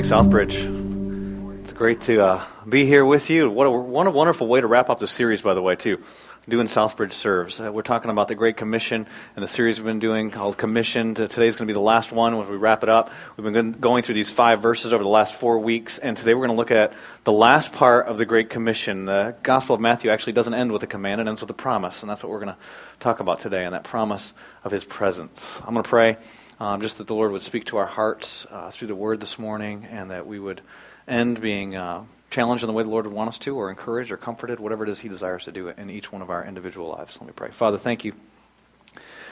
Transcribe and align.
morning, 0.00 0.30
Southbridge. 0.30 1.60
It's 1.60 1.72
great 1.72 2.00
to 2.02 2.24
uh, 2.24 2.44
be 2.66 2.86
here 2.86 3.04
with 3.04 3.28
you. 3.28 3.50
What 3.50 3.66
a, 3.66 3.70
what 3.70 4.06
a 4.06 4.10
wonderful 4.10 4.46
way 4.46 4.60
to 4.60 4.66
wrap 4.66 4.88
up 4.88 4.98
the 4.98 5.06
series, 5.06 5.42
by 5.42 5.52
the 5.52 5.60
way, 5.60 5.76
too. 5.76 6.02
Doing 6.48 6.68
Southbridge 6.68 7.12
Serves. 7.12 7.60
Uh, 7.60 7.70
we're 7.70 7.82
talking 7.82 8.10
about 8.10 8.28
the 8.28 8.34
Great 8.34 8.56
Commission 8.56 9.06
and 9.36 9.42
the 9.42 9.48
series 9.48 9.78
we've 9.78 9.84
been 9.84 9.98
doing 9.98 10.30
called 10.30 10.56
Commissioned. 10.56 11.16
Today's 11.16 11.54
going 11.54 11.66
to 11.66 11.72
be 11.72 11.74
the 11.74 11.80
last 11.80 12.12
one 12.12 12.38
when 12.38 12.48
we 12.48 12.56
wrap 12.56 12.82
it 12.82 12.88
up. 12.88 13.10
We've 13.36 13.52
been 13.52 13.72
going 13.72 14.02
through 14.02 14.14
these 14.14 14.30
five 14.30 14.62
verses 14.62 14.94
over 14.94 15.02
the 15.02 15.10
last 15.10 15.34
four 15.34 15.58
weeks, 15.58 15.98
and 15.98 16.16
today 16.16 16.32
we're 16.32 16.46
going 16.46 16.56
to 16.56 16.60
look 16.60 16.70
at 16.70 16.94
the 17.24 17.32
last 17.32 17.72
part 17.72 18.06
of 18.06 18.16
the 18.16 18.24
Great 18.24 18.48
Commission. 18.48 19.04
The 19.04 19.34
Gospel 19.42 19.74
of 19.74 19.82
Matthew 19.82 20.10
actually 20.10 20.32
doesn't 20.32 20.54
end 20.54 20.72
with 20.72 20.82
a 20.82 20.86
command, 20.88 21.20
it 21.20 21.28
ends 21.28 21.42
with 21.42 21.50
a 21.50 21.54
promise, 21.54 22.02
and 22.02 22.10
that's 22.10 22.22
what 22.22 22.30
we're 22.30 22.40
going 22.40 22.54
to 22.54 22.60
talk 23.00 23.20
about 23.20 23.40
today, 23.40 23.66
and 23.66 23.74
that 23.74 23.84
promise 23.84 24.32
of 24.64 24.72
His 24.72 24.84
presence. 24.84 25.60
I'm 25.60 25.74
going 25.74 25.84
to 25.84 25.88
pray 25.90 26.16
um, 26.60 26.82
just 26.82 26.98
that 26.98 27.06
the 27.06 27.14
Lord 27.14 27.32
would 27.32 27.42
speak 27.42 27.64
to 27.66 27.78
our 27.78 27.86
hearts 27.86 28.46
uh, 28.50 28.70
through 28.70 28.88
the 28.88 28.94
Word 28.94 29.18
this 29.18 29.38
morning, 29.38 29.86
and 29.90 30.10
that 30.10 30.26
we 30.26 30.38
would 30.38 30.60
end 31.08 31.40
being 31.40 31.74
uh, 31.74 32.04
challenged 32.28 32.62
in 32.62 32.66
the 32.66 32.74
way 32.74 32.82
the 32.82 32.90
Lord 32.90 33.06
would 33.06 33.14
want 33.14 33.28
us 33.28 33.38
to, 33.38 33.56
or 33.56 33.70
encouraged, 33.70 34.10
or 34.10 34.18
comforted, 34.18 34.60
whatever 34.60 34.84
it 34.84 34.90
is 34.90 35.00
He 35.00 35.08
desires 35.08 35.44
to 35.44 35.52
do 35.52 35.68
in 35.68 35.88
each 35.88 36.12
one 36.12 36.20
of 36.20 36.28
our 36.28 36.44
individual 36.44 36.90
lives. 36.90 37.16
Let 37.18 37.26
me 37.26 37.32
pray. 37.34 37.50
Father, 37.50 37.78
thank 37.78 38.04
you 38.04 38.12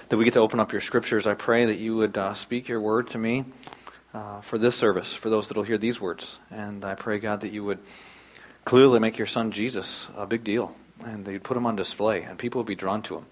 that 0.09 0.16
we 0.16 0.24
get 0.24 0.34
to 0.34 0.41
open 0.41 0.59
up 0.59 0.72
your 0.72 0.80
Scriptures. 0.80 1.27
I 1.27 1.34
pray 1.34 1.66
that 1.66 1.78
you 1.78 1.96
would 1.96 2.16
uh, 2.16 2.33
speak 2.33 2.66
your 2.66 2.80
Word 2.80 3.09
to 3.10 3.19
me 3.19 3.45
uh, 4.14 4.41
for 4.41 4.56
this 4.56 4.77
service, 4.77 5.12
for 5.12 5.28
those 5.28 5.48
that 5.48 5.56
will 5.56 5.64
hear 5.64 5.78
these 5.78 6.00
words. 6.00 6.38
And 6.50 6.83
I 6.83 6.95
pray, 6.95 7.19
God, 7.19 7.42
that 7.42 7.52
you 7.52 7.62
would 7.62 7.78
clearly 8.64 9.00
make 9.00 9.19
your 9.19 9.27
Son 9.27 9.50
Jesus 9.50 10.06
a 10.16 10.27
big 10.27 10.45
deal, 10.45 10.74
and 11.05 11.27
that 11.27 11.33
you'd 11.33 11.45
put 11.45 11.58
him 11.58 11.66
on 11.66 11.77
display, 11.77 12.22
and 12.22 12.38
people 12.38 12.60
would 12.60 12.66
be 12.66 12.74
drawn 12.74 13.02
to 13.02 13.19
him. 13.19 13.27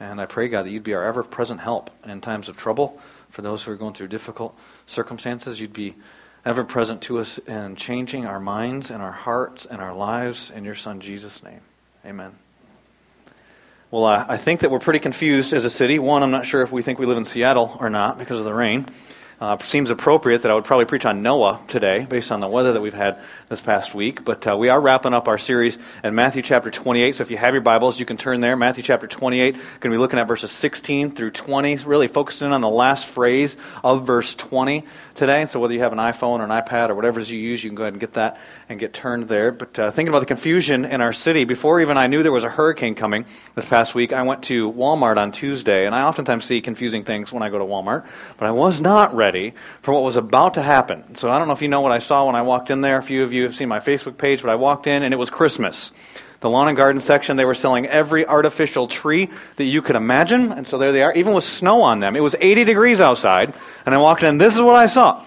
And 0.00 0.18
I 0.18 0.24
pray, 0.24 0.48
God, 0.48 0.64
that 0.64 0.70
you'd 0.70 0.82
be 0.82 0.94
our 0.94 1.04
ever 1.04 1.22
present 1.22 1.60
help 1.60 1.90
in 2.04 2.22
times 2.22 2.48
of 2.48 2.56
trouble 2.56 3.00
for 3.34 3.42
those 3.42 3.64
who 3.64 3.72
are 3.72 3.76
going 3.76 3.94
through 3.94 4.06
difficult 4.06 4.56
circumstances. 4.86 5.60
You'd 5.60 5.72
be 5.72 5.96
ever 6.44 6.62
present 6.62 7.02
to 7.02 7.18
us 7.18 7.38
in 7.38 7.74
changing 7.74 8.26
our 8.26 8.38
minds 8.38 8.90
and 8.90 9.02
our 9.02 9.12
hearts 9.12 9.66
and 9.66 9.80
our 9.80 9.92
lives 9.92 10.52
in 10.54 10.64
your 10.64 10.76
Son 10.76 11.00
Jesus' 11.00 11.42
name. 11.42 11.60
Amen. 12.06 12.32
Well, 13.90 14.04
uh, 14.04 14.24
I 14.28 14.36
think 14.36 14.60
that 14.60 14.70
we're 14.70 14.78
pretty 14.78 15.00
confused 15.00 15.52
as 15.52 15.64
a 15.64 15.70
city. 15.70 15.98
One, 15.98 16.22
I'm 16.22 16.30
not 16.30 16.46
sure 16.46 16.62
if 16.62 16.70
we 16.70 16.82
think 16.82 17.00
we 17.00 17.06
live 17.06 17.18
in 17.18 17.24
Seattle 17.24 17.76
or 17.80 17.90
not 17.90 18.18
because 18.18 18.38
of 18.38 18.44
the 18.44 18.54
rain. 18.54 18.86
Uh, 19.40 19.58
seems 19.58 19.90
appropriate 19.90 20.42
that 20.42 20.50
I 20.52 20.54
would 20.54 20.64
probably 20.64 20.84
preach 20.84 21.04
on 21.04 21.22
Noah 21.22 21.60
today 21.66 22.06
based 22.08 22.30
on 22.30 22.38
the 22.38 22.46
weather 22.46 22.72
that 22.72 22.80
we've 22.80 22.94
had 22.94 23.18
this 23.48 23.60
past 23.60 23.92
week. 23.92 24.24
But 24.24 24.46
uh, 24.46 24.56
we 24.56 24.68
are 24.68 24.80
wrapping 24.80 25.12
up 25.12 25.26
our 25.26 25.38
series 25.38 25.76
in 26.04 26.14
Matthew 26.14 26.40
chapter 26.40 26.70
28. 26.70 27.16
So 27.16 27.22
if 27.22 27.32
you 27.32 27.36
have 27.36 27.52
your 27.52 27.60
Bibles, 27.60 27.98
you 27.98 28.06
can 28.06 28.16
turn 28.16 28.40
there. 28.40 28.56
Matthew 28.56 28.84
chapter 28.84 29.08
28. 29.08 29.54
Going 29.54 29.62
to 29.80 29.90
be 29.90 29.96
looking 29.96 30.20
at 30.20 30.28
verses 30.28 30.52
16 30.52 31.16
through 31.16 31.32
20, 31.32 31.78
really 31.78 32.06
focusing 32.06 32.52
on 32.52 32.60
the 32.60 32.68
last 32.68 33.06
phrase 33.06 33.56
of 33.82 34.06
verse 34.06 34.36
20 34.36 34.84
today. 35.16 35.46
So 35.46 35.58
whether 35.58 35.74
you 35.74 35.80
have 35.80 35.92
an 35.92 35.98
iPhone 35.98 36.38
or 36.38 36.44
an 36.44 36.50
iPad 36.50 36.90
or 36.90 36.94
whatever 36.94 37.18
you 37.18 37.36
use, 37.36 37.64
you 37.64 37.70
can 37.70 37.74
go 37.74 37.82
ahead 37.82 37.94
and 37.94 38.00
get 38.00 38.12
that 38.12 38.38
and 38.68 38.78
get 38.78 38.94
turned 38.94 39.26
there. 39.26 39.50
But 39.50 39.76
uh, 39.78 39.90
thinking 39.90 40.10
about 40.10 40.20
the 40.20 40.26
confusion 40.26 40.84
in 40.84 41.00
our 41.00 41.12
city, 41.12 41.44
before 41.44 41.80
even 41.80 41.98
I 41.98 42.06
knew 42.06 42.22
there 42.22 42.30
was 42.30 42.44
a 42.44 42.50
hurricane 42.50 42.94
coming 42.94 43.26
this 43.56 43.68
past 43.68 43.96
week, 43.96 44.12
I 44.12 44.22
went 44.22 44.44
to 44.44 44.70
Walmart 44.70 45.16
on 45.16 45.32
Tuesday. 45.32 45.86
And 45.86 45.94
I 45.94 46.02
oftentimes 46.02 46.44
see 46.44 46.60
confusing 46.60 47.02
things 47.02 47.32
when 47.32 47.42
I 47.42 47.50
go 47.50 47.58
to 47.58 47.64
Walmart. 47.64 48.06
But 48.36 48.46
I 48.46 48.52
was 48.52 48.80
not 48.80 49.12
ready 49.14 49.23
for 49.82 49.94
what 49.94 50.02
was 50.02 50.16
about 50.16 50.54
to 50.54 50.62
happen. 50.62 51.16
So 51.16 51.30
I 51.30 51.38
don't 51.38 51.46
know 51.46 51.54
if 51.54 51.62
you 51.62 51.68
know 51.68 51.80
what 51.80 51.92
I 51.92 51.98
saw 51.98 52.26
when 52.26 52.34
I 52.34 52.42
walked 52.42 52.70
in 52.70 52.80
there. 52.80 52.98
A 52.98 53.02
few 53.02 53.22
of 53.22 53.32
you 53.32 53.44
have 53.44 53.54
seen 53.54 53.68
my 53.68 53.80
Facebook 53.80 54.18
page, 54.18 54.42
but 54.42 54.50
I 54.50 54.54
walked 54.56 54.86
in 54.86 55.02
and 55.02 55.14
it 55.14 55.16
was 55.16 55.30
Christmas. 55.30 55.92
The 56.40 56.50
lawn 56.50 56.68
and 56.68 56.76
garden 56.76 57.00
section, 57.00 57.38
they 57.38 57.46
were 57.46 57.54
selling 57.54 57.86
every 57.86 58.26
artificial 58.26 58.86
tree 58.86 59.30
that 59.56 59.64
you 59.64 59.80
could 59.80 59.96
imagine. 59.96 60.52
And 60.52 60.68
so 60.68 60.76
there 60.76 60.92
they 60.92 61.02
are, 61.02 61.12
even 61.14 61.32
with 61.32 61.44
snow 61.44 61.82
on 61.82 62.00
them. 62.00 62.16
It 62.16 62.20
was 62.20 62.36
80 62.38 62.64
degrees 62.64 63.00
outside. 63.00 63.54
And 63.86 63.94
I 63.94 63.98
walked 63.98 64.22
in, 64.22 64.36
this 64.36 64.54
is 64.54 64.60
what 64.60 64.74
I 64.74 64.86
saw. 64.86 65.24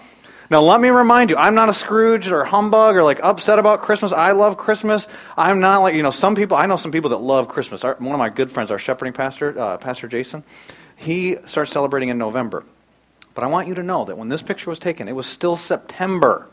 Now, 0.49 0.61
let 0.61 0.79
me 0.79 0.89
remind 0.89 1.29
you, 1.29 1.35
I'm 1.35 1.55
not 1.55 1.67
a 1.67 1.73
Scrooge 1.73 2.27
or 2.27 2.45
humbug 2.45 2.95
or 2.95 3.03
like 3.03 3.19
upset 3.21 3.59
about 3.59 3.81
Christmas. 3.81 4.13
I 4.13 4.31
love 4.31 4.57
Christmas. 4.57 5.05
I'm 5.35 5.59
not 5.59 5.79
like, 5.79 5.95
you 5.95 6.03
know, 6.03 6.11
some 6.11 6.35
people, 6.35 6.55
I 6.55 6.67
know 6.67 6.77
some 6.77 6.91
people 6.91 7.09
that 7.09 7.17
love 7.17 7.49
Christmas. 7.49 7.83
Our, 7.83 7.95
one 7.95 8.13
of 8.13 8.19
my 8.19 8.29
good 8.29 8.49
friends, 8.49 8.71
our 8.71 8.79
shepherding 8.79 9.13
pastor, 9.13 9.59
uh, 9.59 9.77
Pastor 9.77 10.07
Jason, 10.07 10.45
he 10.95 11.37
starts 11.45 11.71
celebrating 11.71 12.09
in 12.09 12.17
November. 12.17 12.63
But 13.37 13.43
I 13.43 13.47
want 13.49 13.67
you 13.67 13.75
to 13.75 13.83
know 13.83 14.03
that 14.05 14.17
when 14.17 14.29
this 14.29 14.41
picture 14.41 14.71
was 14.71 14.79
taken, 14.79 15.07
it 15.07 15.11
was 15.11 15.27
still 15.27 15.55
September. 15.55 16.47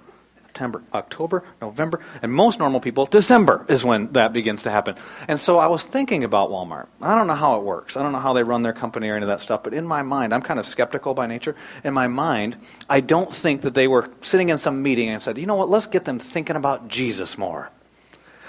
September, 0.45 0.83
October, 0.93 1.43
November, 1.63 2.01
and 2.21 2.31
most 2.31 2.59
normal 2.59 2.79
people, 2.79 3.07
December 3.07 3.65
is 3.71 3.83
when 3.83 4.13
that 4.13 4.35
begins 4.35 4.65
to 4.65 4.71
happen. 4.71 4.95
And 5.27 5.41
so 5.41 5.59
I 5.59 5.67
was 5.67 5.83
thinking 5.83 6.25
about 6.25 6.51
Walmart. 6.51 6.89
I 7.01 7.15
don't 7.15 7.27
know 7.27 7.37
how 7.37 7.57
it 7.57 7.63
works. 7.63 7.97
I 7.97 8.03
don't 8.03 8.13
know 8.13 8.21
how 8.21 8.35
they 8.35 8.43
run 8.43 8.63
their 8.63 8.75
company 8.75 9.09
or 9.09 9.17
any 9.17 9.23
of 9.23 9.29
that 9.29 9.41
stuff, 9.41 9.63
but 9.63 9.73
in 9.73 9.87
my 9.87 10.03
mind, 10.03 10.35
I'm 10.35 10.43
kind 10.43 10.61
of 10.61 10.67
skeptical 10.67 11.15
by 11.15 11.27
nature. 11.27 11.57
In 11.85 11.95
my 11.95 12.07
mind, 12.07 12.59
I 12.87 13.01
don't 13.01 13.35
think 13.35 13.63
that 13.63 13.73
they 13.73 13.89
were 13.89 14.11
sitting 14.21 14.51
in 14.51 14.59
some 14.59 14.83
meeting 14.83 15.09
and 15.09 15.23
said, 15.23 15.39
you 15.39 15.47
know 15.47 15.57
what, 15.57 15.71
let's 15.71 15.87
get 15.87 16.05
them 16.05 16.19
thinking 16.19 16.55
about 16.55 16.89
Jesus 16.89 17.39
more 17.39 17.71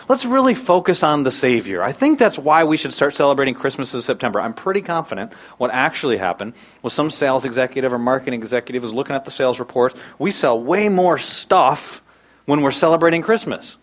let's 0.07 0.25
really 0.25 0.55
focus 0.55 1.03
on 1.03 1.23
the 1.23 1.31
Savior. 1.31 1.81
I 1.81 1.91
think 1.91 2.19
that's 2.19 2.37
why 2.37 2.63
we 2.63 2.77
should 2.77 2.93
start 2.93 3.15
celebrating 3.15 3.53
Christmas 3.53 3.93
in 3.93 4.01
September. 4.01 4.39
I'm 4.39 4.53
pretty 4.53 4.81
confident 4.81 5.33
what 5.57 5.71
actually 5.71 6.17
happened 6.17 6.53
was 6.81 6.93
some 6.93 7.11
sales 7.11 7.45
executive 7.45 7.93
or 7.93 7.99
marketing 7.99 8.41
executive 8.41 8.83
was 8.83 8.93
looking 8.93 9.15
at 9.15 9.25
the 9.25 9.31
sales 9.31 9.59
reports. 9.59 9.99
We 10.19 10.31
sell 10.31 10.59
way 10.59 10.89
more 10.89 11.17
stuff 11.17 12.01
when 12.45 12.61
we're 12.61 12.71
celebrating 12.71 13.21
Christmas. 13.21 13.77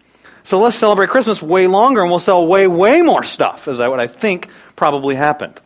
So 0.44 0.60
let's 0.60 0.76
celebrate 0.76 1.10
Christmas 1.10 1.40
way 1.40 1.66
longer 1.66 2.00
and 2.00 2.10
we'll 2.10 2.18
sell 2.18 2.46
way, 2.46 2.66
way 2.66 3.02
more 3.02 3.22
stuff, 3.24 3.68
is 3.68 3.78
that 3.78 3.90
what 3.90 4.00
I 4.00 4.08
think 4.08 4.48
probably 4.74 5.14
happened. 5.14 5.60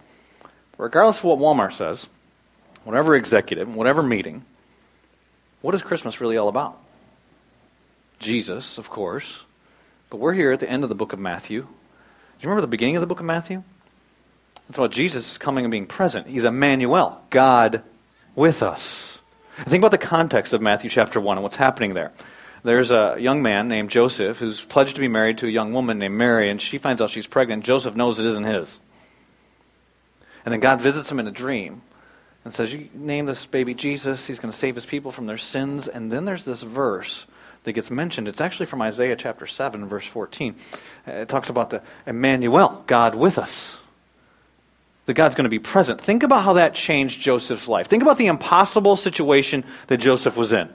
Regardless 0.77 1.19
of 1.19 1.25
what 1.25 1.39
Walmart 1.39 1.73
says, 1.73 2.07
whatever 2.85 3.17
executive, 3.17 3.75
whatever 3.75 4.03
meeting, 4.03 4.45
what 5.63 5.75
is 5.75 5.83
Christmas 5.83 6.21
really 6.21 6.37
all 6.37 6.49
about? 6.49 6.79
Jesus, 8.19 8.79
of 8.79 8.91
course. 8.91 9.41
But 10.11 10.19
we're 10.19 10.35
here 10.35 10.53
at 10.53 10.61
the 10.61 10.71
end 10.71 10.83
of 10.83 10.89
the 10.89 10.95
book 10.95 11.13
of 11.13 11.19
Matthew. 11.19 11.63
Do 11.63 11.67
you 12.41 12.49
remember 12.49 12.61
the 12.61 12.69
beginning 12.69 12.97
of 12.97 13.01
the 13.01 13.07
book 13.07 13.21
of 13.21 13.27
Matthew? 13.27 13.63
It's 14.69 14.79
about 14.79 14.91
Jesus 14.91 15.39
coming 15.39 15.65
and 15.65 15.71
being 15.71 15.87
present. 15.87 16.27
He's 16.27 16.45
Emmanuel, 16.45 17.21
God 17.31 17.83
with 18.35 18.63
us. 18.63 19.19
think 19.65 19.81
about 19.81 19.91
the 19.91 19.99
context 19.99 20.53
of 20.53 20.61
Matthew 20.61 20.91
chapter 20.91 21.21
1 21.21 21.39
and 21.39 21.43
what's 21.43 21.57
happening 21.57 21.95
there. 21.95 22.13
There's 22.63 22.91
a 22.91 23.17
young 23.19 23.43
man 23.43 23.69
named 23.69 23.91
Joseph 23.91 24.39
who's 24.39 24.61
pledged 24.61 24.97
to 24.97 25.01
be 25.01 25.09
married 25.09 25.39
to 25.39 25.47
a 25.47 25.51
young 25.51 25.73
woman 25.73 25.99
named 25.99 26.17
Mary, 26.17 26.51
and 26.51 26.61
she 26.61 26.79
finds 26.79 27.01
out 27.01 27.11
she's 27.11 27.27
pregnant. 27.27 27.65
Joseph 27.65 27.95
knows 27.95 28.19
it 28.19 28.27
isn't 28.27 28.45
his. 28.45 28.81
And 30.45 30.53
then 30.53 30.61
God 30.61 30.81
visits 30.81 31.11
him 31.11 31.21
in 31.21 31.27
a 31.27 31.33
dream 31.33 31.83
and 32.45 32.53
says, 32.53 32.73
You 32.73 32.89
name 32.93 33.27
this 33.27 33.47
baby 33.47 33.75
Jesus. 33.75 34.27
He's 34.27 34.39
going 34.39 34.53
to 34.53 34.59
save 34.59 34.75
his 34.75 34.87
people 34.87 35.13
from 35.13 35.27
their 35.27 35.39
sins. 35.39 35.89
And 35.89 36.13
then 36.13 36.25
there's 36.25 36.45
this 36.45 36.63
verse 36.63 37.25
that 37.67 37.73
gets 37.73 37.91
mentioned. 37.91 38.29
It's 38.29 38.41
actually 38.41 38.67
from 38.67 38.81
Isaiah 38.81 39.17
chapter 39.17 39.47
7, 39.47 39.87
verse 39.87 40.07
14. 40.07 40.55
Uh, 41.07 41.11
it 41.11 41.29
talks 41.29 41.51
about 41.51 41.71
the 41.71 41.83
Emmanuel, 42.07 42.85
God 42.87 43.15
with 43.15 43.39
us. 43.39 43.79
That 45.05 45.15
God's 45.15 45.35
going 45.35 45.45
to 45.45 45.51
be 45.51 45.59
present. 45.59 46.01
Think 46.01 46.23
about 46.23 46.45
how 46.45 46.55
that 46.55 46.75
changed 46.75 47.21
Joseph's 47.21 47.69
life. 47.69 47.89
Think 47.89 48.03
about 48.03 48.19
the 48.19 48.27
impossible 48.27 48.97
situation 48.97 49.65
that 49.89 49.99
Joseph 49.99 50.37
was 50.37 50.53
in. 50.53 50.69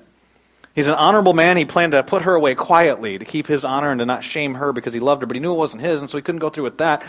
He's 0.75 0.88
an 0.88 0.94
honorable 0.94 1.34
man. 1.34 1.57
He 1.57 1.66
planned 1.66 1.94
to 1.94 2.03
put 2.03 2.24
her 2.24 2.35
away 2.35 2.56
quietly 2.56 3.18
to 3.18 3.25
keep 3.25 3.47
his 3.47 3.66
honor 3.66 3.91
and 3.91 4.00
to 4.00 4.06
not 4.06 4.24
shame 4.24 4.56
her 4.56 4.72
because 4.72 4.94
he 4.94 5.00
loved 5.00 5.22
her, 5.22 5.28
but 5.28 5.35
he 5.35 5.41
knew 5.41 5.53
it 5.53 5.57
wasn't 5.57 5.81
his, 5.81 6.01
and 6.01 6.09
so 6.09 6.18
he 6.18 6.22
couldn't 6.22 6.40
go 6.40 6.50
through 6.50 6.66
with 6.66 6.78
that. 6.78 7.03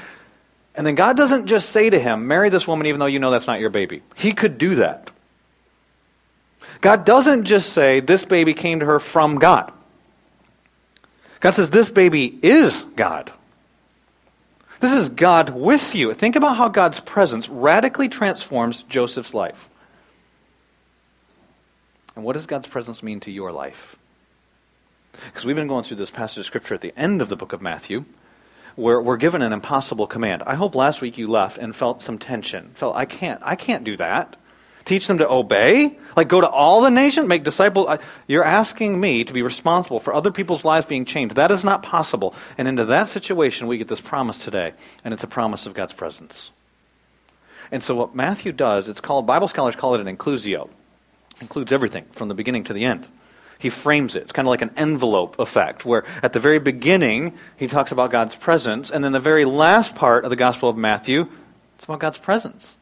And 0.75 0.87
then 0.87 0.95
God 0.95 1.17
doesn't 1.17 1.47
just 1.47 1.71
say 1.71 1.91
to 1.91 1.99
him, 1.99 2.27
Marry 2.29 2.49
this 2.51 2.67
woman 2.67 2.87
even 2.87 2.99
though 2.99 3.07
you 3.07 3.19
know 3.19 3.31
that's 3.31 3.47
not 3.47 3.61
your 3.61 3.71
baby. 3.71 4.03
He 4.15 4.33
could 4.33 4.59
do 4.59 4.77
that. 4.77 5.11
God 6.83 7.07
doesn't 7.07 7.45
just 7.45 7.73
say, 7.73 8.01
This 8.01 8.25
baby 8.25 8.53
came 8.53 8.81
to 8.81 8.87
her 8.87 8.99
from 8.99 9.39
God. 9.39 9.73
God 11.41 11.53
says, 11.53 11.71
This 11.71 11.89
baby 11.89 12.39
is 12.43 12.85
God. 12.97 13.33
This 14.81 14.93
is 14.93 15.09
God 15.09 15.51
with 15.51 15.95
you. 15.95 16.13
Think 16.13 16.35
about 16.35 16.57
how 16.57 16.69
God's 16.69 16.99
presence 16.99 17.49
radically 17.49 18.09
transforms 18.09 18.83
Joseph's 18.89 19.33
life. 19.33 19.69
And 22.17 22.25
what 22.25 22.33
does 22.33 22.47
God's 22.47 22.67
presence 22.67 23.01
mean 23.01 23.21
to 23.21 23.31
your 23.31 23.53
life? 23.53 23.97
Because 25.13 25.45
we've 25.45 25.57
been 25.57 25.69
going 25.69 25.85
through 25.85 25.99
this 25.99 26.11
passage 26.11 26.39
of 26.39 26.47
Scripture 26.47 26.75
at 26.75 26.81
the 26.81 26.93
end 26.97 27.23
of 27.23 27.29
the 27.29 27.37
book 27.37 27.53
of 27.53 27.63
Matthew, 27.63 28.05
where 28.75 29.01
we're 29.01 29.19
given 29.19 29.41
an 29.41 29.53
impossible 29.53 30.09
command. 30.09 30.43
I 30.47 30.57
hope 30.57 30.75
last 30.75 31.01
week 31.01 31.17
you 31.17 31.29
left 31.29 31.59
and 31.59 31.77
felt 31.77 32.03
some 32.03 32.19
tension. 32.19 32.73
Felt, 32.75 32.97
I 32.97 33.05
can't, 33.05 33.41
I 33.45 33.55
can't 33.55 33.85
do 33.85 33.97
that. 33.99 34.37
Teach 34.85 35.07
them 35.07 35.19
to 35.19 35.31
obey? 35.31 35.97
Like 36.17 36.29
go 36.29 36.41
to 36.41 36.49
all 36.49 36.81
the 36.81 36.91
nations, 36.91 37.29
make 37.29 37.45
disciples? 37.45 37.87
Uh, 37.89 37.99
you're 38.27 38.45
asking 38.45 39.01
me 39.01 39.25
to 39.25 39.33
be 39.33 39.43
responsible 39.43 40.01
for 40.01 40.13
other 40.13 40.33
people's 40.33 40.65
lives 40.65 40.87
being 40.87 41.05
changed. 41.05 41.37
That 41.37 41.51
is 41.51 41.65
not 41.65 41.83
possible. 41.83 42.35
And 42.59 42.67
into 42.67 42.85
that 42.87 43.09
situation, 43.09 43.67
we 43.67 43.79
get 43.79 43.89
this 43.89 44.01
promise 44.01 44.43
today, 44.45 44.73
and 45.05 45.15
it's 45.15 45.25
a 45.25 45.29
promise 45.29 45.67
of 45.67 45.75
God's 45.75 45.95
presence. 45.95 46.51
And 47.71 47.83
so 47.83 47.95
what 47.95 48.15
Matthew 48.15 48.53
does, 48.53 48.89
it's 48.89 49.01
called, 49.01 49.27
Bible 49.27 49.49
scholars 49.49 49.77
call 49.77 49.95
it 49.95 50.01
an 50.01 50.17
inclusio. 50.17 50.69
Includes 51.41 51.73
everything 51.73 52.05
from 52.13 52.29
the 52.29 52.35
beginning 52.35 52.65
to 52.65 52.73
the 52.73 52.85
end. 52.85 53.09
He 53.59 53.71
frames 53.71 54.17
it. 54.17 54.25
It's 54.25 54.33
kind 54.33 54.47
of 54.47 54.51
like 54.51 54.63
an 54.63 54.73
envelope 54.77 55.39
effect, 55.39 55.85
where 55.85 56.05
at 56.23 56.33
the 56.33 56.41
very 56.41 56.59
beginning, 56.59 57.39
he 57.57 57.69
talks 57.69 57.93
about 57.93 58.11
God's 58.11 58.35
presence, 58.35 58.91
and 58.91 59.05
then 59.05 59.13
the 59.13 59.21
very 59.21 59.45
last 59.45 59.95
part 59.95 60.25
of 60.25 60.31
the 60.31 60.37
Gospel 60.37 60.69
of 60.69 60.77
Matthew, 60.77 61.29
it's 61.77 61.85
about 61.85 62.01
God's 62.01 62.19
presence. 62.19 62.77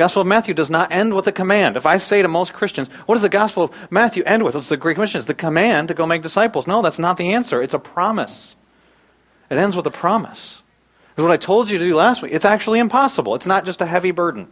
Gospel 0.00 0.22
of 0.22 0.28
Matthew 0.28 0.54
does 0.54 0.70
not 0.70 0.92
end 0.92 1.12
with 1.12 1.26
a 1.26 1.32
command. 1.32 1.76
If 1.76 1.84
I 1.84 1.98
say 1.98 2.22
to 2.22 2.28
most 2.28 2.54
Christians, 2.54 2.88
what 3.04 3.16
does 3.16 3.22
the 3.22 3.28
Gospel 3.28 3.64
of 3.64 3.72
Matthew 3.90 4.22
end 4.22 4.42
with? 4.42 4.56
It's 4.56 4.70
the 4.70 4.78
Great 4.78 4.94
Commission. 4.94 5.18
It's 5.18 5.26
the 5.26 5.34
command 5.34 5.88
to 5.88 5.94
go 5.94 6.06
make 6.06 6.22
disciples. 6.22 6.66
No, 6.66 6.80
that's 6.80 6.98
not 6.98 7.18
the 7.18 7.34
answer. 7.34 7.62
It's 7.62 7.74
a 7.74 7.78
promise. 7.78 8.56
It 9.50 9.58
ends 9.58 9.76
with 9.76 9.86
a 9.86 9.90
promise. 9.90 10.62
Because 11.10 11.24
what 11.24 11.32
I 11.32 11.36
told 11.36 11.68
you 11.68 11.76
to 11.76 11.84
do 11.84 11.94
last 11.94 12.22
week, 12.22 12.32
it's 12.32 12.46
actually 12.46 12.78
impossible. 12.78 13.34
It's 13.34 13.44
not 13.44 13.66
just 13.66 13.82
a 13.82 13.84
heavy 13.84 14.10
burden. 14.10 14.48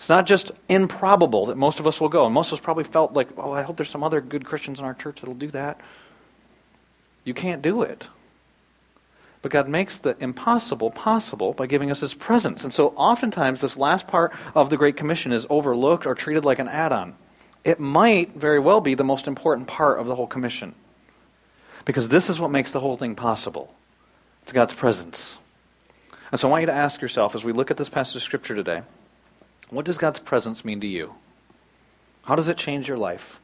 It's 0.00 0.08
not 0.08 0.26
just 0.26 0.50
improbable 0.68 1.46
that 1.46 1.56
most 1.56 1.78
of 1.78 1.86
us 1.86 2.00
will 2.00 2.08
go. 2.08 2.24
And 2.24 2.34
most 2.34 2.48
of 2.48 2.54
us 2.54 2.60
probably 2.60 2.82
felt 2.82 3.12
like, 3.12 3.28
oh, 3.38 3.52
I 3.52 3.62
hope 3.62 3.76
there's 3.76 3.88
some 3.88 4.02
other 4.02 4.20
good 4.20 4.44
Christians 4.44 4.80
in 4.80 4.84
our 4.84 4.94
church 4.94 5.20
that'll 5.20 5.36
do 5.36 5.52
that. 5.52 5.80
You 7.22 7.34
can't 7.34 7.62
do 7.62 7.82
it. 7.82 8.08
But 9.42 9.50
God 9.50 9.68
makes 9.68 9.98
the 9.98 10.16
impossible 10.20 10.90
possible 10.90 11.52
by 11.52 11.66
giving 11.66 11.90
us 11.90 12.00
His 12.00 12.14
presence. 12.14 12.62
And 12.62 12.72
so 12.72 12.88
oftentimes 12.96 13.60
this 13.60 13.76
last 13.76 14.06
part 14.06 14.32
of 14.54 14.70
the 14.70 14.76
Great 14.76 14.96
Commission 14.96 15.32
is 15.32 15.46
overlooked 15.50 16.06
or 16.06 16.14
treated 16.14 16.44
like 16.44 16.60
an 16.60 16.68
add 16.68 16.92
on. 16.92 17.16
It 17.64 17.80
might 17.80 18.34
very 18.34 18.60
well 18.60 18.80
be 18.80 18.94
the 18.94 19.04
most 19.04 19.26
important 19.26 19.66
part 19.66 19.98
of 19.98 20.06
the 20.06 20.14
whole 20.14 20.28
commission. 20.28 20.74
Because 21.84 22.08
this 22.08 22.30
is 22.30 22.40
what 22.40 22.52
makes 22.52 22.70
the 22.70 22.80
whole 22.80 22.96
thing 22.96 23.16
possible 23.16 23.74
it's 24.42 24.52
God's 24.52 24.74
presence. 24.74 25.36
And 26.30 26.40
so 26.40 26.48
I 26.48 26.50
want 26.50 26.62
you 26.62 26.66
to 26.66 26.72
ask 26.72 27.00
yourself 27.00 27.34
as 27.34 27.44
we 27.44 27.52
look 27.52 27.70
at 27.70 27.76
this 27.76 27.88
passage 27.88 28.16
of 28.16 28.22
Scripture 28.22 28.54
today 28.54 28.82
what 29.70 29.86
does 29.86 29.98
God's 29.98 30.18
presence 30.18 30.64
mean 30.64 30.80
to 30.82 30.86
you? 30.86 31.14
How 32.24 32.36
does 32.36 32.48
it 32.48 32.58
change 32.58 32.88
your 32.88 32.98
life? 32.98 33.40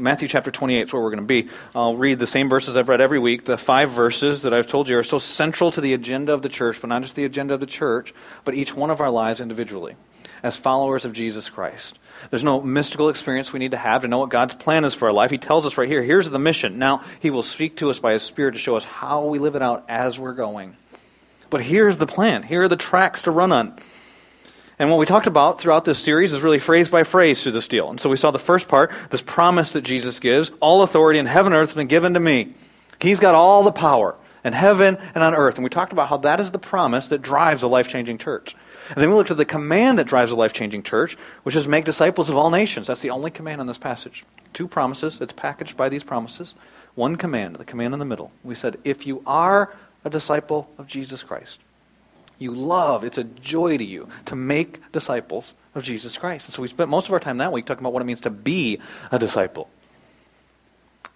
Matthew 0.00 0.28
chapter 0.28 0.52
28 0.52 0.86
is 0.86 0.92
where 0.92 1.02
we're 1.02 1.10
going 1.10 1.18
to 1.18 1.26
be. 1.26 1.48
I'll 1.74 1.96
read 1.96 2.20
the 2.20 2.26
same 2.28 2.48
verses 2.48 2.76
I've 2.76 2.88
read 2.88 3.00
every 3.00 3.18
week. 3.18 3.44
The 3.44 3.58
five 3.58 3.90
verses 3.90 4.42
that 4.42 4.54
I've 4.54 4.68
told 4.68 4.88
you 4.88 4.96
are 4.96 5.02
so 5.02 5.18
central 5.18 5.72
to 5.72 5.80
the 5.80 5.92
agenda 5.92 6.32
of 6.32 6.42
the 6.42 6.48
church, 6.48 6.80
but 6.80 6.86
not 6.86 7.02
just 7.02 7.16
the 7.16 7.24
agenda 7.24 7.54
of 7.54 7.60
the 7.60 7.66
church, 7.66 8.14
but 8.44 8.54
each 8.54 8.76
one 8.76 8.90
of 8.90 9.00
our 9.00 9.10
lives 9.10 9.40
individually 9.40 9.96
as 10.42 10.56
followers 10.56 11.04
of 11.04 11.12
Jesus 11.12 11.50
Christ. 11.50 11.98
There's 12.30 12.44
no 12.44 12.60
mystical 12.60 13.08
experience 13.08 13.52
we 13.52 13.58
need 13.58 13.72
to 13.72 13.76
have 13.76 14.02
to 14.02 14.08
know 14.08 14.18
what 14.18 14.30
God's 14.30 14.54
plan 14.54 14.84
is 14.84 14.94
for 14.94 15.08
our 15.08 15.12
life. 15.12 15.32
He 15.32 15.38
tells 15.38 15.66
us 15.66 15.76
right 15.76 15.88
here 15.88 16.02
here's 16.02 16.30
the 16.30 16.38
mission. 16.38 16.78
Now, 16.78 17.02
He 17.18 17.30
will 17.30 17.42
speak 17.42 17.78
to 17.78 17.90
us 17.90 17.98
by 17.98 18.12
His 18.12 18.22
Spirit 18.22 18.52
to 18.52 18.60
show 18.60 18.76
us 18.76 18.84
how 18.84 19.26
we 19.26 19.40
live 19.40 19.56
it 19.56 19.62
out 19.62 19.84
as 19.88 20.16
we're 20.16 20.34
going. 20.34 20.76
But 21.50 21.62
here's 21.62 21.98
the 21.98 22.06
plan. 22.06 22.44
Here 22.44 22.62
are 22.62 22.68
the 22.68 22.76
tracks 22.76 23.22
to 23.22 23.32
run 23.32 23.50
on. 23.50 23.78
And 24.78 24.90
what 24.90 24.98
we 24.98 25.06
talked 25.06 25.26
about 25.26 25.60
throughout 25.60 25.84
this 25.84 25.98
series 25.98 26.32
is 26.32 26.42
really 26.42 26.60
phrase 26.60 26.88
by 26.88 27.02
phrase 27.02 27.42
through 27.42 27.52
this 27.52 27.66
deal. 27.66 27.90
And 27.90 28.00
so 28.00 28.08
we 28.08 28.16
saw 28.16 28.30
the 28.30 28.38
first 28.38 28.68
part, 28.68 28.92
this 29.10 29.20
promise 29.20 29.72
that 29.72 29.82
Jesus 29.82 30.20
gives 30.20 30.52
all 30.60 30.82
authority 30.82 31.18
in 31.18 31.26
heaven 31.26 31.52
and 31.52 31.60
earth 31.60 31.70
has 31.70 31.76
been 31.76 31.88
given 31.88 32.14
to 32.14 32.20
me. 32.20 32.54
He's 33.00 33.18
got 33.18 33.34
all 33.34 33.64
the 33.64 33.72
power 33.72 34.14
in 34.44 34.52
heaven 34.52 34.96
and 35.14 35.24
on 35.24 35.34
earth. 35.34 35.56
And 35.56 35.64
we 35.64 35.70
talked 35.70 35.92
about 35.92 36.08
how 36.08 36.18
that 36.18 36.40
is 36.40 36.52
the 36.52 36.60
promise 36.60 37.08
that 37.08 37.22
drives 37.22 37.64
a 37.64 37.68
life 37.68 37.88
changing 37.88 38.18
church. 38.18 38.54
And 38.90 39.02
then 39.02 39.10
we 39.10 39.16
looked 39.16 39.32
at 39.32 39.36
the 39.36 39.44
command 39.44 39.98
that 39.98 40.06
drives 40.06 40.30
a 40.30 40.36
life 40.36 40.52
changing 40.52 40.84
church, 40.84 41.16
which 41.42 41.56
is 41.56 41.66
make 41.66 41.84
disciples 41.84 42.28
of 42.28 42.36
all 42.36 42.50
nations. 42.50 42.86
That's 42.86 43.02
the 43.02 43.10
only 43.10 43.32
command 43.32 43.60
in 43.60 43.66
this 43.66 43.78
passage. 43.78 44.24
Two 44.52 44.68
promises, 44.68 45.18
it's 45.20 45.32
packaged 45.32 45.76
by 45.76 45.88
these 45.88 46.04
promises. 46.04 46.54
One 46.94 47.16
command, 47.16 47.56
the 47.56 47.64
command 47.64 47.94
in 47.94 47.98
the 47.98 48.04
middle. 48.04 48.32
We 48.42 48.54
said, 48.54 48.78
if 48.84 49.06
you 49.06 49.22
are 49.26 49.74
a 50.04 50.10
disciple 50.10 50.70
of 50.78 50.86
Jesus 50.86 51.22
Christ, 51.22 51.58
you 52.38 52.54
love, 52.54 53.04
it's 53.04 53.18
a 53.18 53.24
joy 53.24 53.78
to 53.78 53.84
you 53.84 54.08
to 54.26 54.36
make 54.36 54.90
disciples 54.92 55.54
of 55.74 55.82
Jesus 55.82 56.16
Christ. 56.16 56.48
And 56.48 56.54
so 56.54 56.62
we 56.62 56.68
spent 56.68 56.90
most 56.90 57.06
of 57.06 57.12
our 57.12 57.20
time 57.20 57.38
that 57.38 57.52
week 57.52 57.66
talking 57.66 57.82
about 57.82 57.92
what 57.92 58.02
it 58.02 58.06
means 58.06 58.20
to 58.22 58.30
be 58.30 58.80
a 59.10 59.18
disciple. 59.18 59.68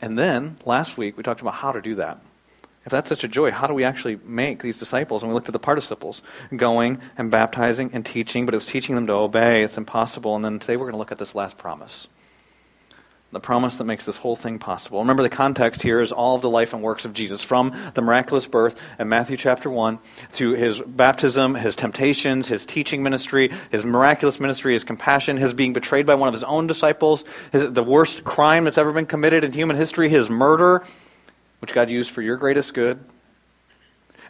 And 0.01 0.19
then 0.19 0.57
last 0.65 0.97
week 0.97 1.17
we 1.17 1.23
talked 1.23 1.41
about 1.41 1.55
how 1.55 1.73
to 1.73 1.81
do 1.81 1.95
that. 1.97 2.21
If 2.85 2.91
that's 2.91 3.09
such 3.09 3.23
a 3.23 3.29
joy, 3.29 3.53
how 3.53 3.69
do 3.69 3.75
we 3.75 3.85
actually 3.85 4.19
make 4.25 4.63
these 4.63 4.79
disciples? 4.79 5.23
And 5.23 5.31
we 5.31 5.35
looked 5.35 5.49
at 5.49 5.53
the 5.53 5.61
participles 5.61 6.21
going 6.55 7.01
and 7.17 7.31
baptizing 7.31 7.91
and 7.93 8.05
teaching, 8.05 8.45
but 8.45 8.55
it 8.55 8.57
was 8.57 8.67
teaching 8.67 8.97
them 8.97 9.07
to 9.07 9.13
obey. 9.13 9.63
It's 9.63 9.79
impossible. 9.79 10.35
And 10.35 10.45
then 10.45 10.59
today 10.59 10.77
we're 10.77 10.87
going 10.87 10.95
to 10.95 10.99
look 10.99 11.13
at 11.13 11.19
this 11.19 11.37
last 11.37 11.59
promise 11.59 12.09
the 13.33 13.41
promise 13.41 13.77
that 13.77 13.85
makes 13.85 14.05
this 14.05 14.19
whole 14.19 14.37
thing 14.37 14.59
possible. 14.59 14.99
Remember, 14.99 15.23
the 15.23 15.31
context 15.31 15.81
here 15.81 16.03
is 16.03 16.13
all 16.13 16.37
of 16.37 16.43
the 16.43 16.51
life 16.51 16.75
and 16.75 16.83
works 16.83 17.07
of 17.07 17.15
Jesus, 17.15 17.43
from 17.43 17.75
the 17.95 18.03
miraculous 18.03 18.47
birth 18.47 18.79
in 18.99 19.09
Matthew 19.09 19.39
chapter 19.39 19.71
1 19.71 19.99
to 20.35 20.53
his 20.53 20.81
baptism, 20.83 21.55
his 21.55 21.75
temptations, 21.75 22.47
his 22.47 22.67
teaching 22.67 23.03
ministry, 23.03 23.51
his 23.71 23.85
miraculous 23.85 24.39
ministry, 24.39 24.75
his 24.75 24.85
compassion, 24.85 25.39
his 25.39 25.55
being 25.55 25.73
betrayed 25.73 26.05
by 26.05 26.15
one 26.15 26.29
of 26.29 26.35
his 26.35 26.45
own 26.45 26.67
disciples, 26.67 27.25
his, 27.53 27.73
the 27.73 27.83
worst 27.83 28.23
crime 28.23 28.65
that's 28.65 28.79
ever 28.79 28.93
been 28.93 29.07
committed 29.07 29.45
in 29.45 29.53
human 29.53 29.77
history, 29.77 30.11
his 30.11 30.29
murder, 30.29 30.85
which 31.61 31.73
God 31.73 31.89
used 31.89 32.11
for 32.11 32.21
your 32.21 32.37
greatest 32.37 32.75
good. 32.75 33.03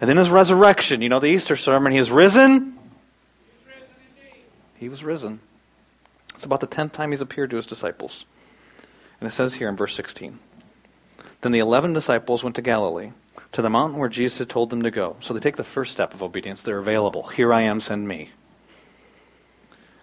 And 0.00 0.08
then 0.08 0.16
his 0.16 0.30
resurrection. 0.30 1.02
You 1.02 1.08
know 1.08 1.20
the 1.20 1.26
Easter 1.26 1.56
sermon. 1.56 1.90
He 1.92 1.98
is 1.98 2.10
risen. 2.10 2.78
He 4.76 4.88
was 4.88 5.02
risen. 5.02 5.40
It's 6.34 6.44
about 6.44 6.60
the 6.60 6.66
tenth 6.66 6.92
time 6.92 7.10
he's 7.10 7.20
appeared 7.20 7.50
to 7.50 7.56
his 7.56 7.66
disciples. 7.66 8.26
And 9.22 9.30
it 9.30 9.34
says 9.34 9.54
here 9.54 9.68
in 9.68 9.76
verse 9.76 9.94
16 9.94 10.40
Then 11.42 11.52
the 11.52 11.60
eleven 11.60 11.92
disciples 11.92 12.42
went 12.42 12.56
to 12.56 12.62
Galilee, 12.62 13.12
to 13.52 13.62
the 13.62 13.70
mountain 13.70 14.00
where 14.00 14.08
Jesus 14.08 14.38
had 14.38 14.48
told 14.48 14.70
them 14.70 14.82
to 14.82 14.90
go. 14.90 15.14
So 15.20 15.32
they 15.32 15.38
take 15.38 15.54
the 15.54 15.62
first 15.62 15.92
step 15.92 16.12
of 16.12 16.24
obedience. 16.24 16.60
They're 16.60 16.80
available. 16.80 17.28
Here 17.28 17.54
I 17.54 17.60
am, 17.60 17.78
send 17.78 18.08
me. 18.08 18.30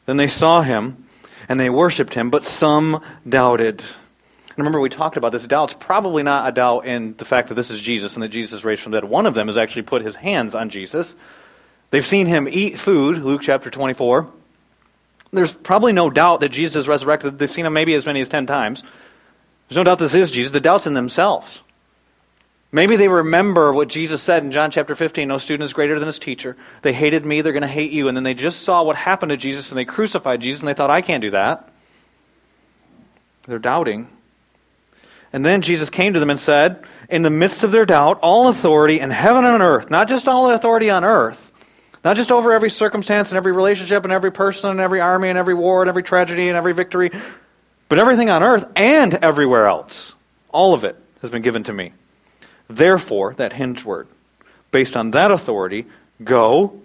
Then 0.06 0.16
they 0.16 0.30
saw 0.30 0.62
him, 0.62 1.06
and 1.50 1.60
they 1.60 1.70
worshipped 1.70 2.14
him, 2.14 2.30
but 2.30 2.46
some 2.46 3.04
doubted. 3.28 3.82
And 3.82 4.58
remember, 4.58 4.80
we 4.80 4.88
talked 4.88 5.18
about 5.18 5.34
this. 5.34 5.46
Doubt's 5.46 5.74
probably 5.74 6.24
not 6.24 6.48
a 6.48 6.54
doubt 6.54 6.86
in 6.86 7.14
the 7.18 7.26
fact 7.26 7.50
that 7.50 7.56
this 7.56 7.72
is 7.72 7.82
Jesus 7.82 8.14
and 8.14 8.24
that 8.24 8.30
Jesus 8.30 8.60
is 8.60 8.64
raised 8.64 8.84
from 8.84 8.94
the 8.94 9.02
dead. 9.02 9.10
One 9.10 9.26
of 9.26 9.34
them 9.34 9.48
has 9.48 9.58
actually 9.58 9.82
put 9.82 10.02
his 10.02 10.16
hands 10.16 10.56
on 10.56 10.70
Jesus. 10.70 11.14
They've 11.92 12.06
seen 12.06 12.28
him 12.28 12.48
eat 12.50 12.80
food, 12.80 13.18
Luke 13.18 13.42
chapter 13.44 13.70
24. 13.70 14.32
There's 15.32 15.54
probably 15.54 15.92
no 15.92 16.10
doubt 16.10 16.40
that 16.40 16.50
Jesus 16.50 16.88
resurrected. 16.88 17.38
They've 17.38 17.52
seen 17.52 17.66
him 17.66 17.74
maybe 17.74 17.96
as 17.96 18.06
many 18.06 18.22
as 18.22 18.30
10 18.30 18.46
times. 18.46 18.82
There's 19.70 19.78
no 19.78 19.84
doubt 19.84 20.00
this 20.00 20.16
is 20.16 20.32
Jesus. 20.32 20.52
The 20.52 20.60
doubt's 20.60 20.88
in 20.88 20.96
themselves. 20.96 21.62
Maybe 22.72 22.96
they 22.96 23.08
remember 23.08 23.72
what 23.72 23.88
Jesus 23.88 24.22
said 24.22 24.44
in 24.44 24.52
John 24.52 24.72
chapter 24.72 24.96
15 24.96 25.28
no 25.28 25.38
student 25.38 25.66
is 25.66 25.74
greater 25.74 25.98
than 26.00 26.08
his 26.08 26.20
teacher. 26.20 26.58
They 26.82 26.94
hated 26.94 27.26
me, 27.26 27.42
they're 27.42 27.54
going 27.54 27.62
to 27.62 27.68
hate 27.68 27.92
you. 27.92 28.08
And 28.08 28.18
then 28.18 28.24
they 28.24 28.34
just 28.34 28.62
saw 28.62 28.84
what 28.84 28.96
happened 28.96 29.32
to 29.32 29.38
Jesus 29.38 29.70
and 29.70 29.78
they 29.78 29.86
crucified 29.86 30.42
Jesus 30.42 30.62
and 30.62 30.68
they 30.68 30.74
thought, 30.74 30.90
I 30.90 31.02
can't 31.02 31.22
do 31.22 31.32
that. 31.32 31.70
They're 33.48 33.60
doubting. 33.60 34.08
And 35.32 35.46
then 35.46 35.62
Jesus 35.62 35.90
came 35.90 36.14
to 36.14 36.20
them 36.20 36.30
and 36.30 36.40
said, 36.40 36.84
in 37.10 37.22
the 37.22 37.30
midst 37.30 37.64
of 37.64 37.72
their 37.72 37.86
doubt, 37.86 38.20
all 38.22 38.48
authority 38.48 39.00
in 39.00 39.12
heaven 39.12 39.46
and 39.46 39.56
on 39.56 39.62
earth, 39.62 39.90
not 39.90 40.08
just 40.08 40.28
all 40.28 40.50
authority 40.50 40.90
on 40.90 41.04
earth, 41.04 41.52
not 42.04 42.18
just 42.18 42.32
over 42.32 42.54
every 42.54 42.70
circumstance 42.70 43.30
and 43.30 43.38
every 43.38 43.52
relationship 43.52 44.04
and 44.04 44.14
every 44.14 44.32
person 44.32 44.72
and 44.72 44.80
every 44.80 45.02
army 45.02 45.30
and 45.30 45.38
every 45.38 45.54
war 45.54 45.82
and 45.82 45.90
every 45.90 46.04
tragedy 46.04 46.48
and 46.48 46.58
every 46.58 46.74
victory, 46.74 47.12
but 47.90 48.00
everything 48.00 48.30
on 48.30 48.44
earth 48.44 48.68
and 48.76 49.16
everywhere 49.16 49.68
else, 49.68 50.14
all 50.50 50.74
of 50.74 50.84
it 50.84 50.96
has 51.22 51.30
been 51.30 51.42
given 51.42 51.64
to 51.66 51.74
me. 51.74 51.92
Therefore, 52.70 53.34
that 53.34 53.54
hinge 53.54 53.84
word, 53.84 54.08
based 54.72 54.96
on 54.96 55.12
that 55.12 55.32
authority, 55.32 55.88
go 56.24 56.80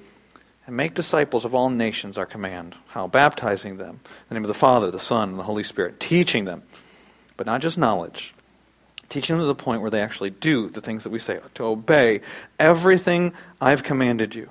and 0.66 0.76
make 0.76 0.94
disciples 0.94 1.44
of 1.44 1.54
all 1.54 1.68
nations, 1.68 2.16
our 2.16 2.26
command. 2.26 2.74
How? 2.88 3.06
Baptizing 3.06 3.76
them 3.76 4.00
in 4.00 4.28
the 4.28 4.34
name 4.34 4.44
of 4.44 4.48
the 4.48 4.54
Father, 4.54 4.90
the 4.90 4.98
Son, 4.98 5.30
and 5.30 5.38
the 5.38 5.44
Holy 5.44 5.62
Spirit. 5.62 6.00
Teaching 6.00 6.46
them, 6.46 6.62
but 7.36 7.46
not 7.46 7.60
just 7.60 7.76
knowledge. 7.76 8.32
Teaching 9.10 9.36
them 9.36 9.42
to 9.42 9.46
the 9.46 9.54
point 9.54 9.82
where 9.82 9.90
they 9.90 10.00
actually 10.00 10.30
do 10.30 10.70
the 10.70 10.80
things 10.80 11.04
that 11.04 11.10
we 11.10 11.18
say, 11.18 11.38
to 11.54 11.64
obey 11.64 12.22
everything 12.58 13.34
I've 13.60 13.82
commanded 13.82 14.34
you. 14.34 14.48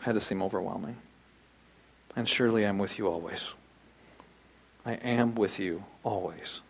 Had 0.00 0.16
to 0.16 0.20
seem 0.20 0.42
overwhelming. 0.42 0.96
And 2.16 2.28
surely 2.28 2.66
I'm 2.66 2.78
with 2.78 2.98
you 2.98 3.06
always. 3.06 3.54
I 4.84 4.94
am 4.94 5.34
with 5.34 5.58
you 5.58 5.84
always 6.02 6.60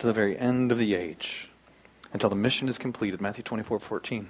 to 0.00 0.06
the 0.06 0.12
very 0.12 0.36
end 0.36 0.72
of 0.72 0.78
the 0.78 0.94
age 0.94 1.48
until 2.12 2.28
the 2.28 2.36
mission 2.36 2.68
is 2.68 2.78
completed. 2.78 3.20
Matthew 3.20 3.44
24, 3.44 3.78
14. 3.78 4.28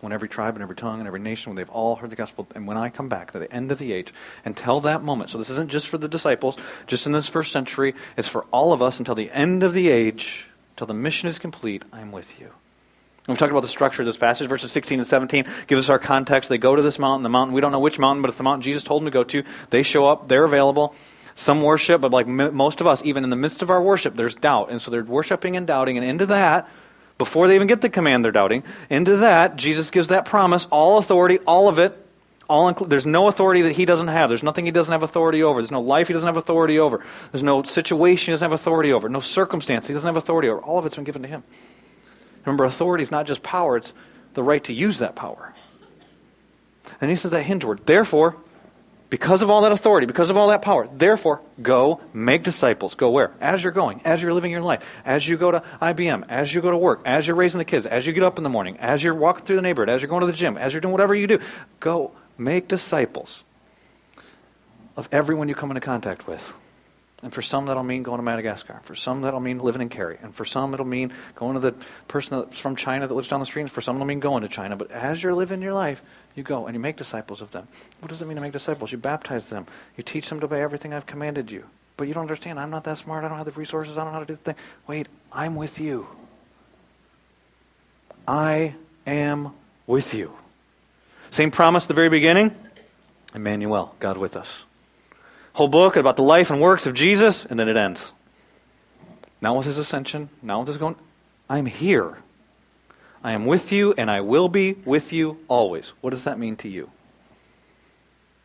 When 0.00 0.12
every 0.12 0.28
tribe 0.28 0.54
and 0.54 0.62
every 0.62 0.74
tongue 0.74 0.98
and 0.98 1.06
every 1.06 1.20
nation, 1.20 1.50
when 1.50 1.56
they've 1.56 1.68
all 1.70 1.96
heard 1.96 2.10
the 2.10 2.16
gospel, 2.16 2.48
and 2.54 2.66
when 2.66 2.78
I 2.78 2.88
come 2.88 3.08
back 3.08 3.32
to 3.32 3.38
the 3.38 3.52
end 3.52 3.70
of 3.70 3.78
the 3.78 3.92
age, 3.92 4.12
until 4.44 4.80
that 4.80 5.02
moment. 5.02 5.30
So 5.30 5.38
this 5.38 5.50
isn't 5.50 5.70
just 5.70 5.88
for 5.88 5.98
the 5.98 6.08
disciples, 6.08 6.56
just 6.86 7.06
in 7.06 7.12
this 7.12 7.28
first 7.28 7.52
century. 7.52 7.94
It's 8.16 8.26
for 8.26 8.46
all 8.50 8.72
of 8.72 8.82
us 8.82 8.98
until 8.98 9.14
the 9.14 9.30
end 9.30 9.62
of 9.62 9.74
the 9.74 9.88
age, 9.88 10.46
until 10.72 10.86
the 10.86 10.94
mission 10.94 11.28
is 11.28 11.38
complete. 11.38 11.84
I'm 11.92 12.12
with 12.12 12.40
you. 12.40 12.46
And 12.46 13.36
we 13.36 13.36
talked 13.36 13.52
about 13.52 13.60
the 13.60 13.68
structure 13.68 14.02
of 14.02 14.06
this 14.06 14.16
passage. 14.16 14.48
Verses 14.48 14.72
16 14.72 15.00
and 15.00 15.06
17 15.06 15.44
give 15.66 15.78
us 15.78 15.90
our 15.90 15.98
context. 15.98 16.48
They 16.48 16.58
go 16.58 16.74
to 16.74 16.82
this 16.82 16.98
mountain, 16.98 17.22
the 17.22 17.28
mountain, 17.28 17.54
we 17.54 17.60
don't 17.60 17.70
know 17.70 17.78
which 17.78 17.98
mountain, 17.98 18.22
but 18.22 18.28
it's 18.28 18.38
the 18.38 18.42
mountain 18.42 18.62
Jesus 18.62 18.82
told 18.82 19.02
them 19.02 19.06
to 19.06 19.12
go 19.12 19.24
to. 19.24 19.44
They 19.68 19.82
show 19.82 20.06
up, 20.06 20.26
they're 20.28 20.44
available. 20.44 20.94
Some 21.40 21.62
worship, 21.62 22.02
but 22.02 22.10
like 22.10 22.26
most 22.26 22.82
of 22.82 22.86
us, 22.86 23.00
even 23.02 23.24
in 23.24 23.30
the 23.30 23.36
midst 23.36 23.62
of 23.62 23.70
our 23.70 23.80
worship, 23.82 24.14
there's 24.14 24.34
doubt. 24.34 24.70
And 24.70 24.80
so 24.82 24.90
they're 24.90 25.02
worshiping 25.02 25.56
and 25.56 25.66
doubting. 25.66 25.96
And 25.96 26.06
into 26.06 26.26
that, 26.26 26.68
before 27.16 27.48
they 27.48 27.54
even 27.54 27.66
get 27.66 27.80
the 27.80 27.88
command, 27.88 28.22
they're 28.22 28.30
doubting. 28.30 28.62
Into 28.90 29.16
that, 29.16 29.56
Jesus 29.56 29.88
gives 29.88 30.08
that 30.08 30.26
promise 30.26 30.66
all 30.70 30.98
authority, 30.98 31.38
all 31.46 31.66
of 31.66 31.78
it. 31.78 31.96
All 32.46 32.70
there's 32.74 33.06
no 33.06 33.26
authority 33.26 33.62
that 33.62 33.72
he 33.72 33.86
doesn't 33.86 34.08
have. 34.08 34.28
There's 34.28 34.42
nothing 34.42 34.66
he 34.66 34.70
doesn't 34.70 34.92
have 34.92 35.02
authority 35.02 35.42
over. 35.42 35.62
There's 35.62 35.70
no 35.70 35.80
life 35.80 36.08
he 36.08 36.12
doesn't 36.12 36.26
have 36.26 36.36
authority 36.36 36.78
over. 36.78 37.02
There's 37.32 37.42
no 37.42 37.62
situation 37.62 38.26
he 38.26 38.32
doesn't 38.32 38.44
have 38.44 38.52
authority 38.52 38.92
over. 38.92 39.08
No 39.08 39.20
circumstance 39.20 39.86
he 39.86 39.94
doesn't 39.94 40.06
have 40.06 40.18
authority 40.18 40.50
over. 40.50 40.60
All 40.60 40.78
of 40.78 40.84
it's 40.84 40.96
been 40.96 41.04
given 41.04 41.22
to 41.22 41.28
him. 41.28 41.42
Remember, 42.44 42.66
authority 42.66 43.02
is 43.02 43.10
not 43.10 43.26
just 43.26 43.42
power, 43.42 43.78
it's 43.78 43.94
the 44.34 44.42
right 44.42 44.62
to 44.64 44.74
use 44.74 44.98
that 44.98 45.16
power. 45.16 45.54
And 47.00 47.08
he 47.10 47.16
says 47.16 47.30
that 47.30 47.44
hinge 47.44 47.64
word. 47.64 47.80
Therefore, 47.86 48.36
Because 49.10 49.42
of 49.42 49.50
all 49.50 49.62
that 49.62 49.72
authority, 49.72 50.06
because 50.06 50.30
of 50.30 50.36
all 50.36 50.48
that 50.48 50.62
power. 50.62 50.88
Therefore, 50.90 51.40
go 51.60 52.00
make 52.12 52.44
disciples. 52.44 52.94
Go 52.94 53.10
where? 53.10 53.32
As 53.40 53.62
you're 53.62 53.72
going, 53.72 54.00
as 54.04 54.22
you're 54.22 54.32
living 54.32 54.52
your 54.52 54.60
life, 54.60 54.84
as 55.04 55.26
you 55.26 55.36
go 55.36 55.50
to 55.50 55.64
IBM, 55.82 56.26
as 56.28 56.54
you 56.54 56.60
go 56.60 56.70
to 56.70 56.76
work, 56.76 57.00
as 57.04 57.26
you're 57.26 57.34
raising 57.34 57.58
the 57.58 57.64
kids, 57.64 57.86
as 57.86 58.06
you 58.06 58.12
get 58.12 58.22
up 58.22 58.38
in 58.38 58.44
the 58.44 58.50
morning, 58.50 58.76
as 58.78 59.02
you're 59.02 59.14
walking 59.14 59.44
through 59.44 59.56
the 59.56 59.62
neighborhood, 59.62 59.92
as 59.92 60.00
you're 60.00 60.08
going 60.08 60.20
to 60.20 60.28
the 60.28 60.32
gym, 60.32 60.56
as 60.56 60.72
you're 60.72 60.80
doing 60.80 60.92
whatever 60.92 61.14
you 61.14 61.26
do. 61.26 61.40
Go 61.80 62.12
make 62.38 62.68
disciples 62.68 63.42
of 64.96 65.08
everyone 65.10 65.48
you 65.48 65.56
come 65.56 65.70
into 65.70 65.80
contact 65.80 66.28
with. 66.28 66.52
And 67.22 67.34
for 67.34 67.42
some, 67.42 67.66
that'll 67.66 67.82
mean 67.82 68.02
going 68.02 68.18
to 68.18 68.22
Madagascar. 68.22 68.80
For 68.84 68.94
some, 68.94 69.22
that'll 69.22 69.40
mean 69.40 69.58
living 69.58 69.82
in 69.82 69.90
Cary. 69.90 70.18
And 70.22 70.34
for 70.34 70.46
some, 70.46 70.72
it'll 70.72 70.86
mean 70.86 71.12
going 71.34 71.54
to 71.54 71.60
the 71.60 71.72
person 72.08 72.38
that's 72.38 72.58
from 72.58 72.76
China 72.76 73.06
that 73.06 73.12
lives 73.12 73.28
down 73.28 73.40
the 73.40 73.46
street. 73.46 73.62
And 73.62 73.70
for 73.70 73.82
some, 73.82 73.96
it'll 73.96 74.06
mean 74.06 74.20
going 74.20 74.42
to 74.42 74.48
China. 74.48 74.76
But 74.76 74.90
as 74.90 75.22
you're 75.22 75.34
living 75.34 75.60
your 75.60 75.74
life, 75.74 76.02
you 76.34 76.42
go 76.42 76.66
and 76.66 76.74
you 76.74 76.80
make 76.80 76.96
disciples 76.96 77.40
of 77.40 77.50
them. 77.50 77.68
What 78.00 78.08
does 78.08 78.22
it 78.22 78.26
mean 78.26 78.36
to 78.36 78.42
make 78.42 78.52
disciples? 78.52 78.92
You 78.92 78.98
baptize 78.98 79.46
them. 79.46 79.66
You 79.96 80.04
teach 80.04 80.28
them 80.28 80.40
to 80.40 80.46
obey 80.46 80.62
everything 80.62 80.94
I've 80.94 81.06
commanded 81.06 81.50
you. 81.50 81.64
But 81.96 82.08
you 82.08 82.14
don't 82.14 82.22
understand. 82.22 82.58
I'm 82.58 82.70
not 82.70 82.84
that 82.84 82.98
smart. 82.98 83.24
I 83.24 83.28
don't 83.28 83.36
have 83.36 83.46
the 83.46 83.52
resources. 83.52 83.96
I 83.96 84.04
don't 84.04 84.06
know 84.06 84.12
how 84.12 84.20
to 84.20 84.26
do 84.26 84.34
the 84.34 84.52
thing. 84.52 84.62
Wait, 84.86 85.08
I'm 85.32 85.56
with 85.56 85.78
you. 85.78 86.06
I 88.26 88.74
am 89.06 89.52
with 89.86 90.14
you. 90.14 90.32
Same 91.30 91.50
promise 91.50 91.84
at 91.84 91.88
the 91.88 91.94
very 91.94 92.08
beginning. 92.08 92.54
Emmanuel, 93.34 93.94
God 94.00 94.18
with 94.18 94.36
us 94.36 94.64
whole 95.52 95.68
book 95.68 95.96
about 95.96 96.16
the 96.16 96.22
life 96.22 96.50
and 96.50 96.60
works 96.60 96.86
of 96.86 96.94
Jesus, 96.94 97.44
and 97.44 97.58
then 97.58 97.68
it 97.68 97.76
ends. 97.76 98.12
Now 99.40 99.56
with 99.56 99.66
his 99.66 99.78
ascension, 99.78 100.28
now 100.42 100.60
with 100.60 100.68
his 100.68 100.76
going, 100.76 100.96
I'm 101.48 101.66
here. 101.66 102.18
I 103.22 103.32
am 103.32 103.44
with 103.44 103.70
you, 103.70 103.92
and 103.98 104.10
I 104.10 104.20
will 104.20 104.48
be 104.48 104.74
with 104.84 105.12
you 105.12 105.38
always. 105.48 105.92
What 106.00 106.10
does 106.10 106.24
that 106.24 106.38
mean 106.38 106.56
to 106.56 106.68
you? 106.68 106.90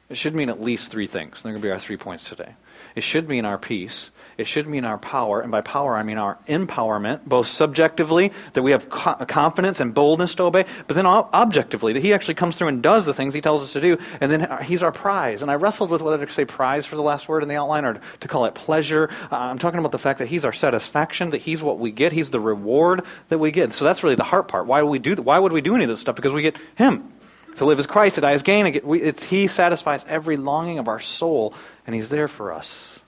It 0.10 0.18
should 0.18 0.36
mean 0.36 0.50
at 0.50 0.62
least 0.62 0.92
three 0.92 1.08
things. 1.08 1.42
They're 1.42 1.52
going 1.52 1.62
to 1.62 1.66
be 1.66 1.72
our 1.72 1.80
three 1.80 1.98
points 1.98 2.28
today. 2.28 2.54
It 2.96 3.02
should 3.02 3.30
mean 3.30 3.46
our 3.46 3.58
peace. 3.58 4.12
It 4.38 4.48
should 4.48 4.68
mean 4.68 4.84
our 4.84 4.98
power. 4.98 5.40
And 5.40 5.50
by 5.50 5.62
power, 5.62 5.96
I 5.96 6.04
mean 6.04 6.18
our 6.18 6.38
empowerment, 6.48 7.24
both 7.26 7.48
subjectively, 7.48 8.34
that 8.54 8.64
we 8.64 8.72
have 8.72 8.90
confidence 8.90 9.80
and 9.80 9.94
boldness 9.94 10.36
to 10.36 10.44
obey, 10.44 10.66
but 10.88 10.96
then 10.96 11.06
objectively, 11.06 11.94
that 11.94 12.02
He 12.02 12.14
actually 12.14 12.34
comes 12.34 12.58
through 12.58 12.68
and 12.68 12.84
does 12.84 13.06
the 13.06 13.14
things 13.14 13.34
He 13.34 13.42
tells 13.42 13.64
us 13.64 13.74
to 13.74 13.82
do. 13.82 13.98
And 14.20 14.30
then 14.30 14.64
He's 14.64 14.84
our 14.84 14.92
prize. 14.92 15.42
And 15.42 15.50
I 15.50 15.56
wrestled 15.56 15.90
with 15.90 16.02
whether 16.02 16.26
to 16.26 16.34
say 16.34 16.44
prize 16.44 16.86
for 16.86 16.98
the 16.98 17.02
last 17.02 17.30
word 17.30 17.44
in 17.44 17.50
the 17.50 17.56
outline 17.56 17.86
or 17.86 18.02
to 18.20 18.28
call 18.28 18.46
it 18.46 18.56
pleasure. 18.56 19.10
Uh, 19.32 19.38
I'm 19.38 19.60
talking 19.60 19.80
about 19.80 19.94
the 19.94 20.00
fact 20.00 20.20
that 20.20 20.28
He's 20.28 20.44
our 20.44 20.54
satisfaction, 20.54 21.30
that 21.30 21.42
He's 21.42 21.64
what 21.64 21.80
we 21.80 21.92
get, 21.92 22.12
He's 22.12 22.30
the 22.30 22.40
reward 22.40 23.04
that 23.30 23.38
we 23.38 23.52
get. 23.52 23.72
So 23.72 23.86
that's 23.86 24.04
really 24.04 24.16
the 24.16 24.24
heart 24.24 24.50
part. 24.50 24.68
Why 24.68 24.84
we 24.84 25.00
do, 25.00 25.16
why 25.16 25.40
would 25.40 25.54
we 25.54 25.62
do 25.62 25.76
any 25.76 25.86
of 25.86 25.90
this 25.90 26.02
stuff? 26.02 26.16
Because 26.16 26.34
we 26.34 26.42
get 26.42 26.58
Him. 26.76 27.14
To 27.58 27.66
live 27.66 27.80
as 27.80 27.86
Christ, 27.86 28.16
to 28.16 28.22
die 28.22 28.34
as 28.34 28.44
gain. 28.44 28.66
It's, 28.68 29.24
he 29.24 29.48
satisfies 29.48 30.06
every 30.08 30.38
longing 30.38 30.78
of 30.78 30.88
our 30.88 31.00
soul, 31.00 31.54
and 31.88 31.96
He's 31.96 32.10
there 32.10 32.28
for 32.28 32.52
us. 32.52 33.00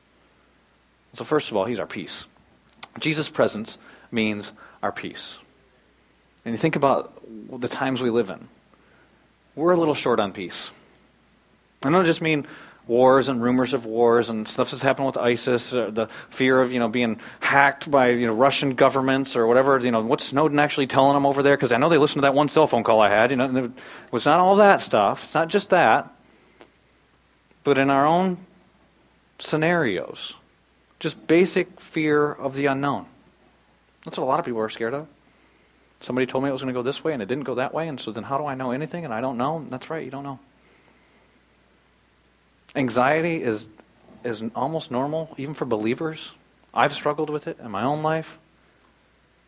So, 1.14 1.24
first 1.24 1.52
of 1.52 1.58
all, 1.58 1.66
He's 1.66 1.80
our 1.80 1.88
peace. 1.88 2.26
Jesus' 3.00 3.30
presence 3.30 3.78
means 4.12 4.52
our 4.82 4.92
peace. 4.92 5.38
And 6.46 6.54
you 6.54 6.58
think 6.58 6.76
about 6.76 7.22
the 7.60 7.68
times 7.68 8.02
we 8.02 8.10
live 8.10 8.30
in, 8.30 8.48
we're 9.56 9.74
a 9.74 9.78
little 9.78 9.96
short 9.96 10.20
on 10.20 10.32
peace. 10.32 10.72
I 11.84 11.90
don't 11.90 12.06
just 12.06 12.22
mean 12.22 12.48
wars 12.88 13.28
and 13.28 13.42
rumors 13.42 13.74
of 13.74 13.86
wars 13.86 14.30
and 14.30 14.48
stuff 14.48 14.72
that's 14.72 14.84
happened 14.84 15.08
with 15.08 15.18
ISIS, 15.18 15.74
uh, 15.74 15.90
the 15.92 16.08
fear 16.30 16.62
of 16.62 16.72
you 16.72 16.80
know 16.80 16.88
being 16.88 17.20
hacked 17.40 17.90
by 17.90 18.10
you 18.10 18.28
know 18.28 18.34
Russian 18.34 18.76
governments 18.76 19.36
or 19.36 19.48
whatever. 19.48 19.78
You 19.80 19.92
know 19.92 20.02
what's 20.02 20.26
Snowden 20.26 20.60
actually 20.60 20.88
telling 20.88 21.14
them 21.14 21.26
over 21.26 21.44
there? 21.44 21.56
Because 21.56 21.72
I 21.72 21.78
know 21.78 21.90
they 21.90 21.98
listened 21.98 22.20
to 22.20 22.28
that 22.28 22.34
one 22.34 22.50
cell 22.50 22.68
phone 22.68 22.84
call 22.84 23.02
I 23.02 23.10
had. 23.10 23.32
You 23.32 23.38
know, 23.38 23.66
it 23.66 23.72
was 24.12 24.26
not 24.26 24.40
all 24.40 24.58
that 24.58 24.82
stuff. 24.82 25.26
It's 25.26 25.34
not 25.34 25.48
just 25.50 25.70
that, 25.70 26.12
but 27.64 27.78
in 27.78 27.90
our 27.90 28.06
own 28.06 28.38
scenarios, 29.40 30.34
just 31.00 31.28
basic 31.28 31.80
fear 31.80 32.32
of 32.32 32.56
the 32.56 32.66
unknown. 32.66 33.06
That's 34.06 34.18
what 34.18 34.24
a 34.24 34.26
lot 34.26 34.40
of 34.40 34.46
people 34.46 34.62
are 34.62 34.70
scared 34.70 34.94
of. 34.94 35.08
Somebody 36.02 36.28
told 36.28 36.44
me 36.44 36.50
it 36.50 36.54
was 36.54 36.62
going 36.62 36.74
to 36.74 36.78
go 36.78 36.84
this 36.84 37.04
way 37.04 37.14
and 37.14 37.22
it 37.22 37.28
didn't 37.28 37.44
go 37.44 37.56
that 37.56 37.74
way, 37.74 37.88
and 37.88 38.00
so 38.00 38.12
then 38.12 38.24
how 38.24 38.38
do 38.38 38.46
I 38.46 38.56
know 38.56 38.72
anything? 38.72 39.04
And 39.04 39.14
I 39.14 39.20
don't 39.20 39.38
know. 39.38 39.66
That's 39.70 39.90
right, 39.90 40.06
you 40.06 40.12
don't 40.12 40.24
know. 40.24 40.40
Anxiety 42.78 43.42
is, 43.42 43.68
is 44.24 44.44
almost 44.56 44.92
normal, 44.92 45.34
even 45.38 45.56
for 45.56 45.66
believers. 45.66 46.32
I've 46.74 46.94
struggled 46.94 47.32
with 47.32 47.48
it 47.48 47.58
in 47.60 47.72
my 47.72 47.84
own 47.84 48.04
life. 48.04 48.38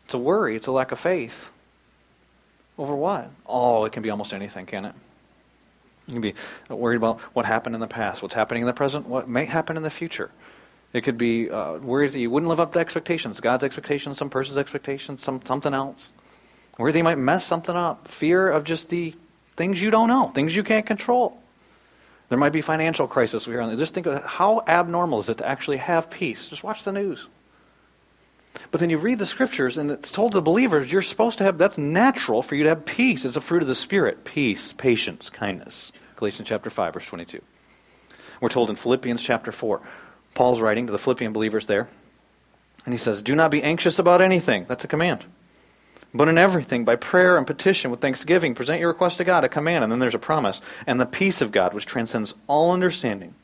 It's 0.04 0.14
a 0.14 0.18
worry, 0.18 0.56
it's 0.56 0.66
a 0.66 0.72
lack 0.72 0.90
of 0.90 0.98
faith. 0.98 1.50
Over 2.76 2.96
what? 2.96 3.30
Oh, 3.46 3.84
it 3.84 3.92
can 3.92 4.02
be 4.02 4.10
almost 4.10 4.32
anything, 4.32 4.66
can 4.66 4.84
it? 4.84 4.94
You 6.08 6.14
can 6.14 6.22
be 6.22 6.34
worried 6.68 6.96
about 6.96 7.20
what 7.32 7.44
happened 7.44 7.76
in 7.76 7.80
the 7.80 7.86
past, 7.86 8.20
what's 8.20 8.34
happening 8.34 8.62
in 8.62 8.66
the 8.66 8.72
present, 8.72 9.06
what 9.06 9.28
may 9.28 9.44
happen 9.44 9.76
in 9.76 9.84
the 9.84 9.90
future. 9.90 10.32
It 10.92 11.02
could 11.02 11.16
be 11.16 11.48
uh, 11.48 11.74
worries 11.74 12.14
that 12.14 12.18
you 12.18 12.30
wouldn't 12.30 12.48
live 12.48 12.58
up 12.58 12.72
to 12.72 12.80
expectations, 12.80 13.38
God's 13.38 13.62
expectations, 13.62 14.18
some 14.18 14.28
person's 14.28 14.58
expectations, 14.58 15.22
some 15.22 15.40
something 15.44 15.72
else. 15.72 16.12
That 16.78 16.96
you 16.96 17.04
might 17.04 17.18
mess 17.18 17.46
something 17.46 17.76
up. 17.76 18.08
Fear 18.08 18.50
of 18.50 18.64
just 18.64 18.88
the 18.88 19.14
things 19.54 19.80
you 19.80 19.90
don't 19.92 20.08
know, 20.08 20.32
things 20.34 20.56
you 20.56 20.64
can't 20.64 20.86
control. 20.86 21.39
There 22.30 22.38
might 22.38 22.52
be 22.52 22.62
financial 22.62 23.06
crisis 23.06 23.46
we 23.46 23.52
hear 23.52 23.60
on. 23.60 23.76
Just 23.76 23.92
think 23.92 24.06
of 24.06 24.24
how 24.24 24.62
abnormal 24.66 25.18
is 25.18 25.28
it 25.28 25.38
to 25.38 25.46
actually 25.46 25.76
have 25.76 26.08
peace? 26.08 26.46
Just 26.46 26.64
watch 26.64 26.84
the 26.84 26.92
news. 26.92 27.26
But 28.70 28.80
then 28.80 28.88
you 28.88 28.98
read 28.98 29.18
the 29.18 29.26
scriptures, 29.26 29.76
and 29.76 29.90
it's 29.90 30.10
told 30.10 30.32
to 30.32 30.38
the 30.38 30.42
believers 30.42 30.90
you're 30.90 31.02
supposed 31.02 31.38
to 31.38 31.44
have. 31.44 31.58
That's 31.58 31.76
natural 31.76 32.42
for 32.42 32.54
you 32.54 32.62
to 32.62 32.68
have 32.68 32.84
peace. 32.84 33.24
It's 33.24 33.36
a 33.36 33.40
fruit 33.40 33.62
of 33.62 33.68
the 33.68 33.74
spirit: 33.74 34.24
peace, 34.24 34.72
patience, 34.72 35.28
kindness. 35.28 35.92
Galatians 36.16 36.48
chapter 36.48 36.70
five, 36.70 36.94
verse 36.94 37.06
twenty-two. 37.06 37.42
We're 38.40 38.48
told 38.48 38.70
in 38.70 38.76
Philippians 38.76 39.22
chapter 39.22 39.50
four. 39.50 39.80
Paul's 40.34 40.60
writing 40.60 40.86
to 40.86 40.92
the 40.92 40.98
Philippian 40.98 41.32
believers 41.32 41.66
there, 41.66 41.88
and 42.84 42.94
he 42.94 42.98
says, 42.98 43.22
"Do 43.22 43.34
not 43.34 43.50
be 43.50 43.62
anxious 43.62 43.98
about 43.98 44.20
anything." 44.20 44.66
That's 44.68 44.84
a 44.84 44.88
command. 44.88 45.24
But 46.12 46.28
in 46.28 46.38
everything, 46.38 46.84
by 46.84 46.96
prayer 46.96 47.36
and 47.36 47.46
petition 47.46 47.90
with 47.90 48.00
thanksgiving, 48.00 48.54
present 48.54 48.80
your 48.80 48.88
request 48.88 49.18
to 49.18 49.24
God, 49.24 49.44
a 49.44 49.48
command, 49.48 49.84
and 49.84 49.92
then 49.92 50.00
there's 50.00 50.14
a 50.14 50.18
promise. 50.18 50.60
And 50.86 51.00
the 51.00 51.06
peace 51.06 51.40
of 51.40 51.52
God, 51.52 51.72
which 51.72 51.86
transcends 51.86 52.34
all 52.48 52.72
understanding, 52.72 53.34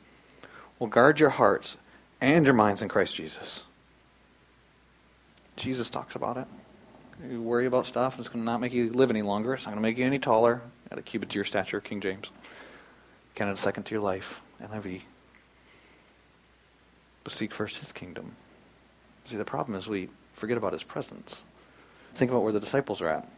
will 0.78 0.88
guard 0.88 1.20
your 1.20 1.30
hearts 1.30 1.76
and 2.20 2.44
your 2.44 2.54
minds 2.54 2.82
in 2.82 2.88
Christ 2.88 3.14
Jesus. 3.14 3.62
Jesus 5.56 5.88
talks 5.90 6.16
about 6.16 6.37
it. 6.37 6.46
You 7.30 7.40
worry 7.40 7.66
about 7.66 7.87
stuff, 7.87 8.16
and 8.16 8.20
it's 8.20 8.28
going 8.28 8.44
to 8.44 8.50
not 8.50 8.61
make 8.61 8.73
you 8.73 8.92
live 8.92 9.11
any 9.11 9.23
longer. 9.23 9.54
It's 9.54 9.64
not 9.64 9.70
going 9.70 9.82
to 9.82 9.88
make 9.88 9.96
you 9.96 10.04
any 10.04 10.18
taller. 10.18 10.61
Got 10.90 10.99
a 10.99 11.02
cubit 11.02 11.30
to 11.30 11.35
your 11.37 11.44
stature, 11.44 11.80
King 11.80 12.00
James. 12.00 12.26
Count 13.35 13.50
it 13.50 13.54
a 13.54 13.62
second 13.62 13.85
to 13.85 13.92
your 13.92 14.02
life, 14.02 14.40
NIV. 14.62 15.02
But 17.25 17.32
seek 17.32 17.54
first 17.54 17.78
his 17.78 17.92
kingdom. 17.92 18.37
See, 19.25 19.37
the 19.37 19.44
problem 19.44 19.78
is 19.78 19.87
we 19.87 20.08
forget 20.35 20.56
about 20.56 20.73
his 20.73 20.82
presence. 20.82 21.42
Think 22.16 22.30
about 22.30 22.42
where 22.42 22.52
the 22.52 22.61
disciples 22.61 23.00
are 23.02 23.08
at. 23.08 23.28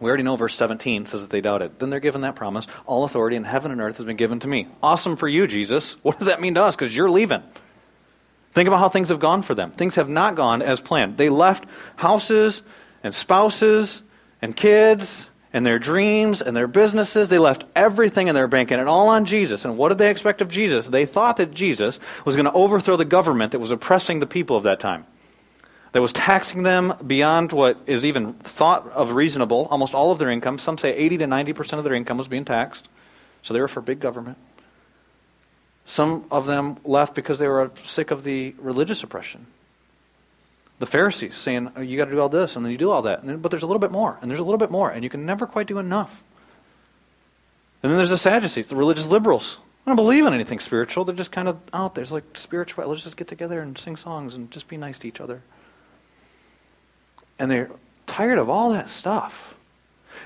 We 0.00 0.08
already 0.08 0.24
know 0.24 0.34
verse 0.34 0.56
17 0.56 1.06
says 1.06 1.20
that 1.20 1.30
they 1.30 1.40
doubted. 1.40 1.78
Then 1.78 1.88
they're 1.88 2.00
given 2.00 2.22
that 2.22 2.34
promise 2.34 2.66
All 2.86 3.04
authority 3.04 3.36
in 3.36 3.44
heaven 3.44 3.70
and 3.70 3.80
earth 3.80 3.98
has 3.98 4.06
been 4.06 4.16
given 4.16 4.40
to 4.40 4.48
me. 4.48 4.66
Awesome 4.82 5.16
for 5.16 5.28
you, 5.28 5.46
Jesus. 5.46 5.96
What 6.02 6.18
does 6.18 6.26
that 6.26 6.40
mean 6.40 6.54
to 6.54 6.62
us? 6.62 6.74
Because 6.74 6.94
you're 6.94 7.10
leaving. 7.10 7.42
Think 8.52 8.66
about 8.66 8.80
how 8.80 8.88
things 8.88 9.08
have 9.08 9.20
gone 9.20 9.42
for 9.42 9.54
them. 9.54 9.70
Things 9.70 9.94
have 9.94 10.08
not 10.08 10.34
gone 10.34 10.60
as 10.60 10.80
planned. 10.80 11.16
They 11.16 11.28
left 11.28 11.64
houses 11.94 12.60
and 13.04 13.14
spouses 13.14 14.02
and 14.42 14.56
kids 14.56 15.28
and 15.52 15.64
their 15.64 15.78
dreams 15.78 16.42
and 16.42 16.56
their 16.56 16.66
businesses. 16.66 17.28
They 17.28 17.38
left 17.38 17.64
everything 17.76 18.26
in 18.26 18.34
their 18.34 18.48
bank 18.48 18.72
and 18.72 18.80
it 18.80 18.88
all 18.88 19.08
on 19.08 19.24
Jesus. 19.24 19.64
And 19.64 19.78
what 19.78 19.90
did 19.90 19.98
they 19.98 20.10
expect 20.10 20.40
of 20.40 20.50
Jesus? 20.50 20.86
They 20.86 21.06
thought 21.06 21.36
that 21.36 21.54
Jesus 21.54 22.00
was 22.24 22.34
going 22.34 22.46
to 22.46 22.52
overthrow 22.52 22.96
the 22.96 23.04
government 23.04 23.52
that 23.52 23.60
was 23.60 23.70
oppressing 23.70 24.18
the 24.18 24.26
people 24.26 24.56
of 24.56 24.64
that 24.64 24.80
time 24.80 25.06
that 25.92 26.00
was 26.00 26.12
taxing 26.12 26.62
them 26.62 26.94
beyond 27.06 27.52
what 27.52 27.78
is 27.86 28.04
even 28.04 28.32
thought 28.34 28.90
of 28.92 29.12
reasonable. 29.12 29.68
Almost 29.70 29.94
all 29.94 30.10
of 30.10 30.18
their 30.18 30.30
income, 30.30 30.58
some 30.58 30.78
say 30.78 30.94
80 30.94 31.18
to 31.18 31.24
90% 31.26 31.78
of 31.78 31.84
their 31.84 31.94
income 31.94 32.18
was 32.18 32.28
being 32.28 32.44
taxed. 32.44 32.88
So 33.42 33.52
they 33.52 33.60
were 33.60 33.68
for 33.68 33.80
big 33.80 34.00
government. 34.00 34.38
Some 35.84 36.24
of 36.30 36.46
them 36.46 36.78
left 36.84 37.14
because 37.14 37.38
they 37.38 37.48
were 37.48 37.70
sick 37.84 38.10
of 38.10 38.24
the 38.24 38.54
religious 38.58 39.02
oppression. 39.02 39.46
The 40.78 40.86
Pharisees 40.86 41.36
saying, 41.36 41.70
oh, 41.76 41.80
you 41.80 41.96
got 41.96 42.06
to 42.06 42.10
do 42.10 42.20
all 42.20 42.28
this, 42.28 42.56
and 42.56 42.64
then 42.64 42.72
you 42.72 42.78
do 42.78 42.90
all 42.90 43.02
that. 43.02 43.24
Then, 43.24 43.38
but 43.38 43.50
there's 43.50 43.62
a 43.62 43.66
little 43.66 43.80
bit 43.80 43.92
more, 43.92 44.18
and 44.20 44.30
there's 44.30 44.40
a 44.40 44.44
little 44.44 44.58
bit 44.58 44.70
more, 44.70 44.90
and 44.90 45.04
you 45.04 45.10
can 45.10 45.26
never 45.26 45.46
quite 45.46 45.66
do 45.66 45.78
enough. 45.78 46.22
And 47.82 47.90
then 47.90 47.98
there's 47.98 48.10
the 48.10 48.18
Sadducees, 48.18 48.68
the 48.68 48.76
religious 48.76 49.06
liberals. 49.06 49.58
I 49.84 49.90
don't 49.90 49.96
believe 49.96 50.24
in 50.24 50.32
anything 50.32 50.60
spiritual. 50.60 51.04
They're 51.04 51.14
just 51.14 51.32
kind 51.32 51.48
of 51.48 51.58
out 51.72 51.94
there. 51.94 52.02
It's 52.02 52.12
like 52.12 52.24
spiritual. 52.34 52.86
Let's 52.88 53.02
just 53.02 53.16
get 53.16 53.28
together 53.28 53.60
and 53.60 53.76
sing 53.76 53.96
songs 53.96 54.34
and 54.34 54.50
just 54.50 54.68
be 54.68 54.76
nice 54.76 54.98
to 55.00 55.08
each 55.08 55.20
other. 55.20 55.42
And 57.38 57.50
they're 57.50 57.70
tired 58.06 58.38
of 58.38 58.48
all 58.48 58.72
that 58.72 58.88
stuff. 58.88 59.54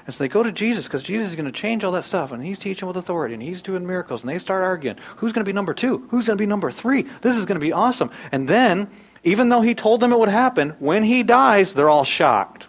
And 0.07 0.15
so 0.15 0.23
they 0.23 0.29
go 0.29 0.43
to 0.43 0.53
Jesus 0.53 0.85
because 0.85 1.03
Jesus 1.03 1.29
is 1.31 1.37
going 1.37 1.47
to 1.47 1.53
change 1.53 1.83
all 1.83 1.93
that 1.93 2.05
stuff. 2.05 2.31
And 2.31 2.45
he's 2.45 2.59
teaching 2.59 2.87
with 2.87 2.97
authority 2.97 3.35
and 3.35 3.43
he's 3.43 3.61
doing 3.61 3.87
miracles. 3.87 4.23
And 4.23 4.31
they 4.31 4.39
start 4.39 4.63
arguing 4.63 4.99
who's 5.17 5.33
going 5.33 5.45
to 5.45 5.49
be 5.49 5.53
number 5.53 5.75
two? 5.75 6.07
Who's 6.11 6.27
going 6.27 6.39
to 6.39 6.43
be 6.43 6.47
number 6.47 6.71
three? 6.71 7.03
This 7.23 7.37
is 7.37 7.45
going 7.45 7.59
to 7.59 7.65
be 7.65 7.73
awesome. 7.73 8.11
And 8.31 8.49
then, 8.49 8.89
even 9.25 9.49
though 9.49 9.63
he 9.63 9.75
told 9.75 10.01
them 10.01 10.13
it 10.13 10.19
would 10.19 10.29
happen, 10.29 10.71
when 10.79 11.03
he 11.03 11.25
dies, 11.25 11.73
they're 11.73 11.89
all 11.89 12.05
shocked. 12.05 12.69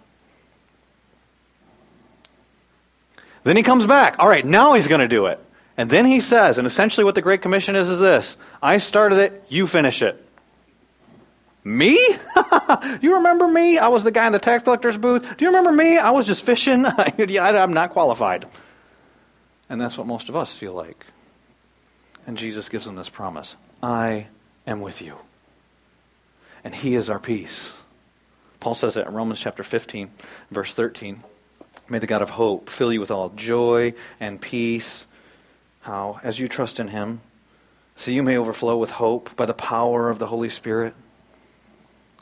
Then 3.44 3.56
he 3.56 3.62
comes 3.62 3.86
back. 3.86 4.16
All 4.18 4.28
right, 4.28 4.44
now 4.44 4.74
he's 4.74 4.88
going 4.88 5.00
to 5.00 5.08
do 5.08 5.26
it. 5.26 5.38
And 5.76 5.88
then 5.88 6.04
he 6.04 6.20
says, 6.20 6.58
and 6.58 6.66
essentially 6.66 7.04
what 7.04 7.14
the 7.14 7.22
Great 7.22 7.40
Commission 7.40 7.76
is 7.76 7.88
is 7.88 8.00
this 8.00 8.36
I 8.60 8.78
started 8.78 9.18
it, 9.18 9.44
you 9.48 9.68
finish 9.68 10.02
it. 10.02 10.27
Me? 11.64 11.94
you 13.00 13.14
remember 13.16 13.46
me? 13.46 13.78
I 13.78 13.88
was 13.88 14.04
the 14.04 14.10
guy 14.10 14.26
in 14.26 14.32
the 14.32 14.38
tax 14.38 14.64
collector's 14.64 14.96
booth. 14.96 15.22
Do 15.22 15.44
you 15.44 15.48
remember 15.48 15.72
me? 15.72 15.98
I 15.98 16.10
was 16.10 16.26
just 16.26 16.42
fishing. 16.42 16.86
I'm 17.18 17.72
not 17.74 17.90
qualified. 17.90 18.46
And 19.68 19.80
that's 19.80 19.98
what 19.98 20.06
most 20.06 20.28
of 20.28 20.36
us 20.36 20.52
feel 20.52 20.72
like. 20.72 21.04
And 22.26 22.38
Jesus 22.38 22.68
gives 22.68 22.84
them 22.84 22.94
this 22.94 23.08
promise 23.08 23.56
I 23.82 24.26
am 24.66 24.80
with 24.80 25.02
you. 25.02 25.16
And 26.64 26.74
he 26.74 26.94
is 26.94 27.10
our 27.10 27.18
peace. 27.18 27.70
Paul 28.60 28.74
says 28.74 28.94
that 28.94 29.06
in 29.06 29.14
Romans 29.14 29.40
chapter 29.40 29.62
15, 29.62 30.10
verse 30.50 30.74
13. 30.74 31.22
May 31.88 31.98
the 31.98 32.06
God 32.06 32.22
of 32.22 32.30
hope 32.30 32.68
fill 32.68 32.92
you 32.92 33.00
with 33.00 33.10
all 33.10 33.30
joy 33.30 33.94
and 34.20 34.40
peace. 34.40 35.06
How? 35.80 36.20
As 36.22 36.38
you 36.38 36.48
trust 36.48 36.80
in 36.80 36.88
him, 36.88 37.20
so 37.96 38.10
you 38.10 38.22
may 38.22 38.36
overflow 38.36 38.76
with 38.76 38.90
hope 38.90 39.34
by 39.36 39.46
the 39.46 39.54
power 39.54 40.10
of 40.10 40.18
the 40.18 40.26
Holy 40.26 40.48
Spirit. 40.48 40.94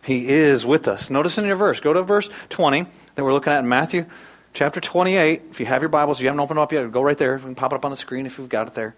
He 0.06 0.28
is 0.28 0.64
with 0.64 0.86
us. 0.86 1.10
Notice 1.10 1.36
in 1.36 1.46
your 1.46 1.56
verse, 1.56 1.80
go 1.80 1.92
to 1.92 2.02
verse 2.04 2.30
20 2.50 2.86
that 3.16 3.24
we're 3.24 3.32
looking 3.32 3.52
at 3.52 3.58
in 3.58 3.68
Matthew 3.68 4.06
chapter 4.54 4.80
28. 4.80 5.42
If 5.50 5.58
you 5.58 5.66
have 5.66 5.82
your 5.82 5.88
Bibles, 5.88 6.18
if 6.18 6.22
you 6.22 6.28
haven't 6.28 6.38
opened 6.38 6.58
them 6.58 6.62
up 6.62 6.72
yet, 6.72 6.92
go 6.92 7.02
right 7.02 7.18
there. 7.18 7.34
We 7.34 7.42
can 7.42 7.54
pop 7.56 7.72
it 7.72 7.76
up 7.76 7.84
on 7.84 7.90
the 7.90 7.96
screen 7.96 8.24
if 8.24 8.38
you've 8.38 8.48
got 8.48 8.68
it 8.68 8.74
there. 8.74 8.94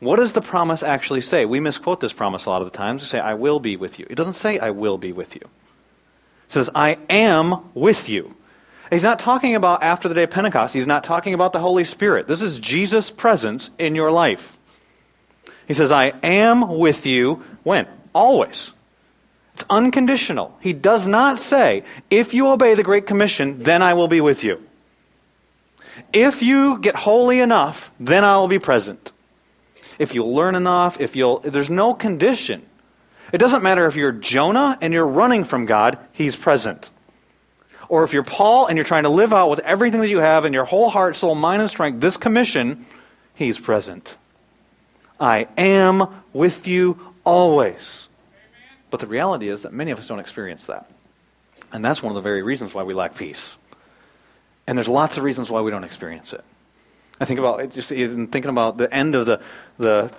What 0.00 0.16
does 0.16 0.32
the 0.32 0.40
promise 0.40 0.82
actually 0.82 1.20
say? 1.20 1.44
We 1.44 1.60
misquote 1.60 2.00
this 2.00 2.12
promise 2.12 2.46
a 2.46 2.50
lot 2.50 2.60
of 2.60 2.72
the 2.72 2.76
times. 2.76 3.02
We 3.02 3.06
say, 3.06 3.20
I 3.20 3.34
will 3.34 3.60
be 3.60 3.76
with 3.76 4.00
you. 4.00 4.06
It 4.10 4.16
doesn't 4.16 4.32
say, 4.32 4.58
I 4.58 4.70
will 4.70 4.98
be 4.98 5.12
with 5.12 5.36
you. 5.36 5.42
It 5.42 6.52
says, 6.52 6.70
I 6.74 6.98
am 7.08 7.70
with 7.74 8.08
you. 8.08 8.34
He's 8.90 9.04
not 9.04 9.20
talking 9.20 9.54
about 9.54 9.84
after 9.84 10.08
the 10.08 10.14
day 10.16 10.24
of 10.24 10.30
Pentecost. 10.32 10.74
He's 10.74 10.88
not 10.88 11.04
talking 11.04 11.34
about 11.34 11.52
the 11.52 11.60
Holy 11.60 11.84
Spirit. 11.84 12.26
This 12.26 12.42
is 12.42 12.58
Jesus' 12.58 13.12
presence 13.12 13.70
in 13.78 13.94
your 13.94 14.10
life. 14.10 14.58
He 15.68 15.74
says, 15.74 15.92
I 15.92 16.14
am 16.24 16.78
with 16.78 17.06
you 17.06 17.44
when? 17.62 17.86
Always. 18.12 18.72
It's 19.58 19.66
unconditional. 19.68 20.56
He 20.60 20.72
does 20.72 21.08
not 21.08 21.40
say, 21.40 21.82
if 22.10 22.32
you 22.32 22.46
obey 22.46 22.74
the 22.74 22.84
Great 22.84 23.08
Commission, 23.08 23.60
then 23.60 23.82
I 23.82 23.94
will 23.94 24.06
be 24.06 24.20
with 24.20 24.44
you. 24.44 24.62
If 26.12 26.44
you 26.44 26.78
get 26.78 26.94
holy 26.94 27.40
enough, 27.40 27.90
then 27.98 28.22
I 28.22 28.36
will 28.36 28.46
be 28.46 28.60
present. 28.60 29.10
If 29.98 30.14
you 30.14 30.24
learn 30.24 30.54
enough, 30.54 31.00
if 31.00 31.16
you'll, 31.16 31.40
there's 31.40 31.70
no 31.70 31.92
condition. 31.92 32.64
It 33.32 33.38
doesn't 33.38 33.64
matter 33.64 33.86
if 33.86 33.96
you're 33.96 34.12
Jonah 34.12 34.78
and 34.80 34.92
you're 34.92 35.04
running 35.04 35.42
from 35.42 35.66
God, 35.66 35.98
He's 36.12 36.36
present. 36.36 36.90
Or 37.88 38.04
if 38.04 38.12
you're 38.12 38.22
Paul 38.22 38.66
and 38.66 38.76
you're 38.76 38.84
trying 38.84 39.02
to 39.02 39.08
live 39.08 39.32
out 39.32 39.50
with 39.50 39.58
everything 39.58 40.02
that 40.02 40.08
you 40.08 40.18
have 40.18 40.44
in 40.44 40.52
your 40.52 40.66
whole 40.66 40.88
heart, 40.88 41.16
soul, 41.16 41.34
mind, 41.34 41.62
and 41.62 41.70
strength, 41.70 42.00
this 42.00 42.16
commission, 42.16 42.86
He's 43.34 43.58
present. 43.58 44.14
I 45.18 45.48
am 45.56 46.06
with 46.32 46.68
you 46.68 47.12
always. 47.24 48.07
But 48.90 49.00
the 49.00 49.06
reality 49.06 49.48
is 49.48 49.62
that 49.62 49.72
many 49.72 49.90
of 49.90 49.98
us 49.98 50.06
don't 50.06 50.20
experience 50.20 50.66
that. 50.66 50.90
And 51.72 51.84
that's 51.84 52.02
one 52.02 52.10
of 52.10 52.14
the 52.14 52.22
very 52.22 52.42
reasons 52.42 52.74
why 52.74 52.82
we 52.82 52.94
lack 52.94 53.14
peace. 53.14 53.56
And 54.66 54.76
there's 54.76 54.88
lots 54.88 55.16
of 55.16 55.22
reasons 55.22 55.50
why 55.50 55.60
we 55.60 55.70
don't 55.70 55.84
experience 55.84 56.32
it. 56.32 56.44
I 57.20 57.24
think 57.24 57.38
about 57.40 57.70
just 57.72 57.90
even 57.90 58.28
thinking 58.28 58.50
about 58.50 58.78
the 58.78 58.92
end 58.92 59.14
of 59.14 59.26
the, 59.26 59.40
the 59.76 60.10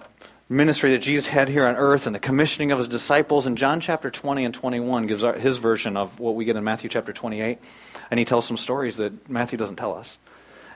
ministry 0.49 0.91
that 0.91 0.99
Jesus 0.99 1.27
had 1.27 1.47
here 1.47 1.65
on 1.65 1.75
earth 1.75 2.07
and 2.07 2.15
the 2.15 2.19
commissioning 2.19 2.71
of 2.71 2.79
his 2.79 2.87
disciples. 2.87 3.45
And 3.45 3.57
John 3.57 3.79
chapter 3.79 4.11
20 4.11 4.43
and 4.43 4.53
21 4.53 5.07
gives 5.07 5.23
our, 5.23 5.33
his 5.33 5.57
version 5.57 5.95
of 5.95 6.19
what 6.19 6.35
we 6.35 6.45
get 6.45 6.55
in 6.55 6.63
Matthew 6.63 6.89
chapter 6.89 7.13
28. 7.13 7.59
And 8.11 8.19
he 8.19 8.25
tells 8.25 8.45
some 8.45 8.57
stories 8.57 8.97
that 8.97 9.29
Matthew 9.29 9.57
doesn't 9.57 9.77
tell 9.77 9.95
us. 9.95 10.17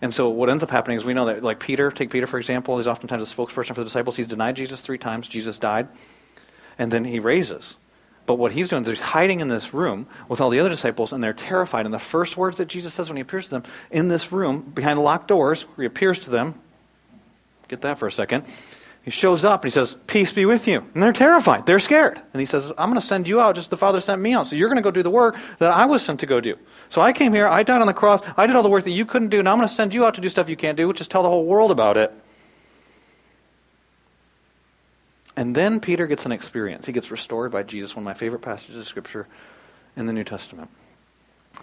And 0.01 0.13
so 0.13 0.29
what 0.29 0.49
ends 0.49 0.63
up 0.63 0.69
happening 0.69 0.97
is 0.97 1.05
we 1.05 1.13
know 1.13 1.25
that, 1.25 1.43
like 1.43 1.59
Peter, 1.59 1.89
take 1.89 2.09
Peter 2.09 2.27
for 2.27 2.37
example, 2.37 2.77
he's 2.77 2.87
oftentimes 2.87 3.23
a 3.23 3.35
spokesperson 3.35 3.69
for 3.69 3.81
the 3.81 3.85
disciples. 3.85 4.15
He's 4.15 4.27
denied 4.27 4.55
Jesus 4.55 4.81
three 4.81 4.97
times. 4.97 5.27
Jesus 5.27 5.59
died. 5.59 5.87
And 6.77 6.91
then 6.91 7.05
he 7.05 7.19
raises. 7.19 7.75
But 8.25 8.35
what 8.35 8.53
he's 8.53 8.69
doing 8.69 8.83
is 8.83 8.89
he's 8.89 8.99
hiding 8.99 9.41
in 9.41 9.49
this 9.49 9.73
room 9.73 10.07
with 10.29 10.39
all 10.39 10.49
the 10.49 10.59
other 10.59 10.69
disciples, 10.69 11.11
and 11.11 11.21
they're 11.23 11.33
terrified. 11.33 11.85
And 11.85 11.93
the 11.93 11.99
first 11.99 12.37
words 12.37 12.57
that 12.57 12.67
Jesus 12.67 12.93
says 12.93 13.09
when 13.09 13.17
he 13.17 13.21
appears 13.21 13.45
to 13.45 13.49
them 13.51 13.63
in 13.91 14.07
this 14.07 14.31
room, 14.31 14.61
behind 14.61 15.01
locked 15.01 15.27
doors, 15.27 15.63
where 15.75 15.83
he 15.83 15.87
appears 15.87 16.19
to 16.19 16.29
them, 16.29 16.55
get 17.67 17.81
that 17.81 17.99
for 17.99 18.07
a 18.07 18.11
second, 18.11 18.45
he 19.03 19.11
shows 19.11 19.43
up 19.43 19.65
and 19.65 19.73
he 19.73 19.75
says, 19.75 19.97
Peace 20.07 20.31
be 20.31 20.45
with 20.45 20.65
you. 20.65 20.79
And 20.93 21.03
they're 21.03 21.11
terrified. 21.11 21.65
They're 21.65 21.79
scared. 21.79 22.21
And 22.31 22.39
he 22.39 22.45
says, 22.45 22.71
I'm 22.77 22.89
going 22.89 23.01
to 23.01 23.05
send 23.05 23.27
you 23.27 23.41
out 23.41 23.55
just 23.55 23.69
the 23.69 23.75
Father 23.75 23.99
sent 23.99 24.21
me 24.21 24.33
out. 24.33 24.47
So 24.47 24.55
you're 24.55 24.69
going 24.69 24.77
to 24.77 24.81
go 24.81 24.91
do 24.91 25.03
the 25.03 25.09
work 25.09 25.35
that 25.59 25.71
I 25.71 25.85
was 25.85 26.03
sent 26.03 26.21
to 26.21 26.25
go 26.25 26.39
do. 26.39 26.55
So 26.89 27.01
I 27.01 27.11
came 27.11 27.33
here, 27.33 27.45
I 27.45 27.63
died 27.63 27.81
on 27.81 27.87
the 27.87 27.93
cross, 27.93 28.21
I 28.37 28.47
did 28.47 28.55
all 28.55 28.63
the 28.63 28.69
work 28.69 28.85
that 28.85 28.91
you 28.91 29.05
couldn't 29.05 29.27
do, 29.27 29.39
and 29.39 29.49
I'm 29.49 29.57
going 29.57 29.67
to 29.67 29.75
send 29.75 29.93
you 29.93 30.05
out 30.05 30.15
to 30.15 30.21
do 30.21 30.29
stuff 30.29 30.47
you 30.47 30.55
can't 30.55 30.77
do, 30.77 30.87
which 30.87 31.01
is 31.01 31.09
tell 31.09 31.23
the 31.23 31.29
whole 31.29 31.45
world 31.45 31.69
about 31.69 31.97
it. 31.97 32.13
And 35.35 35.55
then 35.55 35.79
Peter 35.79 36.05
gets 36.07 36.25
an 36.25 36.31
experience. 36.31 36.85
He 36.85 36.91
gets 36.91 37.09
restored 37.09 37.51
by 37.51 37.63
Jesus, 37.63 37.95
one 37.95 38.03
of 38.03 38.05
my 38.05 38.13
favorite 38.13 38.41
passages 38.41 38.77
of 38.77 38.87
Scripture 38.87 39.27
in 39.95 40.05
the 40.05 40.13
New 40.13 40.23
Testament. 40.23 40.69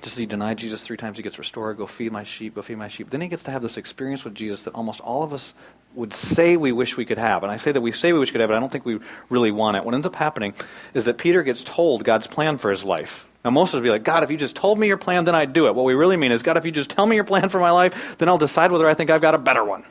Just 0.02 0.16
he 0.16 0.26
denied 0.26 0.58
Jesus 0.58 0.82
three 0.82 0.96
times, 0.96 1.16
he 1.16 1.22
gets 1.22 1.38
restored. 1.38 1.76
Go 1.76 1.86
feed 1.86 2.12
my 2.12 2.22
sheep, 2.22 2.54
go 2.54 2.62
feed 2.62 2.78
my 2.78 2.88
sheep. 2.88 3.10
Then 3.10 3.20
he 3.20 3.28
gets 3.28 3.42
to 3.44 3.50
have 3.50 3.60
this 3.62 3.76
experience 3.76 4.24
with 4.24 4.34
Jesus 4.34 4.62
that 4.62 4.74
almost 4.74 5.00
all 5.00 5.22
of 5.22 5.32
us 5.32 5.52
would 5.94 6.14
say 6.14 6.56
we 6.56 6.72
wish 6.72 6.96
we 6.96 7.04
could 7.04 7.18
have. 7.18 7.42
And 7.42 7.50
I 7.50 7.56
say 7.56 7.72
that 7.72 7.80
we 7.80 7.92
say 7.92 8.12
we 8.12 8.20
wish 8.20 8.30
we 8.30 8.32
could 8.32 8.40
have, 8.40 8.48
but 8.48 8.56
I 8.56 8.60
don't 8.60 8.70
think 8.70 8.86
we 8.86 9.00
really 9.28 9.50
want 9.50 9.76
it. 9.76 9.84
What 9.84 9.94
ends 9.94 10.06
up 10.06 10.14
happening 10.14 10.54
is 10.94 11.04
that 11.04 11.18
Peter 11.18 11.42
gets 11.42 11.64
told 11.64 12.04
God's 12.04 12.28
plan 12.28 12.58
for 12.58 12.70
his 12.70 12.84
life. 12.84 13.26
Now, 13.44 13.50
most 13.50 13.70
of 13.70 13.74
us 13.74 13.74
would 13.76 13.84
be 13.84 13.90
like, 13.90 14.04
God, 14.04 14.22
if 14.22 14.30
you 14.30 14.36
just 14.36 14.54
told 14.54 14.78
me 14.78 14.86
your 14.86 14.98
plan, 14.98 15.24
then 15.24 15.34
I'd 15.34 15.52
do 15.52 15.66
it. 15.66 15.74
What 15.74 15.84
we 15.84 15.94
really 15.94 16.16
mean 16.16 16.30
is, 16.30 16.42
God, 16.42 16.56
if 16.56 16.66
you 16.66 16.72
just 16.72 16.90
tell 16.90 17.06
me 17.06 17.16
your 17.16 17.24
plan 17.24 17.48
for 17.48 17.58
my 17.58 17.70
life, 17.70 18.16
then 18.18 18.28
I'll 18.28 18.38
decide 18.38 18.70
whether 18.70 18.86
I 18.86 18.94
think 18.94 19.10
I've 19.10 19.22
got 19.22 19.34
a 19.34 19.38
better 19.38 19.64
one 19.64 19.84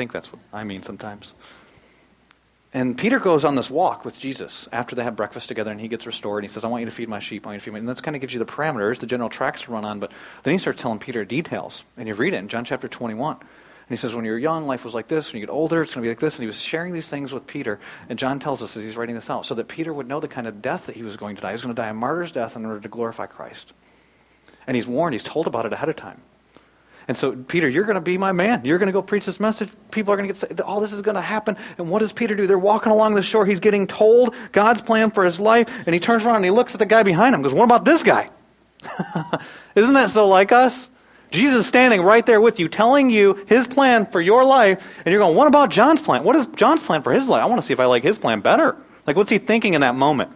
think 0.00 0.12
that's 0.12 0.32
what 0.32 0.40
I 0.50 0.64
mean 0.64 0.82
sometimes. 0.82 1.34
And 2.72 2.96
Peter 2.96 3.18
goes 3.18 3.44
on 3.44 3.54
this 3.54 3.68
walk 3.68 4.06
with 4.06 4.18
Jesus 4.18 4.66
after 4.72 4.96
they 4.96 5.02
have 5.04 5.14
breakfast 5.14 5.48
together, 5.48 5.70
and 5.70 5.78
he 5.78 5.88
gets 5.88 6.06
restored. 6.06 6.42
And 6.42 6.50
he 6.50 6.54
says, 6.54 6.64
"I 6.64 6.68
want 6.68 6.80
you 6.80 6.86
to 6.86 6.90
feed 6.90 7.08
my 7.08 7.18
sheep. 7.18 7.46
I 7.46 7.50
want 7.50 7.56
you 7.56 7.60
to 7.60 7.64
feed 7.64 7.72
my." 7.72 7.78
And 7.80 7.88
that 7.88 8.02
kind 8.02 8.14
of 8.14 8.22
gives 8.22 8.32
you 8.32 8.38
the 8.38 8.46
parameters, 8.46 8.98
the 8.98 9.06
general 9.06 9.28
tracks 9.28 9.62
to 9.62 9.72
run 9.72 9.84
on. 9.84 10.00
But 10.00 10.10
then 10.42 10.54
he 10.54 10.58
starts 10.58 10.80
telling 10.80 11.00
Peter 11.00 11.22
details, 11.26 11.84
and 11.98 12.08
you 12.08 12.14
read 12.14 12.32
it 12.32 12.38
in 12.38 12.48
John 12.48 12.64
chapter 12.64 12.88
21. 12.88 13.36
And 13.36 13.48
he 13.88 13.96
says, 13.96 14.14
"When 14.14 14.24
you're 14.24 14.38
young, 14.38 14.66
life 14.66 14.84
was 14.84 14.94
like 14.94 15.08
this. 15.08 15.30
When 15.30 15.40
you 15.40 15.46
get 15.46 15.52
older, 15.52 15.82
it's 15.82 15.92
going 15.92 16.02
to 16.02 16.06
be 16.06 16.10
like 16.10 16.20
this." 16.20 16.36
And 16.36 16.42
he 16.42 16.46
was 16.46 16.60
sharing 16.60 16.94
these 16.94 17.08
things 17.08 17.34
with 17.34 17.46
Peter. 17.46 17.78
And 18.08 18.18
John 18.18 18.38
tells 18.38 18.62
us 18.62 18.74
as 18.74 18.84
he's 18.84 18.96
writing 18.96 19.16
this 19.16 19.28
out, 19.28 19.44
so 19.44 19.54
that 19.56 19.68
Peter 19.68 19.92
would 19.92 20.08
know 20.08 20.20
the 20.20 20.28
kind 20.28 20.46
of 20.46 20.62
death 20.62 20.86
that 20.86 20.96
he 20.96 21.02
was 21.02 21.18
going 21.18 21.36
to 21.36 21.42
die. 21.42 21.50
He 21.50 21.54
was 21.54 21.62
going 21.62 21.74
to 21.74 21.82
die 21.82 21.88
a 21.88 21.94
martyr's 21.94 22.32
death 22.32 22.56
in 22.56 22.64
order 22.64 22.80
to 22.80 22.88
glorify 22.88 23.26
Christ. 23.26 23.74
And 24.66 24.76
he's 24.76 24.86
warned. 24.86 25.14
He's 25.14 25.24
told 25.24 25.46
about 25.46 25.66
it 25.66 25.72
ahead 25.72 25.88
of 25.88 25.96
time. 25.96 26.22
And 27.10 27.18
so, 27.18 27.32
Peter, 27.32 27.68
you're 27.68 27.82
going 27.82 27.96
to 27.96 28.00
be 28.00 28.18
my 28.18 28.30
man. 28.30 28.64
You're 28.64 28.78
going 28.78 28.86
to 28.86 28.92
go 28.92 29.02
preach 29.02 29.26
this 29.26 29.40
message. 29.40 29.68
People 29.90 30.14
are 30.14 30.16
going 30.16 30.28
to 30.28 30.32
get 30.32 30.48
saved. 30.48 30.60
All 30.60 30.78
this 30.78 30.92
is 30.92 31.02
going 31.02 31.16
to 31.16 31.20
happen. 31.20 31.56
And 31.76 31.90
what 31.90 31.98
does 31.98 32.12
Peter 32.12 32.36
do? 32.36 32.46
They're 32.46 32.56
walking 32.56 32.92
along 32.92 33.14
the 33.14 33.22
shore. 33.22 33.44
He's 33.44 33.58
getting 33.58 33.88
told 33.88 34.32
God's 34.52 34.80
plan 34.80 35.10
for 35.10 35.24
his 35.24 35.40
life. 35.40 35.68
And 35.86 35.92
he 35.92 35.98
turns 35.98 36.24
around 36.24 36.36
and 36.36 36.44
he 36.44 36.52
looks 36.52 36.72
at 36.72 36.78
the 36.78 36.86
guy 36.86 37.02
behind 37.02 37.34
him 37.34 37.42
goes, 37.42 37.52
What 37.52 37.64
about 37.64 37.84
this 37.84 38.04
guy? 38.04 38.30
Isn't 39.74 39.94
that 39.94 40.10
so 40.10 40.28
like 40.28 40.52
us? 40.52 40.88
Jesus 41.32 41.62
is 41.62 41.66
standing 41.66 42.00
right 42.00 42.24
there 42.24 42.40
with 42.40 42.60
you, 42.60 42.68
telling 42.68 43.10
you 43.10 43.44
his 43.48 43.66
plan 43.66 44.06
for 44.06 44.20
your 44.20 44.44
life. 44.44 44.80
And 45.04 45.12
you're 45.12 45.20
going, 45.20 45.34
What 45.34 45.48
about 45.48 45.70
John's 45.70 46.00
plan? 46.00 46.22
What 46.22 46.36
is 46.36 46.46
John's 46.54 46.84
plan 46.84 47.02
for 47.02 47.12
his 47.12 47.26
life? 47.26 47.42
I 47.42 47.46
want 47.46 47.60
to 47.60 47.66
see 47.66 47.72
if 47.72 47.80
I 47.80 47.86
like 47.86 48.04
his 48.04 48.18
plan 48.18 48.38
better. 48.38 48.76
Like, 49.04 49.16
what's 49.16 49.30
he 49.30 49.38
thinking 49.38 49.74
in 49.74 49.80
that 49.80 49.96
moment? 49.96 50.30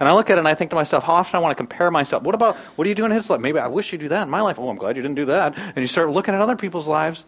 And 0.00 0.08
I 0.08 0.14
look 0.14 0.30
at 0.30 0.38
it 0.38 0.40
and 0.40 0.48
I 0.48 0.54
think 0.54 0.70
to 0.70 0.76
myself, 0.76 1.04
how 1.04 1.14
often 1.14 1.36
I 1.36 1.38
want 1.40 1.52
to 1.52 1.56
compare 1.56 1.90
myself. 1.90 2.22
What 2.22 2.34
about, 2.34 2.56
what 2.76 2.84
do 2.84 2.88
you 2.88 2.94
do 2.94 3.04
in 3.04 3.10
his 3.10 3.30
life? 3.30 3.40
Maybe 3.40 3.58
I 3.58 3.68
wish 3.68 3.92
you 3.92 3.98
do 3.98 4.08
that 4.08 4.22
in 4.22 4.30
my 4.30 4.40
life. 4.40 4.58
Oh, 4.58 4.68
I'm 4.68 4.76
glad 4.76 4.96
you 4.96 5.02
didn't 5.02 5.16
do 5.16 5.26
that. 5.26 5.56
And 5.56 5.78
you 5.78 5.86
start 5.86 6.10
looking 6.10 6.34
at 6.34 6.40
other 6.40 6.56
people's 6.56 6.88
lives. 6.88 7.22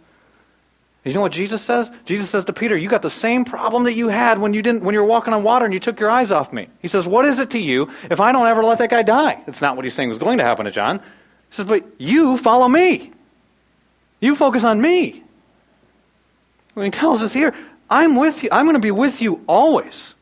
You 1.06 1.14
know 1.14 1.20
what 1.20 1.32
Jesus 1.32 1.62
says? 1.62 1.88
Jesus 2.04 2.28
says 2.28 2.46
to 2.46 2.52
Peter, 2.52 2.76
you 2.76 2.88
got 2.88 3.02
the 3.02 3.10
same 3.10 3.44
problem 3.44 3.84
that 3.84 3.92
you 3.92 4.08
had 4.08 4.40
when 4.40 4.54
you 4.54 4.62
didn't 4.62 4.82
when 4.82 4.92
you 4.92 5.00
were 5.00 5.06
walking 5.06 5.32
on 5.32 5.44
water 5.44 5.64
and 5.64 5.72
you 5.72 5.78
took 5.78 6.00
your 6.00 6.10
eyes 6.10 6.32
off 6.32 6.52
me. 6.52 6.68
He 6.82 6.88
says, 6.88 7.06
What 7.06 7.24
is 7.24 7.38
it 7.38 7.50
to 7.50 7.60
you 7.60 7.90
if 8.10 8.20
I 8.20 8.32
don't 8.32 8.46
ever 8.48 8.64
let 8.64 8.78
that 8.78 8.90
guy 8.90 9.04
die? 9.04 9.40
It's 9.46 9.60
not 9.60 9.76
what 9.76 9.84
he's 9.84 9.94
saying 9.94 10.08
was 10.08 10.18
going 10.18 10.38
to 10.38 10.44
happen 10.44 10.64
to 10.64 10.72
John. 10.72 10.98
He 10.98 11.54
says, 11.54 11.66
But 11.66 11.84
you 11.98 12.36
follow 12.36 12.66
me. 12.66 13.12
You 14.18 14.34
focus 14.34 14.64
on 14.64 14.80
me. 14.80 15.22
When 16.74 16.86
he 16.86 16.90
tells 16.90 17.22
us 17.22 17.32
here, 17.32 17.54
I'm 17.88 18.16
with 18.16 18.42
you, 18.42 18.48
I'm 18.50 18.66
going 18.66 18.74
to 18.74 18.80
be 18.80 18.90
with 18.90 19.22
you 19.22 19.44
always. 19.46 20.15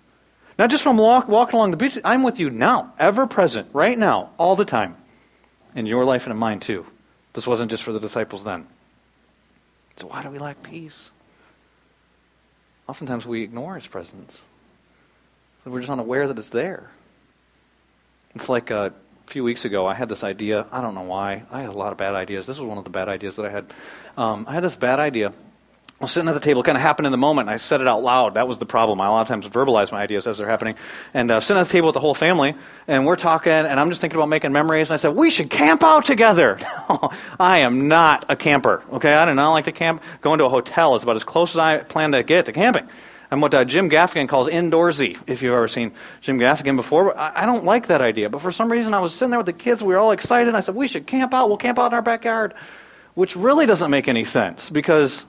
Not 0.59 0.71
just 0.71 0.83
from 0.83 0.97
walk, 0.97 1.29
walking 1.29 1.57
along 1.57 1.73
the 1.73 1.77
beach. 1.77 1.99
I'm 2.05 2.23
with 2.23 2.39
you 2.39 2.51
now, 2.51 2.93
ever 2.99 3.27
present, 3.27 3.69
right 3.73 3.99
now, 3.99 4.31
all 4.39 4.57
the 4.57 4.65
time. 4.65 4.97
In 5.75 5.87
your 5.87 6.05
life 6.05 6.25
and 6.25 6.33
in 6.33 6.39
mine 6.39 6.61
too. 6.61 6.87
This 7.33 7.47
wasn't 7.47 7.71
just 7.71 7.83
for 7.83 7.93
the 7.93 7.99
disciples 7.99 8.45
then. 8.45 8.67
So 9.97 10.07
why 10.07 10.23
do 10.23 10.31
we 10.31 10.39
lack 10.39 10.63
peace? 10.63 11.11
Oftentimes 12.89 13.27
we 13.27 13.43
ignore 13.43 13.75
his 13.75 13.87
presence. 13.87 14.41
So 15.65 15.71
we're 15.71 15.81
just 15.81 15.91
unaware 15.91 16.29
that 16.29 16.39
it's 16.39 16.51
there. 16.51 16.91
It's 18.35 18.49
like 18.49 18.71
a 18.71 18.93
few 19.27 19.43
weeks 19.43 19.65
ago, 19.65 19.87
I 19.87 19.95
had 19.95 20.09
this 20.09 20.23
idea. 20.23 20.67
I 20.71 20.81
don't 20.81 20.95
know 20.95 21.03
why. 21.03 21.43
I 21.51 21.63
had 21.63 21.71
a 21.71 21.73
lot 21.73 21.91
of 21.91 21.99
bad 21.99 22.15
ideas. 22.15 22.47
This 22.47 22.59
was 22.59 22.69
one 22.69 22.79
of 22.79 22.85
the 22.85 22.91
bad 22.91 23.09
ideas 23.09 23.37
that 23.37 23.47
I 23.47 23.51
had. 23.51 23.73
Um, 24.17 24.45
I 24.49 24.55
had 24.55 24.63
this 24.63 24.77
bad 24.77 25.01
idea 25.01 25.33
I 26.01 26.05
was 26.05 26.11
sitting 26.11 26.29
at 26.29 26.35
the 26.35 26.41
table, 26.41 26.65
kind 26.65 26.77
of 26.77 26.83
happened 26.83 27.07
in 27.07 27.13
the 27.13 27.19
moment, 27.19 27.49
and 27.49 27.55
I 27.55 27.57
said 27.57 27.81
it 27.81 27.87
out 27.87 28.03
loud. 28.03 28.35
That 28.35 28.49
was 28.49 28.59
the 28.59 28.67
problem. 28.67 29.01
I 29.01 29.07
a 29.07 29.11
lot 29.13 29.23
of 29.23 29.29
times 29.29 29.47
verbalize 29.47 29.93
my 29.93 30.03
ideas 30.03 30.27
as 30.27 30.39
they're 30.39 30.49
happening. 30.49 30.75
And 31.15 31.31
uh, 31.31 31.39
sitting 31.39 31.61
at 31.61 31.69
the 31.69 31.73
table 31.73 31.87
with 31.87 31.95
the 31.95 32.01
whole 32.01 32.15
family, 32.15 32.57
and 32.89 33.07
we're 33.07 33.15
talking, 33.15 33.53
and 33.53 33.79
I'm 33.79 33.91
just 33.91 34.01
thinking 34.01 34.19
about 34.19 34.29
making 34.29 34.51
memories. 34.51 34.91
And 34.91 34.95
I 34.95 34.97
said, 34.97 35.15
we 35.15 35.31
should 35.31 35.51
camp 35.51 35.85
out 35.85 36.05
together. 36.05 36.59
I 37.39 37.61
am 37.61 37.87
not 37.87 38.27
a 38.29 38.35
camper, 38.35 38.83
okay? 38.93 39.15
I 39.15 39.25
do 39.25 39.35
not 39.35 39.53
like 39.53 39.67
to 39.67 39.73
camp. 39.73 40.03
Going 40.21 40.39
to 40.41 40.47
a 40.47 40.49
hotel 40.49 40.97
is 40.97 41.05
about 41.05 41.15
as 41.15 41.23
close 41.23 41.53
as 41.53 41.59
I 41.59 41.79
plan 41.79 42.11
to 42.11 42.25
get 42.25 42.47
to 42.47 42.53
camping. 42.53 42.89
I'm 43.31 43.41
what 43.41 43.55
uh, 43.55 43.65
Jim 43.65 43.89
Gaffigan 43.89 44.29
calls 44.29 44.49
indoorsy, 44.49 45.17
if 45.29 45.43
you've 45.43 45.55
ever 45.55 45.69
seen 45.69 45.93
Jim 46.23 46.41
Gaffigan 46.41 46.75
before. 46.75 47.17
I, 47.17 47.43
I 47.43 47.47
don't 47.47 47.65
like 47.65 47.87
that 47.87 48.01
idea. 48.01 48.29
But 48.29 48.43
for 48.43 48.51
some 48.51 48.71
reason, 48.71 48.95
I 48.95 48.99
was 48.99 49.15
sitting 49.15 49.31
there 49.31 49.39
with 49.39 49.47
the 49.47 49.53
kids. 49.53 49.81
We 49.81 49.95
were 49.95 50.01
all 50.01 50.11
excited. 50.11 50.49
And 50.49 50.57
I 50.57 50.61
said, 50.61 50.75
we 50.75 50.89
should 50.89 51.07
camp 51.07 51.33
out. 51.33 51.49
We'll 51.49 51.57
camp 51.57 51.79
out 51.79 51.87
in 51.87 51.95
our 51.95 52.03
backyard, 52.03 52.53
which 53.15 53.37
really 53.37 53.65
doesn't 53.65 53.91
make 53.93 54.09
any 54.09 54.25
sense 54.25 54.71
because 54.71 55.25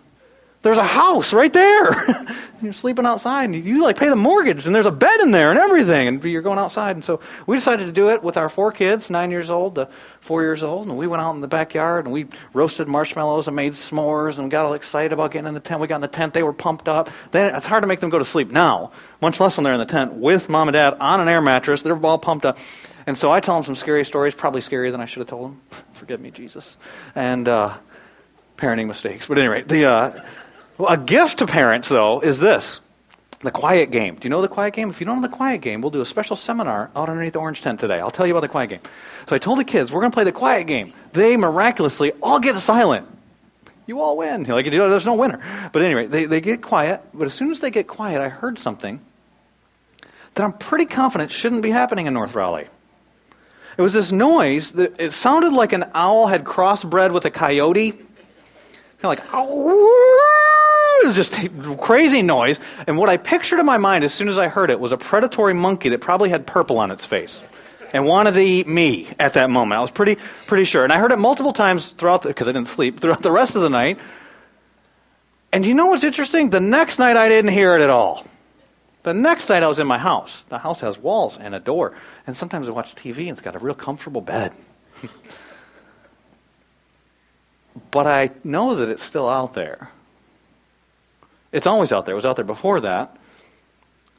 there's 0.65 0.79
a 0.79 0.83
house 0.83 1.31
right 1.31 1.53
there. 1.53 2.25
you're 2.61 2.73
sleeping 2.73 3.05
outside, 3.05 3.43
and 3.43 3.53
you 3.53 3.83
like 3.83 3.97
pay 3.97 4.09
the 4.09 4.15
mortgage, 4.15 4.65
and 4.65 4.73
there's 4.73 4.87
a 4.87 4.91
bed 4.91 5.21
in 5.21 5.29
there 5.29 5.51
and 5.51 5.59
everything, 5.59 6.07
and 6.07 6.23
you're 6.23 6.41
going 6.41 6.57
outside. 6.57 6.95
And 6.95 7.05
so 7.05 7.19
we 7.45 7.55
decided 7.55 7.85
to 7.85 7.91
do 7.91 8.09
it 8.09 8.23
with 8.23 8.35
our 8.35 8.49
four 8.49 8.71
kids, 8.71 9.11
nine 9.11 9.29
years 9.29 9.51
old 9.51 9.75
to 9.75 9.87
four 10.21 10.41
years 10.41 10.63
old, 10.63 10.87
and 10.87 10.97
we 10.97 11.05
went 11.05 11.21
out 11.21 11.35
in 11.35 11.41
the 11.41 11.47
backyard 11.47 12.05
and 12.05 12.11
we 12.11 12.25
roasted 12.51 12.87
marshmallows 12.87 13.45
and 13.45 13.55
made 13.55 13.73
s'mores 13.73 14.39
and 14.39 14.49
got 14.49 14.65
all 14.65 14.73
excited 14.73 15.13
about 15.13 15.29
getting 15.29 15.47
in 15.47 15.53
the 15.53 15.59
tent. 15.59 15.79
We 15.81 15.85
got 15.85 15.97
in 15.97 16.01
the 16.01 16.07
tent; 16.07 16.33
they 16.33 16.41
were 16.41 16.51
pumped 16.51 16.89
up. 16.89 17.11
Then 17.29 17.53
it's 17.53 17.67
hard 17.67 17.83
to 17.83 17.87
make 17.87 17.99
them 17.99 18.09
go 18.09 18.17
to 18.17 18.25
sleep 18.25 18.49
now, 18.49 18.91
much 19.21 19.39
less 19.39 19.55
when 19.57 19.65
they're 19.65 19.73
in 19.73 19.79
the 19.79 19.85
tent 19.85 20.13
with 20.13 20.49
mom 20.49 20.67
and 20.67 20.73
dad 20.73 20.95
on 20.99 21.21
an 21.21 21.27
air 21.27 21.41
mattress. 21.41 21.83
They're 21.83 22.03
all 22.03 22.17
pumped 22.17 22.43
up. 22.43 22.57
And 23.05 23.15
so 23.15 23.31
I 23.31 23.39
tell 23.39 23.53
them 23.53 23.65
some 23.65 23.75
scary 23.75 24.03
stories, 24.03 24.33
probably 24.33 24.61
scarier 24.61 24.91
than 24.91 24.99
I 24.99 25.05
should 25.05 25.19
have 25.19 25.27
told 25.27 25.51
them. 25.51 25.61
Forgive 25.93 26.19
me, 26.19 26.31
Jesus. 26.31 26.75
And 27.13 27.47
uh, 27.47 27.77
parenting 28.57 28.87
mistakes. 28.87 29.27
But 29.27 29.37
anyway, 29.37 29.61
the. 29.61 29.85
Uh, 29.85 30.25
well, 30.77 30.91
a 30.91 30.97
gift 30.97 31.39
to 31.39 31.47
parents, 31.47 31.89
though, 31.89 32.19
is 32.19 32.39
this 32.39 32.79
the 33.41 33.51
quiet 33.51 33.91
game. 33.91 34.15
Do 34.15 34.21
you 34.23 34.29
know 34.29 34.41
the 34.41 34.47
quiet 34.47 34.73
game? 34.73 34.89
If 34.89 34.99
you 34.99 35.05
don't 35.05 35.21
know 35.21 35.27
the 35.27 35.35
quiet 35.35 35.61
game, 35.61 35.81
we'll 35.81 35.91
do 35.91 36.01
a 36.01 36.05
special 36.05 36.35
seminar 36.35 36.89
out 36.95 37.09
underneath 37.09 37.33
the 37.33 37.39
orange 37.39 37.61
tent 37.61 37.79
today. 37.79 37.99
I'll 37.99 38.11
tell 38.11 38.25
you 38.25 38.33
about 38.33 38.41
the 38.41 38.49
quiet 38.49 38.69
game. 38.69 38.81
So 39.27 39.35
I 39.35 39.39
told 39.39 39.59
the 39.59 39.63
kids, 39.63 39.91
we're 39.91 40.01
going 40.01 40.11
to 40.11 40.15
play 40.15 40.23
the 40.23 40.31
quiet 40.31 40.67
game. 40.67 40.93
They 41.13 41.37
miraculously 41.37 42.11
all 42.21 42.39
get 42.39 42.55
silent. 42.55 43.07
You 43.87 44.01
all 44.01 44.17
win. 44.17 44.43
Like, 44.43 44.65
you 44.65 44.71
know, 44.71 44.89
there's 44.89 45.05
no 45.05 45.13
winner. 45.13 45.39
But 45.71 45.83
anyway, 45.83 46.07
they, 46.07 46.25
they 46.25 46.41
get 46.41 46.63
quiet. 46.63 47.01
But 47.13 47.25
as 47.27 47.33
soon 47.33 47.51
as 47.51 47.59
they 47.59 47.69
get 47.69 47.87
quiet, 47.87 48.19
I 48.19 48.29
heard 48.29 48.57
something 48.57 48.99
that 50.33 50.43
I'm 50.43 50.53
pretty 50.53 50.85
confident 50.85 51.31
shouldn't 51.31 51.61
be 51.61 51.69
happening 51.69 52.07
in 52.07 52.13
North 52.13 52.33
Raleigh. 52.33 52.67
It 53.77 53.81
was 53.81 53.93
this 53.93 54.11
noise 54.11 54.71
that 54.71 54.99
it 54.99 55.11
sounded 55.11 55.53
like 55.53 55.73
an 55.73 55.85
owl 55.93 56.27
had 56.27 56.45
crossbred 56.45 57.11
with 57.11 57.25
a 57.25 57.31
coyote. 57.31 57.91
Kind 57.91 58.07
of 59.03 59.09
like, 59.09 59.19
it 61.05 61.17
was 61.17 61.27
just 61.27 61.79
crazy 61.79 62.21
noise. 62.21 62.59
And 62.87 62.97
what 62.97 63.09
I 63.09 63.17
pictured 63.17 63.59
in 63.59 63.65
my 63.65 63.77
mind 63.77 64.03
as 64.03 64.13
soon 64.13 64.27
as 64.27 64.37
I 64.37 64.47
heard 64.47 64.69
it 64.69 64.79
was 64.79 64.91
a 64.91 64.97
predatory 64.97 65.53
monkey 65.53 65.89
that 65.89 66.01
probably 66.01 66.29
had 66.29 66.45
purple 66.45 66.79
on 66.79 66.91
its 66.91 67.05
face 67.05 67.43
and 67.93 68.05
wanted 68.05 68.33
to 68.33 68.41
eat 68.41 68.67
me 68.67 69.07
at 69.19 69.33
that 69.33 69.49
moment. 69.49 69.77
I 69.77 69.81
was 69.81 69.91
pretty, 69.91 70.17
pretty 70.47 70.65
sure. 70.65 70.83
And 70.83 70.91
I 70.91 70.97
heard 70.97 71.11
it 71.11 71.17
multiple 71.17 71.53
times 71.53 71.89
throughout, 71.89 72.23
because 72.23 72.47
I 72.47 72.51
didn't 72.51 72.67
sleep, 72.67 72.99
throughout 72.99 73.21
the 73.21 73.31
rest 73.31 73.55
of 73.55 73.61
the 73.61 73.69
night. 73.69 73.99
And 75.53 75.65
you 75.65 75.73
know 75.73 75.85
what's 75.85 76.03
interesting? 76.03 76.49
The 76.49 76.59
next 76.59 76.99
night 76.99 77.15
I 77.15 77.29
didn't 77.29 77.51
hear 77.51 77.75
it 77.75 77.81
at 77.81 77.89
all. 77.89 78.25
The 79.03 79.13
next 79.13 79.47
night 79.47 79.63
I 79.63 79.67
was 79.67 79.79
in 79.79 79.87
my 79.87 79.99
house. 79.99 80.45
The 80.49 80.57
house 80.57 80.81
has 80.81 80.97
walls 80.97 81.37
and 81.37 81.55
a 81.55 81.59
door. 81.59 81.93
And 82.27 82.35
sometimes 82.35 82.67
I 82.67 82.71
watch 82.71 82.95
TV 82.95 83.19
and 83.19 83.29
it's 83.29 83.41
got 83.41 83.55
a 83.55 83.59
real 83.59 83.75
comfortable 83.75 84.21
bed. 84.21 84.51
but 87.91 88.07
I 88.07 88.31
know 88.43 88.75
that 88.75 88.89
it's 88.89 89.03
still 89.03 89.29
out 89.29 89.53
there. 89.53 89.91
It's 91.55 91.67
always 91.67 91.93
out 91.93 92.05
there. 92.05 92.11
It 92.11 92.17
was 92.17 92.25
out 92.25 92.35
there 92.35 92.43
before 92.43 92.81
that, 92.81 93.15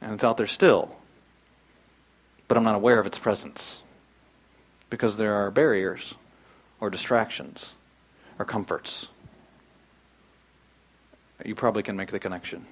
and 0.01 0.11
it's 0.11 0.23
out 0.23 0.37
there 0.37 0.47
still. 0.47 0.97
But 2.47 2.57
I'm 2.57 2.63
not 2.63 2.73
aware 2.73 2.97
of 2.97 3.05
its 3.05 3.19
presence 3.19 3.83
because 4.89 5.17
there 5.17 5.35
are 5.35 5.51
barriers 5.51 6.15
or 6.79 6.89
distractions 6.89 7.73
or 8.39 8.45
comforts. 8.45 9.09
You 11.45 11.53
probably 11.53 11.83
can 11.83 11.95
make 11.95 12.09
the 12.09 12.17
connection. 12.17 12.65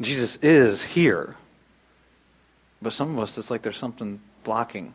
Jesus 0.00 0.38
is 0.40 0.84
here, 0.84 1.34
but 2.80 2.92
some 2.92 3.18
of 3.18 3.20
us, 3.20 3.36
it's 3.36 3.50
like 3.50 3.62
there's 3.62 3.78
something 3.78 4.20
blocking, 4.44 4.94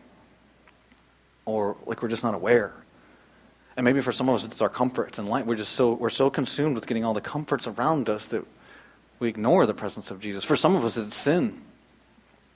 or 1.43 1.75
like 1.85 2.01
we're 2.01 2.07
just 2.07 2.23
not 2.23 2.35
aware. 2.35 2.71
And 3.75 3.83
maybe 3.83 4.01
for 4.01 4.11
some 4.11 4.29
of 4.29 4.35
us, 4.35 4.43
it's 4.43 4.61
our 4.61 4.69
comforts 4.69 5.17
and 5.17 5.27
light. 5.27 5.45
We're 5.45 5.55
just 5.55 5.73
so 5.73 5.93
we're 5.93 6.09
so 6.09 6.29
consumed 6.29 6.75
with 6.75 6.87
getting 6.87 7.03
all 7.03 7.13
the 7.13 7.21
comforts 7.21 7.67
around 7.67 8.09
us 8.09 8.27
that 8.27 8.45
we 9.19 9.29
ignore 9.29 9.65
the 9.65 9.73
presence 9.73 10.11
of 10.11 10.19
Jesus. 10.19 10.43
For 10.43 10.55
some 10.55 10.75
of 10.75 10.85
us, 10.85 10.97
it's 10.97 11.15
sin. 11.15 11.61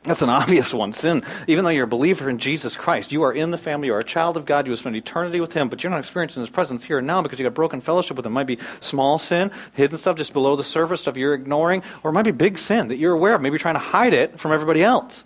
That's 0.04 0.22
an 0.22 0.30
obvious 0.42 0.74
one. 0.74 0.94
Sin. 0.94 1.24
Even 1.48 1.64
though 1.64 1.72
you're 1.72 1.86
a 1.86 1.88
believer 1.88 2.30
in 2.30 2.38
Jesus 2.38 2.76
Christ, 2.76 3.12
you 3.12 3.24
are 3.24 3.34
in 3.34 3.52
the 3.52 3.58
family, 3.58 3.88
you 3.88 3.94
are 3.94 4.00
a 4.00 4.04
child 4.04 4.38
of 4.38 4.46
God, 4.46 4.66
you 4.66 4.72
will 4.72 4.78
spend 4.78 4.96
eternity 4.96 5.40
with 5.40 5.54
Him, 5.54 5.70
but 5.70 5.84
you're 5.84 5.92
not 5.92 6.00
experiencing 6.00 6.42
His 6.42 6.50
presence 6.50 6.84
here 6.84 7.00
and 7.00 7.08
now 7.08 7.22
because 7.22 7.40
you 7.40 7.46
got 7.46 7.54
broken 7.54 7.82
fellowship 7.82 8.16
with 8.18 8.26
Him. 8.26 8.34
Might 8.34 8.48
be 8.48 8.60
small 8.80 9.18
sin, 9.18 9.52
hidden 9.74 9.98
stuff 9.98 10.18
just 10.18 10.34
below 10.34 10.56
the 10.56 10.64
surface, 10.64 11.02
stuff 11.02 11.18
you're 11.18 11.34
ignoring, 11.34 11.84
or 12.04 12.12
it 12.12 12.14
might 12.14 12.24
be 12.24 12.32
big 12.32 12.58
sin 12.60 12.90
that 12.90 12.98
you're 12.98 13.14
aware 13.14 13.36
of, 13.36 13.42
maybe 13.42 13.58
trying 13.58 13.76
to 13.76 13.80
hide 13.80 14.14
it 14.14 14.40
from 14.40 14.52
everybody 14.52 14.84
else. 14.84 15.24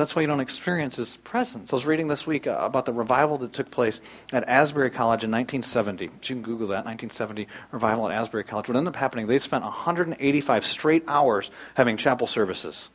That's 0.00 0.16
why 0.16 0.22
you 0.22 0.28
don't 0.28 0.40
experience 0.40 0.96
his 0.96 1.18
presence. 1.18 1.74
I 1.74 1.76
was 1.76 1.84
reading 1.84 2.08
this 2.08 2.26
week 2.26 2.46
uh, 2.46 2.56
about 2.58 2.86
the 2.86 2.92
revival 2.94 3.36
that 3.36 3.52
took 3.52 3.70
place 3.70 4.00
at 4.32 4.48
Asbury 4.48 4.88
College 4.88 5.24
in 5.24 5.30
1970. 5.30 6.04
You 6.04 6.10
can 6.22 6.40
Google 6.40 6.68
that, 6.68 6.86
1970 6.86 7.46
revival 7.70 8.08
at 8.08 8.18
Asbury 8.18 8.44
College. 8.44 8.66
What 8.66 8.78
ended 8.78 8.94
up 8.94 8.96
happening, 8.96 9.26
they 9.26 9.38
spent 9.38 9.62
185 9.62 10.64
straight 10.64 11.04
hours 11.06 11.50
having 11.74 11.98
chapel 11.98 12.26
services. 12.26 12.88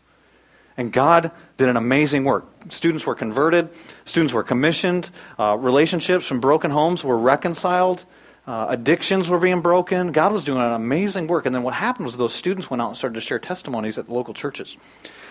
And 0.77 0.91
God 0.91 1.29
did 1.57 1.69
an 1.69 1.77
amazing 1.77 2.23
work. 2.23 2.47
Students 2.69 3.05
were 3.05 3.13
converted, 3.13 3.69
students 4.05 4.33
were 4.33 4.43
commissioned, 4.43 5.11
uh, 5.37 5.55
relationships 5.59 6.25
from 6.25 6.39
broken 6.39 6.71
homes 6.71 7.03
were 7.03 7.19
reconciled, 7.19 8.03
uh, 8.47 8.65
addictions 8.69 9.29
were 9.29 9.39
being 9.39 9.61
broken. 9.61 10.11
God 10.11 10.31
was 10.33 10.43
doing 10.43 10.59
an 10.59 10.73
amazing 10.73 11.27
work. 11.27 11.45
And 11.45 11.53
then 11.53 11.61
what 11.61 11.75
happened 11.75 12.07
was 12.07 12.17
those 12.17 12.33
students 12.33 12.67
went 12.67 12.81
out 12.81 12.87
and 12.87 12.97
started 12.97 13.13
to 13.13 13.21
share 13.21 13.37
testimonies 13.37 13.99
at 13.99 14.07
the 14.07 14.13
local 14.15 14.33
churches. 14.33 14.75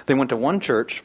They 0.07 0.15
went 0.15 0.31
to 0.31 0.37
one 0.37 0.61
church 0.61 1.03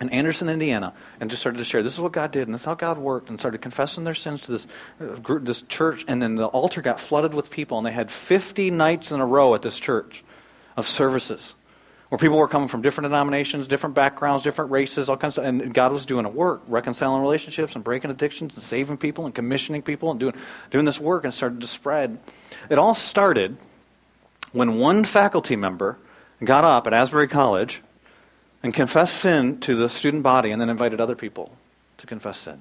in 0.00 0.08
Anderson, 0.08 0.48
Indiana, 0.48 0.94
and 1.20 1.30
just 1.30 1.42
started 1.42 1.58
to 1.58 1.64
share 1.64 1.82
this 1.82 1.94
is 1.94 2.00
what 2.00 2.12
God 2.12 2.32
did, 2.32 2.48
and 2.48 2.54
this 2.54 2.62
is 2.62 2.64
how 2.64 2.74
God 2.74 2.98
worked, 2.98 3.28
and 3.28 3.38
started 3.38 3.60
confessing 3.60 4.04
their 4.04 4.14
sins 4.14 4.40
to 4.42 4.52
this 4.52 4.66
uh, 5.00 5.16
group, 5.16 5.44
this 5.44 5.62
church. 5.62 6.04
And 6.08 6.22
then 6.22 6.36
the 6.36 6.46
altar 6.46 6.80
got 6.80 7.00
flooded 7.00 7.34
with 7.34 7.50
people, 7.50 7.78
and 7.78 7.86
they 7.86 7.92
had 7.92 8.10
50 8.10 8.70
nights 8.70 9.12
in 9.12 9.20
a 9.20 9.26
row 9.26 9.54
at 9.54 9.62
this 9.62 9.78
church 9.78 10.24
of 10.76 10.88
services 10.88 11.54
where 12.10 12.18
people 12.18 12.38
were 12.38 12.48
coming 12.48 12.66
from 12.66 12.82
different 12.82 13.04
denominations, 13.04 13.68
different 13.68 13.94
backgrounds, 13.94 14.42
different 14.42 14.72
races, 14.72 15.08
all 15.08 15.16
kinds 15.16 15.38
of, 15.38 15.44
and 15.44 15.72
God 15.72 15.92
was 15.92 16.04
doing 16.04 16.24
a 16.24 16.28
work, 16.28 16.60
reconciling 16.66 17.22
relationships 17.22 17.76
and 17.76 17.84
breaking 17.84 18.10
addictions 18.10 18.54
and 18.54 18.62
saving 18.62 18.96
people 18.96 19.26
and 19.26 19.34
commissioning 19.34 19.80
people 19.82 20.10
and 20.10 20.18
doing, 20.18 20.34
doing 20.72 20.84
this 20.84 20.98
work 20.98 21.24
and 21.24 21.32
started 21.32 21.60
to 21.60 21.68
spread. 21.68 22.18
It 22.68 22.80
all 22.80 22.96
started 22.96 23.56
when 24.52 24.78
one 24.78 25.04
faculty 25.04 25.54
member 25.54 25.98
got 26.42 26.64
up 26.64 26.88
at 26.88 26.92
Asbury 26.92 27.28
College 27.28 27.80
and 28.62 28.74
confessed 28.74 29.16
sin 29.16 29.58
to 29.60 29.74
the 29.74 29.88
student 29.88 30.22
body 30.22 30.50
and 30.50 30.60
then 30.60 30.68
invited 30.68 31.00
other 31.00 31.16
people 31.16 31.52
to 31.98 32.06
confess 32.06 32.38
sin. 32.38 32.60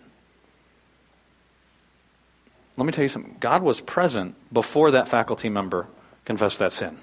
Let 2.78 2.86
me 2.86 2.94
tell 2.94 3.04
you 3.04 3.10
something. 3.10 3.36
God 3.40 3.62
was 3.62 3.82
present 3.82 4.36
before 4.54 4.92
that 4.92 5.10
faculty 5.10 5.50
member 5.50 5.88
confessed 6.24 6.60
that 6.60 6.72
sin. 6.72 6.98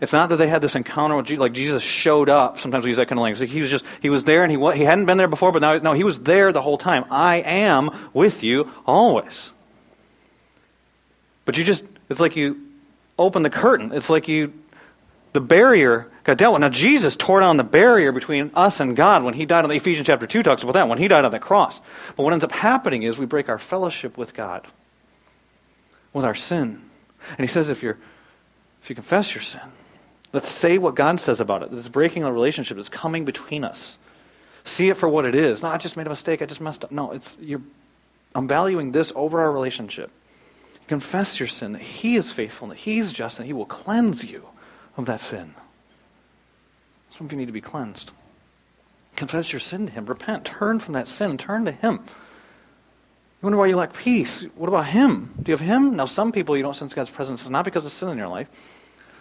It's 0.00 0.12
not 0.12 0.28
that 0.28 0.36
they 0.36 0.48
had 0.48 0.62
this 0.62 0.74
encounter 0.74 1.16
with 1.16 1.26
Jesus, 1.26 1.40
like 1.40 1.52
Jesus 1.52 1.82
showed 1.82 2.28
up. 2.28 2.58
Sometimes 2.58 2.84
we 2.84 2.90
use 2.90 2.98
that 2.98 3.08
kind 3.08 3.18
of 3.18 3.22
language. 3.22 3.50
he 3.50 3.60
was 3.60 3.70
just, 3.70 3.84
he 4.00 4.10
was 4.10 4.24
there 4.24 4.44
and 4.44 4.52
he, 4.52 4.58
he 4.76 4.84
hadn't 4.84 5.06
been 5.06 5.18
there 5.18 5.28
before, 5.28 5.50
but 5.50 5.60
now, 5.60 5.78
no, 5.78 5.92
he 5.92 6.04
was 6.04 6.20
there 6.20 6.52
the 6.52 6.62
whole 6.62 6.78
time. 6.78 7.04
I 7.10 7.36
am 7.36 7.90
with 8.12 8.42
you 8.42 8.70
always. 8.86 9.50
But 11.44 11.56
you 11.56 11.64
just, 11.64 11.84
it's 12.08 12.20
like 12.20 12.36
you 12.36 12.60
open 13.18 13.42
the 13.42 13.50
curtain. 13.50 13.92
It's 13.92 14.10
like 14.10 14.28
you 14.28 14.52
the 15.32 15.40
barrier 15.40 16.08
got 16.24 16.38
dealt 16.38 16.54
with. 16.54 16.60
Now, 16.60 16.68
Jesus 16.68 17.16
tore 17.16 17.40
down 17.40 17.56
the 17.56 17.64
barrier 17.64 18.12
between 18.12 18.50
us 18.54 18.80
and 18.80 18.96
God 18.96 19.24
when 19.24 19.34
he 19.34 19.46
died 19.46 19.64
on 19.64 19.70
the 19.70 19.76
Ephesians 19.76 20.06
chapter 20.06 20.26
2 20.26 20.42
talks 20.42 20.62
about 20.62 20.72
that, 20.72 20.88
when 20.88 20.98
he 20.98 21.08
died 21.08 21.24
on 21.24 21.30
the 21.30 21.38
cross. 21.38 21.80
But 22.16 22.22
what 22.22 22.32
ends 22.32 22.44
up 22.44 22.52
happening 22.52 23.02
is 23.02 23.18
we 23.18 23.26
break 23.26 23.48
our 23.48 23.58
fellowship 23.58 24.16
with 24.18 24.34
God, 24.34 24.66
with 26.12 26.24
our 26.24 26.34
sin. 26.34 26.82
And 27.30 27.40
he 27.40 27.46
says 27.46 27.68
if 27.68 27.82
you're 27.82 27.98
if 28.82 28.88
you 28.88 28.94
confess 28.94 29.34
your 29.34 29.42
sin, 29.42 29.60
let's 30.32 30.48
say 30.48 30.78
what 30.78 30.94
God 30.94 31.20
says 31.20 31.40
about 31.40 31.62
it. 31.62 31.70
This 31.70 31.88
breaking 31.88 32.24
a 32.24 32.32
relationship 32.32 32.76
that's 32.76 32.88
coming 32.88 33.24
between 33.24 33.64
us. 33.64 33.98
See 34.64 34.88
it 34.88 34.96
for 34.96 35.08
what 35.08 35.26
it 35.26 35.34
is. 35.34 35.62
Not 35.62 35.74
I 35.74 35.78
just 35.78 35.96
made 35.96 36.06
a 36.06 36.10
mistake, 36.10 36.42
I 36.42 36.46
just 36.46 36.60
messed 36.60 36.84
up. 36.84 36.92
No, 36.92 37.12
it's 37.12 37.36
you're 37.40 37.62
I'm 38.34 38.46
valuing 38.46 38.92
this 38.92 39.12
over 39.14 39.40
our 39.40 39.50
relationship. 39.50 40.10
Confess 40.86 41.38
your 41.38 41.48
sin, 41.48 41.72
that 41.72 41.82
He 41.82 42.16
is 42.16 42.32
faithful, 42.32 42.68
that 42.68 42.78
He's 42.78 43.12
just, 43.12 43.38
and 43.38 43.46
He 43.46 43.52
will 43.52 43.66
cleanse 43.66 44.24
you 44.24 44.46
of 44.98 45.06
that 45.06 45.20
sin. 45.20 45.54
Some 47.16 47.26
of 47.26 47.32
you 47.32 47.38
need 47.38 47.46
to 47.46 47.52
be 47.52 47.60
cleansed. 47.60 48.10
Confess 49.16 49.52
your 49.52 49.60
sin 49.60 49.86
to 49.86 49.92
Him. 49.92 50.06
Repent. 50.06 50.44
Turn 50.44 50.78
from 50.78 50.94
that 50.94 51.08
sin. 51.08 51.38
Turn 51.38 51.64
to 51.64 51.72
Him. 51.72 51.94
You 51.94 53.46
wonder 53.46 53.56
why 53.56 53.66
you 53.66 53.76
lack 53.76 53.94
peace. 53.94 54.44
What 54.56 54.68
about 54.68 54.86
Him? 54.86 55.34
Do 55.42 55.50
you 55.50 55.56
have 55.56 55.66
Him? 55.66 55.96
Now, 55.96 56.04
some 56.04 56.32
people 56.32 56.56
you 56.56 56.62
don't 56.62 56.76
sense 56.76 56.94
God's 56.94 57.10
presence. 57.10 57.40
It's 57.40 57.50
not 57.50 57.64
because 57.64 57.86
of 57.86 57.92
sin 57.92 58.10
in 58.10 58.18
your 58.18 58.28
life. 58.28 58.48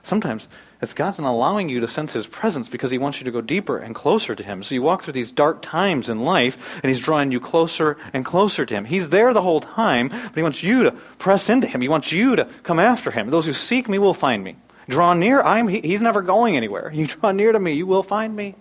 Sometimes 0.04 0.48
it's 0.82 0.94
God's 0.94 1.20
not 1.20 1.30
allowing 1.30 1.70
you 1.70 1.82
to 1.82 1.88
sense 1.88 2.14
His 2.14 2.28
presence 2.28 2.70
because 2.70 2.92
He 2.92 2.98
wants 2.98 3.20
you 3.20 3.26
to 3.26 3.32
go 3.32 3.42
deeper 3.42 3.78
and 3.78 3.94
closer 3.94 4.36
to 4.36 4.44
Him. 4.44 4.64
So 4.64 4.74
you 4.74 4.82
walk 4.82 5.04
through 5.04 5.14
these 5.14 5.32
dark 5.32 5.62
times 5.62 6.10
in 6.10 6.20
life, 6.20 6.80
and 6.82 6.90
He's 6.90 7.02
drawing 7.02 7.32
you 7.32 7.40
closer 7.40 7.98
and 8.14 8.24
closer 8.26 8.66
to 8.66 8.74
Him. 8.74 8.86
He's 8.86 9.10
there 9.10 9.34
the 9.34 9.42
whole 9.42 9.62
time, 9.62 10.10
but 10.10 10.36
He 10.36 10.44
wants 10.44 10.64
you 10.64 10.84
to 10.84 10.92
press 11.18 11.50
into 11.50 11.68
Him. 11.68 11.82
He 11.82 11.90
wants 11.90 12.12
you 12.12 12.36
to 12.36 12.46
come 12.64 12.80
after 12.80 13.12
Him. 13.12 13.30
Those 13.30 13.46
who 13.46 13.54
seek 13.54 13.90
me 13.90 14.00
will 14.00 14.14
find 14.14 14.44
me. 14.44 14.56
Draw 14.90 15.14
near, 15.16 15.42
I'm, 15.42 15.68
he, 15.68 15.82
He's 15.82 16.02
never 16.02 16.22
going 16.22 16.56
anywhere. 16.56 16.92
You 16.94 17.08
draw 17.08 17.32
near 17.32 17.52
to 17.52 17.60
me, 17.60 17.74
you 17.74 17.86
will 17.86 18.04
find 18.04 18.36
me. 18.36 18.56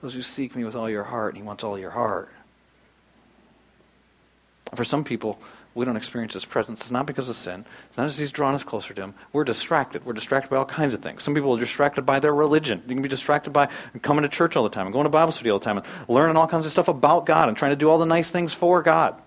Those 0.00 0.14
who 0.14 0.22
seek 0.22 0.54
me 0.54 0.64
with 0.64 0.76
all 0.76 0.88
your 0.88 1.04
heart, 1.04 1.34
and 1.34 1.42
He 1.42 1.46
wants 1.46 1.64
all 1.64 1.78
your 1.78 1.90
heart. 1.90 2.30
For 4.74 4.84
some 4.84 5.04
people, 5.04 5.38
we 5.74 5.84
don't 5.84 5.96
experience 5.96 6.34
His 6.34 6.44
presence. 6.44 6.82
It's 6.82 6.90
not 6.90 7.06
because 7.06 7.28
of 7.28 7.36
sin. 7.36 7.64
It's 7.88 7.96
not 7.96 8.06
as 8.06 8.16
He's 8.16 8.30
drawn 8.30 8.54
us 8.54 8.62
closer 8.62 8.94
to 8.94 9.02
Him. 9.02 9.14
We're 9.32 9.44
distracted. 9.44 10.04
We're 10.04 10.12
distracted 10.12 10.50
by 10.50 10.56
all 10.56 10.64
kinds 10.64 10.94
of 10.94 11.02
things. 11.02 11.22
Some 11.22 11.34
people 11.34 11.56
are 11.56 11.60
distracted 11.60 12.02
by 12.02 12.20
their 12.20 12.34
religion. 12.34 12.82
You 12.86 12.94
can 12.94 13.02
be 13.02 13.08
distracted 13.08 13.50
by 13.50 13.68
coming 14.02 14.22
to 14.22 14.28
church 14.28 14.56
all 14.56 14.64
the 14.64 14.70
time 14.70 14.86
and 14.86 14.92
going 14.92 15.04
to 15.04 15.10
Bible 15.10 15.32
study 15.32 15.50
all 15.50 15.58
the 15.58 15.64
time 15.64 15.78
and 15.78 15.86
learning 16.08 16.36
all 16.36 16.46
kinds 16.46 16.66
of 16.66 16.72
stuff 16.72 16.88
about 16.88 17.26
God 17.26 17.48
and 17.48 17.56
trying 17.56 17.72
to 17.72 17.76
do 17.76 17.88
all 17.88 17.98
the 17.98 18.06
nice 18.06 18.30
things 18.30 18.52
for 18.52 18.82
God. 18.82 19.20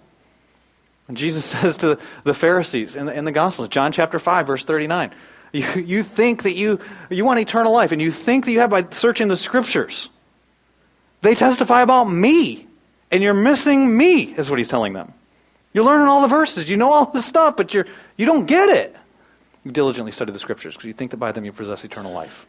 And 1.08 1.18
Jesus 1.18 1.46
says 1.46 1.78
to 1.78 2.00
the 2.24 2.34
Pharisees 2.34 2.96
in 2.96 3.08
the, 3.08 3.14
in 3.14 3.26
the 3.26 3.32
Gospels, 3.32 3.70
John 3.70 3.92
chapter 3.92 4.20
5, 4.20 4.48
verse 4.48 4.64
39, 4.64 5.12
you, 5.54 5.66
you 5.76 6.04
think 6.04 6.44
that 6.44 6.56
you, 6.56 6.80
you 7.10 7.26
want 7.26 7.40
eternal 7.40 7.72
life, 7.72 7.92
and 7.92 8.02
you 8.02 8.12
think 8.12 8.46
that 8.46 8.52
you 8.52 8.60
have 8.60 8.70
by 8.70 8.86
searching 8.92 9.28
the 9.28 9.38
Scriptures. 9.38 10.10
They 11.22 11.36
testify 11.36 11.82
about 11.82 12.06
me, 12.06 12.68
and 13.12 13.24
you're 13.24 13.34
missing 13.34 13.96
me, 13.98 14.24
is 14.24 14.50
what 14.50 14.60
he's 14.60 14.68
telling 14.68 14.94
them. 14.94 15.14
You're 15.74 15.84
learning 15.84 16.08
all 16.08 16.22
the 16.22 16.28
verses. 16.28 16.70
You 16.70 16.78
know 16.78 16.92
all 16.92 17.06
the 17.06 17.22
stuff, 17.22 17.58
but 17.58 17.74
you're, 17.74 17.86
you 18.16 18.26
don't 18.26 18.46
get 18.46 18.70
it. 18.70 18.96
You 19.64 19.72
diligently 19.72 20.12
study 20.12 20.32
the 20.32 20.40
scriptures 20.40 20.74
because 20.74 20.88
you 20.88 20.94
think 20.94 21.12
that 21.12 21.18
by 21.18 21.32
them 21.32 21.46
you 21.46 21.52
possess 21.52 21.84
eternal 21.84 22.14
life. 22.14 22.46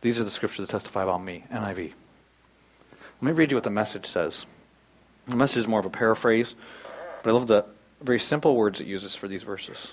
These 0.00 0.18
are 0.18 0.24
the 0.24 0.30
scriptures 0.30 0.66
that 0.66 0.72
testify 0.72 1.04
about 1.04 1.22
me, 1.22 1.44
NIV. 1.52 1.92
Let 3.20 3.22
me 3.22 3.32
read 3.32 3.50
you 3.50 3.56
what 3.56 3.64
the 3.64 3.70
message 3.70 4.06
says. 4.06 4.46
The 5.28 5.36
message 5.36 5.58
is 5.58 5.68
more 5.68 5.78
of 5.78 5.86
a 5.86 5.90
paraphrase, 5.90 6.56
but 7.22 7.30
I 7.30 7.32
love 7.32 7.46
the 7.46 7.64
very 8.00 8.18
simple 8.18 8.56
words 8.56 8.80
it 8.80 8.86
uses 8.86 9.14
for 9.14 9.28
these 9.28 9.44
verses. 9.44 9.92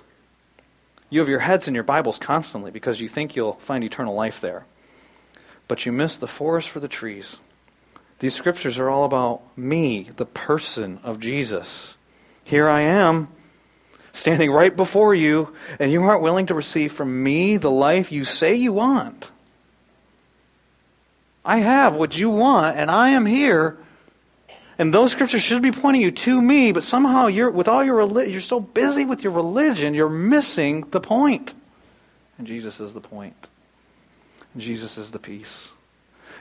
You 1.10 1.19
have 1.19 1.30
your 1.30 1.39
heads 1.39 1.67
in 1.67 1.74
your 1.76 1.84
Bibles 1.84 2.17
constantly 2.17 2.72
because 2.72 3.00
you 3.00 3.08
think 3.08 3.36
you'll 3.36 3.54
find 3.54 3.84
eternal 3.84 4.15
life 4.15 4.39
there. 4.39 4.65
But 5.67 5.86
you 5.86 5.91
miss 5.91 6.17
the 6.17 6.28
forest 6.28 6.69
for 6.69 6.80
the 6.80 6.88
trees 6.88 7.38
these 8.19 8.36
scriptures 8.36 8.78
are 8.78 8.89
all 8.89 9.06
about 9.06 9.41
me, 9.58 10.10
the 10.17 10.26
person 10.26 11.00
of 11.04 11.19
Jesus. 11.19 11.95
Here 12.43 12.67
I 12.67 12.82
am, 12.82 13.30
standing 14.12 14.52
right 14.52 14.76
before 14.76 15.15
you, 15.15 15.54
and 15.80 15.91
you 15.91 16.04
aren't 16.04 16.22
willing 16.22 16.48
to 16.48 16.54
receive 16.54 16.91
from 16.91 17.24
me 17.24 17.58
the 17.58 17.72
life 17.72 18.12
you 18.12 18.26
say 18.26 18.56
you 18.56 18.74
want. 18.74 19.32
I 21.45 21.58
have 21.58 21.95
what 21.95 22.17
you 22.17 22.30
want, 22.30 22.78
and 22.78 22.91
I 22.91 23.12
am 23.12 23.26
here. 23.26 23.78
And 24.80 24.94
those 24.94 25.12
scriptures 25.12 25.44
should 25.44 25.62
be 25.62 25.74
pointing 25.74 26.02
you 26.02 26.10
to 26.10 26.42
me, 26.42 26.72
but 26.72 26.86
somehow 26.86 27.28
you're 27.28 27.52
with 27.52 27.68
all 27.68 27.84
your 27.84 28.02
you're 28.26 28.39
so 28.39 28.62
busy 28.62 29.04
with 29.04 29.24
your 29.24 29.34
religion, 29.34 29.94
you're 29.94 30.08
missing 30.08 30.88
the 30.92 31.02
point. 31.02 31.54
And 32.38 32.48
Jesus 32.48 32.80
is 32.80 32.94
the 32.94 33.02
point. 33.02 33.50
And 34.54 34.63
Jesus 34.63 34.98
is 34.98 35.12
the 35.12 35.20
peace. 35.20 35.68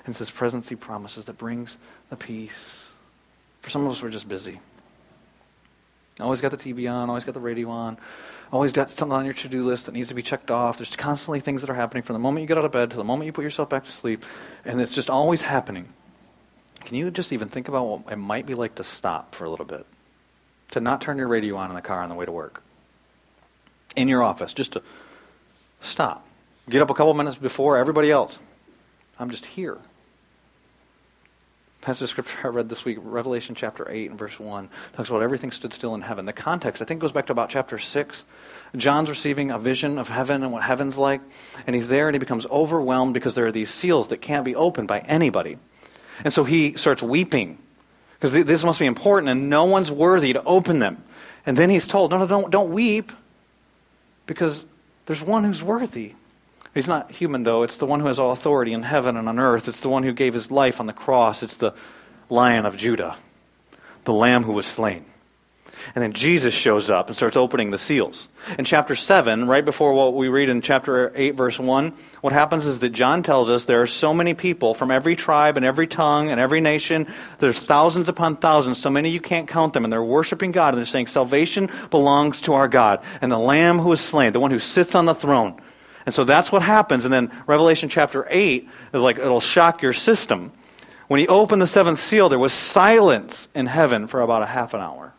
And 0.07 0.13
it's 0.13 0.21
His 0.21 0.31
presence 0.31 0.69
He 0.69 0.77
promises 0.77 1.25
that 1.25 1.37
brings 1.37 1.77
the 2.11 2.17
peace. 2.17 2.87
For 3.63 3.71
some 3.71 3.85
of 3.85 3.91
us, 3.91 4.01
we're 4.01 4.11
just 4.11 4.29
busy. 4.29 4.61
Always 6.21 6.41
got 6.41 6.53
the 6.53 6.57
TV 6.57 6.91
on, 6.91 7.09
always 7.09 7.25
got 7.25 7.35
the 7.35 7.41
radio 7.41 7.69
on, 7.71 7.99
always 8.53 8.73
got 8.73 8.89
something 8.91 9.17
on 9.17 9.25
your 9.25 9.35
to 9.35 9.49
do 9.49 9.67
list 9.67 9.87
that 9.87 9.93
needs 9.93 10.09
to 10.11 10.15
be 10.15 10.23
checked 10.23 10.53
off. 10.53 10.79
There's 10.79 10.95
constantly 10.95 11.41
things 11.41 11.61
that 11.63 11.71
are 11.71 11.75
happening 11.75 12.05
from 12.05 12.15
the 12.15 12.21
moment 12.21 12.43
you 12.43 12.49
get 12.49 12.59
out 12.59 12.65
of 12.65 12.73
bed 12.73 12.93
to 12.93 12.97
the 12.97 13.05
moment 13.05 13.27
you 13.27 13.33
put 13.33 13.43
yourself 13.43 13.69
back 13.69 13.85
to 13.85 13.91
sleep, 13.91 14.25
and 14.65 14.81
it's 14.81 14.95
just 14.95 15.11
always 15.11 15.43
happening. 15.43 15.89
Can 16.89 16.97
you 16.97 17.11
just 17.11 17.33
even 17.33 17.51
think 17.51 17.69
about 17.69 17.85
what 17.85 18.13
it 18.13 18.17
might 18.17 18.47
be 18.47 18.55
like 18.55 18.77
to 18.77 18.85
stop 18.85 19.35
for 19.35 19.45
a 19.45 19.51
little 19.51 19.67
bit? 19.67 19.85
To 20.71 20.81
not 20.81 21.03
turn 21.03 21.19
your 21.19 21.29
radio 21.29 21.57
on 21.57 21.69
in 21.69 21.77
the 21.77 21.83
car 21.83 22.01
on 22.03 22.09
the 22.09 22.15
way 22.15 22.25
to 22.25 22.33
work? 22.33 22.63
In 23.95 24.09
your 24.09 24.23
office, 24.23 24.55
just 24.55 24.73
to 24.73 24.83
stop. 25.83 26.27
Get 26.69 26.81
up 26.81 26.89
a 26.89 26.95
couple 26.95 27.13
minutes 27.15 27.37
before 27.37 27.77
everybody 27.77 28.11
else. 28.11 28.39
I'm 29.19 29.31
just 29.31 29.45
here 29.45 29.79
passage 31.89 32.03
of 32.03 32.11
scripture 32.11 32.37
I 32.45 32.49
read 32.49 32.69
this 32.69 32.85
week, 32.85 32.99
Revelation 33.01 33.55
chapter 33.55 33.89
8 33.91 34.11
and 34.11 34.19
verse 34.19 34.39
1, 34.39 34.69
talks 34.95 35.09
about 35.09 35.23
everything 35.23 35.53
stood 35.53 35.73
still 35.73 35.95
in 35.95 36.03
heaven. 36.03 36.27
The 36.27 36.35
context, 36.35 36.83
I 36.83 36.85
think, 36.85 37.01
goes 37.01 37.13
back 37.13 37.27
to 37.27 37.33
about 37.33 37.51
chapter 37.51 37.79
6. 37.79 38.25
John's 38.77 39.09
receiving 39.09 39.51
a 39.51 39.59
vision 39.59 39.97
of 39.97 40.09
heaven 40.09 40.43
and 40.43 40.53
what 40.53 40.63
heaven's 40.63 40.99
like, 40.99 41.21
and 41.67 41.75
he's 41.75 41.89
there 41.89 42.09
and 42.09 42.15
he 42.15 42.19
becomes 42.19 42.45
overwhelmed 42.47 43.15
because 43.15 43.35
there 43.35 43.47
are 43.47 43.53
these 43.53 43.71
seals 43.71 44.09
that 44.09 44.21
can't 44.21 44.45
be 44.45 44.55
opened 44.55 44.89
by 44.89 44.99
anybody. 45.01 45.57
And 46.25 46.33
so 46.33 46.45
he 46.45 46.77
starts 46.77 47.03
weeping 47.03 47.59
because 48.19 48.33
this 48.33 48.65
must 48.65 48.79
be 48.79 48.87
important 48.87 49.31
and 49.31 49.49
no 49.49 49.65
one's 49.65 49.91
worthy 49.91 50.33
to 50.33 50.43
open 50.45 50.79
them. 50.79 51.03
And 51.47 51.57
then 51.57 51.71
he's 51.71 51.87
told, 51.87 52.11
no, 52.11 52.19
no, 52.19 52.27
don't, 52.27 52.51
don't 52.51 52.73
weep 52.73 53.13
because 54.27 54.65
there's 55.07 55.23
one 55.23 55.45
who's 55.45 55.63
worthy. 55.63 56.15
He's 56.75 56.89
not 56.89 57.11
human, 57.11 57.45
though. 57.45 57.63
It's 57.63 57.77
the 57.77 57.87
one 57.87 58.01
who 58.01 58.07
has 58.07 58.19
all 58.19 58.31
authority 58.31 58.73
in 58.73 58.83
heaven 58.83 59.17
and 59.17 59.29
on 59.29 59.39
earth. 59.39 59.69
It's 59.69 59.81
the 59.81 59.89
one 59.89 60.03
who 60.03 60.13
gave 60.13 60.35
his 60.35 60.51
life 60.51 60.81
on 60.81 60.87
the 60.87 60.93
cross. 60.93 61.43
It's 61.43 61.57
the 61.57 61.75
lion 62.29 62.67
of 62.67 62.77
Judah, 62.77 63.17
the 64.05 64.13
lamb 64.13 64.45
who 64.45 64.53
was 64.53 64.67
slain. 64.67 65.05
And 65.95 66.03
then 66.03 66.13
Jesus 66.13 66.55
shows 66.55 66.91
up 66.91 67.09
and 67.09 67.17
starts 67.17 67.37
opening 67.37 67.71
the 67.71 67.79
seals. 67.79 68.29
In 68.59 68.65
chapter 68.65 68.95
7, 68.95 69.47
right 69.49 69.65
before 69.65 69.93
what 69.95 70.15
we 70.15 70.29
read 70.29 70.49
in 70.49 70.61
chapter 70.61 71.13
8, 71.15 71.33
verse 71.33 71.59
1, 71.59 71.93
what 72.21 72.33
happens 72.33 72.67
is 72.67 72.79
that 72.81 72.91
John 72.91 73.23
tells 73.23 73.51
us 73.51 73.65
there 73.65 73.83
are 73.83 73.87
so 73.87 74.15
many 74.15 74.35
people 74.35 74.75
from 74.75 74.91
every 74.91 75.17
tribe 75.17 75.57
and 75.57 75.67
every 75.67 75.87
tongue 75.87 76.31
and 76.31 76.41
every 76.41 76.61
nation. 76.61 77.07
There's 77.39 77.59
thousands 77.59 78.09
upon 78.09 78.37
thousands, 78.37 78.79
so 78.79 78.91
many 78.91 79.11
you 79.11 79.21
can't 79.21 79.49
count 79.49 79.73
them, 79.73 79.85
and 79.85 79.93
they're 79.93 80.03
worshiping 80.03 80.53
God, 80.53 80.75
and 80.75 80.79
they're 80.79 80.87
saying, 80.87 81.09
Salvation 81.09 81.71
belongs 81.91 82.41
to 82.43 82.55
our 82.55 82.69
God. 82.69 83.03
And 83.21 83.31
the 83.31 83.39
Lamb 83.39 83.79
who 83.79 83.93
is 83.93 84.01
slain, 84.01 84.33
the 84.33 84.41
one 84.41 84.51
who 84.51 84.59
sits 84.59 84.95
on 84.95 85.05
the 85.05 85.15
throne, 85.15 85.61
and 86.09 86.15
so 86.15 86.25
that's 86.25 86.51
what 86.51 86.63
happens. 86.63 87.05
And 87.05 87.13
then 87.13 87.31
Revelation 87.47 87.91
chapter 87.91 88.27
8 88.31 88.67
is 88.95 89.03
like, 89.03 89.19
it'll 89.19 89.41
shock 89.41 89.83
your 89.83 89.93
system. 89.93 90.53
When 91.07 91.21
he 91.21 91.29
opened 91.29 91.61
the 91.61 91.67
seventh 91.67 91.99
seal, 91.99 92.31
there 92.31 92.39
was 92.39 92.55
silence 92.55 93.49
in 93.55 93.67
heaven 93.67 94.07
for 94.07 94.23
about 94.23 94.43
a 94.43 94.47
half 94.47 94.73
an 94.73 94.81
hour. 94.81 95.13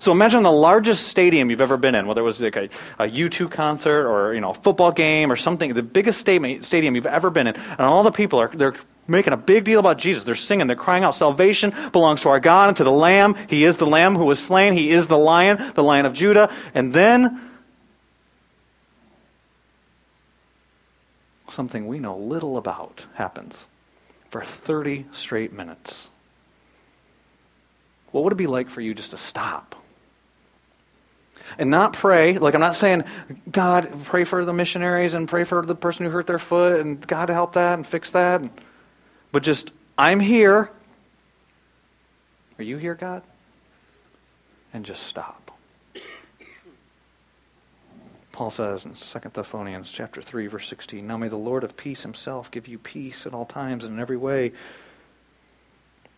So 0.00 0.12
imagine 0.12 0.42
the 0.42 0.50
largest 0.50 1.08
stadium 1.08 1.50
you've 1.50 1.60
ever 1.60 1.76
been 1.76 1.94
in, 1.94 2.06
whether 2.06 2.22
it 2.22 2.24
was 2.24 2.40
like 2.40 2.56
a 2.56 2.68
a 2.98 3.06
U2 3.06 3.50
concert 3.50 4.08
or 4.08 4.34
you 4.34 4.40
know 4.40 4.50
a 4.50 4.54
football 4.54 4.92
game 4.92 5.30
or 5.30 5.36
something, 5.36 5.74
the 5.74 5.82
biggest 5.82 6.18
stadium 6.18 6.96
you've 6.96 7.06
ever 7.06 7.30
been 7.30 7.46
in, 7.46 7.54
and 7.54 7.80
all 7.80 8.02
the 8.02 8.10
people 8.10 8.40
are 8.40 8.48
they're 8.48 8.74
making 9.06 9.32
a 9.32 9.36
big 9.36 9.64
deal 9.64 9.78
about 9.78 9.98
Jesus. 9.98 10.24
They're 10.24 10.34
singing, 10.34 10.68
they're 10.68 10.76
crying 10.76 11.04
out, 11.04 11.14
salvation 11.14 11.74
belongs 11.92 12.22
to 12.22 12.30
our 12.30 12.40
God 12.40 12.68
and 12.68 12.76
to 12.78 12.84
the 12.84 12.92
Lamb. 12.92 13.34
He 13.48 13.64
is 13.64 13.76
the 13.76 13.86
Lamb 13.86 14.16
who 14.16 14.24
was 14.24 14.38
slain. 14.38 14.72
He 14.72 14.90
is 14.90 15.06
the 15.06 15.18
Lion, 15.18 15.72
the 15.74 15.82
Lion 15.82 16.06
of 16.06 16.14
Judah. 16.14 16.50
And 16.74 16.94
then 16.94 17.50
something 21.48 21.86
we 21.88 21.98
know 21.98 22.16
little 22.16 22.56
about 22.56 23.04
happens 23.14 23.66
for 24.30 24.44
30 24.44 25.06
straight 25.12 25.52
minutes. 25.52 26.08
What 28.12 28.24
would 28.24 28.32
it 28.32 28.36
be 28.36 28.46
like 28.46 28.70
for 28.70 28.80
you 28.80 28.94
just 28.94 29.10
to 29.10 29.16
stop? 29.16 29.74
And 31.58 31.70
not 31.70 31.92
pray, 31.92 32.38
like 32.38 32.54
I'm 32.54 32.60
not 32.60 32.74
saying, 32.74 33.04
God, 33.50 34.04
pray 34.04 34.24
for 34.24 34.44
the 34.44 34.52
missionaries 34.52 35.14
and 35.14 35.28
pray 35.28 35.44
for 35.44 35.64
the 35.64 35.74
person 35.74 36.06
who 36.06 36.12
hurt 36.12 36.26
their 36.26 36.38
foot 36.38 36.80
and 36.80 37.04
God 37.06 37.28
help 37.28 37.54
that 37.54 37.74
and 37.74 37.86
fix 37.86 38.10
that. 38.12 38.42
But 39.32 39.42
just, 39.42 39.70
I'm 39.98 40.20
here. 40.20 40.70
Are 42.58 42.64
you 42.64 42.76
here, 42.76 42.94
God? 42.94 43.22
And 44.72 44.84
just 44.84 45.02
stop. 45.04 45.50
Paul 48.32 48.50
says 48.50 48.86
in 48.86 48.94
2 48.94 49.28
Thessalonians 49.34 49.90
chapter 49.90 50.22
3 50.22 50.46
verse 50.46 50.66
16, 50.66 51.06
"Now 51.06 51.18
may 51.18 51.28
the 51.28 51.36
Lord 51.36 51.62
of 51.62 51.76
peace 51.76 52.04
himself 52.04 52.50
give 52.50 52.66
you 52.68 52.78
peace 52.78 53.26
at 53.26 53.34
all 53.34 53.44
times 53.44 53.84
and 53.84 53.94
in 53.94 54.00
every 54.00 54.16
way 54.16 54.52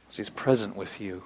as 0.09 0.18
he's 0.18 0.31
present 0.31 0.77
with 0.77 1.01
you." 1.01 1.25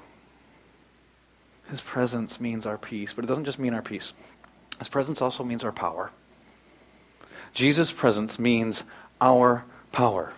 His 1.70 1.80
presence 1.80 2.40
means 2.40 2.66
our 2.66 2.78
peace, 2.78 3.12
but 3.12 3.24
it 3.24 3.28
doesn't 3.28 3.44
just 3.44 3.58
mean 3.58 3.74
our 3.74 3.82
peace. 3.82 4.12
His 4.78 4.88
presence 4.88 5.20
also 5.20 5.42
means 5.42 5.64
our 5.64 5.72
power. 5.72 6.10
Jesus' 7.54 7.90
presence 7.90 8.38
means 8.38 8.84
our 9.20 9.64
power. 9.92 10.32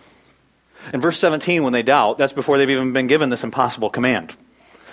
In 0.93 1.01
verse 1.01 1.19
17, 1.19 1.63
when 1.63 1.73
they 1.73 1.83
doubt, 1.83 2.17
that's 2.17 2.33
before 2.33 2.57
they've 2.57 2.69
even 2.69 2.93
been 2.93 3.07
given 3.07 3.29
this 3.29 3.43
impossible 3.43 3.89
command. 3.89 4.33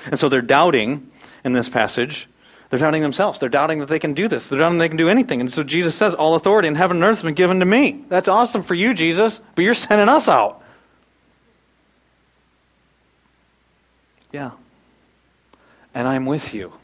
And 0.07 0.19
so 0.19 0.29
they're 0.29 0.43
doubting 0.43 1.11
in 1.45 1.53
this 1.53 1.69
passage 1.69 2.29
they're 2.69 2.81
doubting 2.81 3.03
themselves. 3.03 3.39
They're 3.39 3.49
doubting 3.49 3.79
that 3.81 3.89
they 3.89 3.99
can 3.99 4.15
do 4.15 4.27
this. 4.27 4.49
They're 4.49 4.59
doubting 4.59 4.79
they 4.79 4.89
can 4.89 4.97
do 4.97 5.09
anything. 5.09 5.41
And 5.41 5.53
so 5.53 5.63
Jesus 5.63 5.95
says, 5.95 6.15
All 6.15 6.35
authority 6.35 6.69
in 6.69 6.75
heaven 6.75 6.97
and 6.97 7.05
earth 7.05 7.19
has 7.19 7.25
been 7.25 7.35
given 7.35 7.61
to 7.61 7.67
me. 7.67 8.05
That's 8.09 8.29
awesome 8.29 8.63
for 8.63 8.75
you, 8.75 8.93
Jesus, 8.93 9.41
but 9.55 9.63
you're 9.63 9.75
sending 9.75 10.09
us 10.09 10.29
out. 10.29 10.63
Yeah. 14.33 14.53
And 15.97 16.07
I'm 16.07 16.27
with 16.27 16.53
you. 16.53 16.75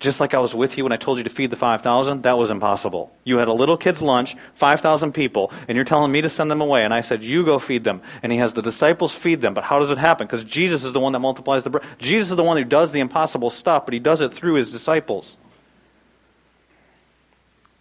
Just 0.00 0.18
like 0.18 0.34
I 0.34 0.40
was 0.40 0.52
with 0.52 0.76
you 0.76 0.82
when 0.82 0.92
I 0.92 0.96
told 0.96 1.18
you 1.18 1.24
to 1.24 1.30
feed 1.30 1.50
the 1.50 1.56
5,000, 1.56 2.24
that 2.24 2.36
was 2.36 2.50
impossible. 2.50 3.14
You 3.22 3.36
had 3.36 3.46
a 3.46 3.52
little 3.52 3.76
kid's 3.76 4.02
lunch, 4.02 4.34
5,000 4.54 5.12
people, 5.12 5.52
and 5.68 5.76
you're 5.76 5.84
telling 5.84 6.10
me 6.10 6.20
to 6.22 6.28
send 6.28 6.50
them 6.50 6.60
away. 6.60 6.84
And 6.84 6.92
I 6.92 7.02
said, 7.02 7.22
You 7.22 7.44
go 7.44 7.60
feed 7.60 7.84
them. 7.84 8.02
And 8.20 8.32
he 8.32 8.38
has 8.38 8.54
the 8.54 8.62
disciples 8.62 9.14
feed 9.14 9.40
them. 9.40 9.54
But 9.54 9.62
how 9.62 9.78
does 9.78 9.90
it 9.90 9.98
happen? 9.98 10.26
Because 10.26 10.42
Jesus 10.42 10.82
is 10.82 10.92
the 10.92 10.98
one 10.98 11.12
that 11.12 11.20
multiplies 11.20 11.62
the 11.62 11.70
bread. 11.70 11.84
Jesus 11.98 12.30
is 12.30 12.36
the 12.36 12.42
one 12.42 12.56
who 12.56 12.64
does 12.64 12.90
the 12.90 12.98
impossible 12.98 13.50
stuff, 13.50 13.84
but 13.84 13.94
he 13.94 14.00
does 14.00 14.20
it 14.20 14.32
through 14.32 14.54
his 14.54 14.68
disciples. 14.68 15.36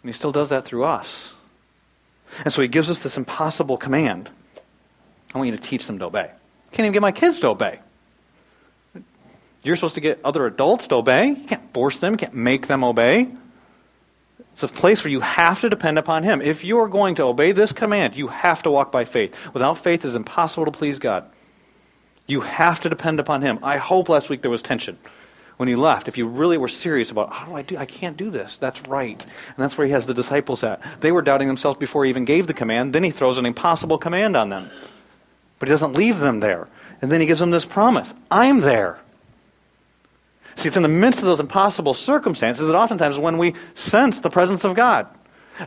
And 0.04 0.10
he 0.10 0.14
still 0.14 0.32
does 0.32 0.50
that 0.50 0.66
through 0.66 0.84
us. 0.84 1.34
And 2.46 2.54
so 2.54 2.62
he 2.62 2.68
gives 2.68 2.92
us 2.92 3.00
this 3.00 3.18
impossible 3.18 3.78
command. 3.78 4.30
I 5.34 5.40
want 5.40 5.50
you 5.50 5.58
to 5.58 5.64
teach 5.64 5.88
them 5.88 5.98
to 5.98 6.06
obey. 6.06 6.30
I 6.30 6.76
can't 6.76 6.86
even 6.86 6.94
get 6.94 7.02
my 7.02 7.12
kids 7.12 7.40
to 7.40 7.48
obey. 7.48 7.80
You're 9.63 9.76
supposed 9.76 9.95
to 9.95 10.02
get 10.02 10.19
other 10.24 10.45
adults 10.45 10.88
to 10.88 10.95
obey. 10.95 11.28
You 11.30 11.47
can't 11.47 11.74
force 11.74 12.00
them, 12.00 12.13
you 12.13 12.17
can't 12.17 12.34
make 12.34 12.67
them 12.67 12.84
obey. 12.84 13.30
It's 14.54 14.63
a 14.63 14.67
place 14.67 15.04
where 15.04 15.12
you 15.12 15.21
have 15.21 15.62
to 15.62 15.69
depend 15.69 15.97
upon 15.97 16.24
Him. 16.24 16.41
If 16.41 16.63
you 16.63 16.80
are 16.80 16.88
going 16.88 17.15
to 17.15 17.24
obey 17.24 17.52
this 17.52 17.71
command, 17.71 18.15
you 18.15 18.28
have 18.28 18.63
to 18.63 18.71
walk 18.71 18.91
by 18.91 19.06
faith. 19.06 19.38
Without 19.54 19.78
faith, 19.78 20.04
it 20.04 20.10
is 20.10 20.15
impossible 20.15 20.65
to 20.65 20.71
please 20.71 21.00
God. 21.00 21.26
You 22.28 22.41
have 22.41 22.82
to 22.82 22.89
depend 22.89 23.19
upon 23.19 23.41
Him. 23.41 23.60
I 23.63 23.78
hope 23.78 24.10
last 24.10 24.30
week 24.30 24.41
there 24.41 24.52
was 24.52 24.62
tension 24.62 24.97
when 25.62 25.67
he 25.67 25.76
left. 25.76 26.08
If 26.08 26.17
you 26.17 26.26
really 26.26 26.58
were 26.58 26.67
serious 26.67 27.12
about, 27.12 27.32
how 27.32 27.45
do 27.45 27.56
I 27.56 27.62
do? 27.62 27.78
I 27.78 27.86
can't 27.86 28.17
do 28.17 28.32
this. 28.32 28.58
That's 28.58 28.82
right. 28.88 29.24
And 29.24 29.58
that's 29.58 29.78
where 29.78 29.86
he 29.86 29.93
has 29.93 30.08
the 30.08 30.13
disciples 30.15 30.63
at. 30.63 30.82
They 31.02 31.12
were 31.12 31.21
doubting 31.21 31.47
themselves 31.47 31.78
before 31.78 32.04
he 32.04 32.10
even 32.10 32.26
gave 32.26 32.47
the 32.47 32.54
command. 32.56 32.93
Then 32.93 33.04
he 33.04 33.12
throws 33.12 33.38
an 33.38 33.45
impossible 33.45 34.00
command 34.00 34.36
on 34.36 34.50
them. 34.50 34.71
But 35.60 35.69
he 35.69 35.71
doesn't 35.71 35.95
leave 35.95 36.17
them 36.17 36.39
there. 36.39 36.67
And 37.00 37.12
then 37.12 37.21
he 37.21 37.28
gives 37.28 37.39
them 37.39 37.52
this 37.52 37.63
promise 37.63 38.12
I'm 38.32 38.62
there. 38.62 39.00
See, 40.58 40.68
it's 40.68 40.78
in 40.78 40.84
the 40.84 40.90
midst 40.90 41.20
of 41.20 41.26
those 41.26 41.40
impossible 41.40 41.94
circumstances 41.94 42.68
that 42.68 42.76
oftentimes 42.76 43.18
when 43.18 43.38
we 43.38 43.56
sense 43.76 44.20
the 44.20 44.30
presence 44.30 44.64
of 44.64 44.76
God 44.76 45.08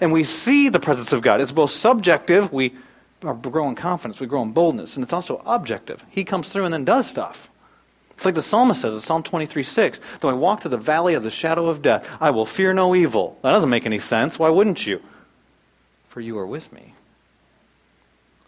and 0.01 0.13
we 0.13 0.25
see 0.25 0.69
the 0.69 0.81
presence 0.81 1.13
of 1.13 1.23
God, 1.23 1.41
it's 1.41 1.53
both 1.53 1.71
subjective, 1.71 2.53
we 2.53 2.75
grow 3.21 3.69
in 3.69 3.75
confidence, 3.75 4.21
we 4.21 4.27
grow 4.27 4.43
in 4.43 4.53
boldness, 4.53 4.97
and 4.97 5.03
it's 5.03 5.13
also 5.13 5.43
objective. 5.47 6.05
He 6.11 6.25
comes 6.25 6.49
through 6.49 6.65
and 6.65 6.75
then 6.75 6.85
does 6.85 7.07
stuff. 7.07 7.49
It's 8.11 8.25
like 8.25 8.35
the 8.35 8.43
psalmist 8.43 8.81
says 8.81 8.95
in 8.95 9.01
Psalm 9.01 9.23
23 9.23 9.63
6, 9.63 10.01
Though 10.21 10.29
I 10.29 10.35
walk 10.35 10.61
through 10.61 10.71
the 10.71 10.77
valley 10.77 11.15
of 11.15 11.23
the 11.23 11.31
shadow 11.31 11.69
of 11.69 11.83
death, 11.83 12.09
I 12.21 12.31
will 12.31 12.47
fear 12.47 12.73
no 12.73 12.95
evil. 12.95 13.39
That 13.43 13.53
doesn't 13.53 13.71
make 13.71 13.87
any 13.87 13.99
sense. 13.99 14.39
Why 14.39 14.51
wouldn't 14.51 14.87
you? 14.87 15.03
For 16.09 16.21
you 16.21 16.39
are 16.39 16.47
with 16.47 16.73
me. 16.73 16.95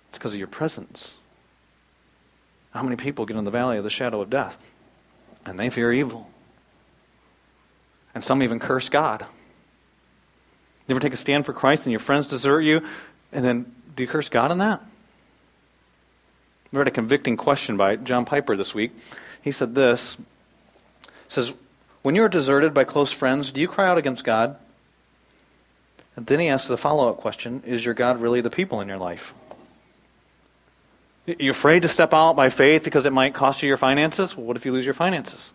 It's 0.08 0.18
because 0.18 0.32
of 0.32 0.38
your 0.38 0.46
presence. 0.46 1.14
How 2.70 2.82
many 2.82 2.96
people 2.96 3.26
get 3.26 3.36
in 3.36 3.44
the 3.44 3.50
valley 3.50 3.76
of 3.78 3.84
the 3.84 3.90
shadow 3.90 4.20
of 4.20 4.30
death? 4.30 4.56
And 5.46 5.58
they 5.58 5.70
fear 5.70 5.92
evil. 5.92 6.28
And 8.14 8.22
some 8.22 8.42
even 8.42 8.58
curse 8.58 8.88
God. 8.88 9.24
You 10.86 10.94
ever 10.94 11.00
take 11.00 11.14
a 11.14 11.16
stand 11.16 11.46
for 11.46 11.52
Christ 11.52 11.84
and 11.84 11.92
your 11.92 12.00
friends 12.00 12.26
desert 12.26 12.60
you? 12.60 12.82
And 13.32 13.44
then 13.44 13.72
do 13.94 14.02
you 14.02 14.08
curse 14.08 14.28
God 14.28 14.52
in 14.52 14.58
that? 14.58 14.80
I 16.72 16.76
read 16.76 16.88
a 16.88 16.92
convicting 16.92 17.36
question 17.36 17.76
by 17.76 17.96
John 17.96 18.24
Piper 18.24 18.56
this 18.56 18.74
week. 18.74 18.92
He 19.40 19.52
said 19.52 19.74
this. 19.74 20.16
Says, 21.28 21.52
When 22.02 22.14
you 22.14 22.22
are 22.22 22.28
deserted 22.28 22.74
by 22.74 22.84
close 22.84 23.12
friends, 23.12 23.50
do 23.50 23.60
you 23.60 23.68
cry 23.68 23.88
out 23.88 23.98
against 23.98 24.24
God? 24.24 24.56
And 26.16 26.26
then 26.26 26.40
he 26.40 26.48
asks 26.48 26.68
the 26.68 26.76
follow 26.76 27.08
up 27.08 27.18
question 27.18 27.62
Is 27.66 27.84
your 27.84 27.94
God 27.94 28.20
really 28.20 28.40
the 28.40 28.50
people 28.50 28.80
in 28.80 28.88
your 28.88 28.98
life? 28.98 29.32
You're 31.26 31.50
afraid 31.50 31.82
to 31.82 31.88
step 31.88 32.14
out 32.14 32.34
by 32.34 32.50
faith 32.50 32.84
because 32.84 33.04
it 33.04 33.12
might 33.12 33.34
cost 33.34 33.62
you 33.62 33.68
your 33.68 33.76
finances? 33.76 34.36
Well, 34.36 34.46
what 34.46 34.56
if 34.56 34.64
you 34.64 34.72
lose 34.72 34.84
your 34.84 34.94
finances? 34.94 35.50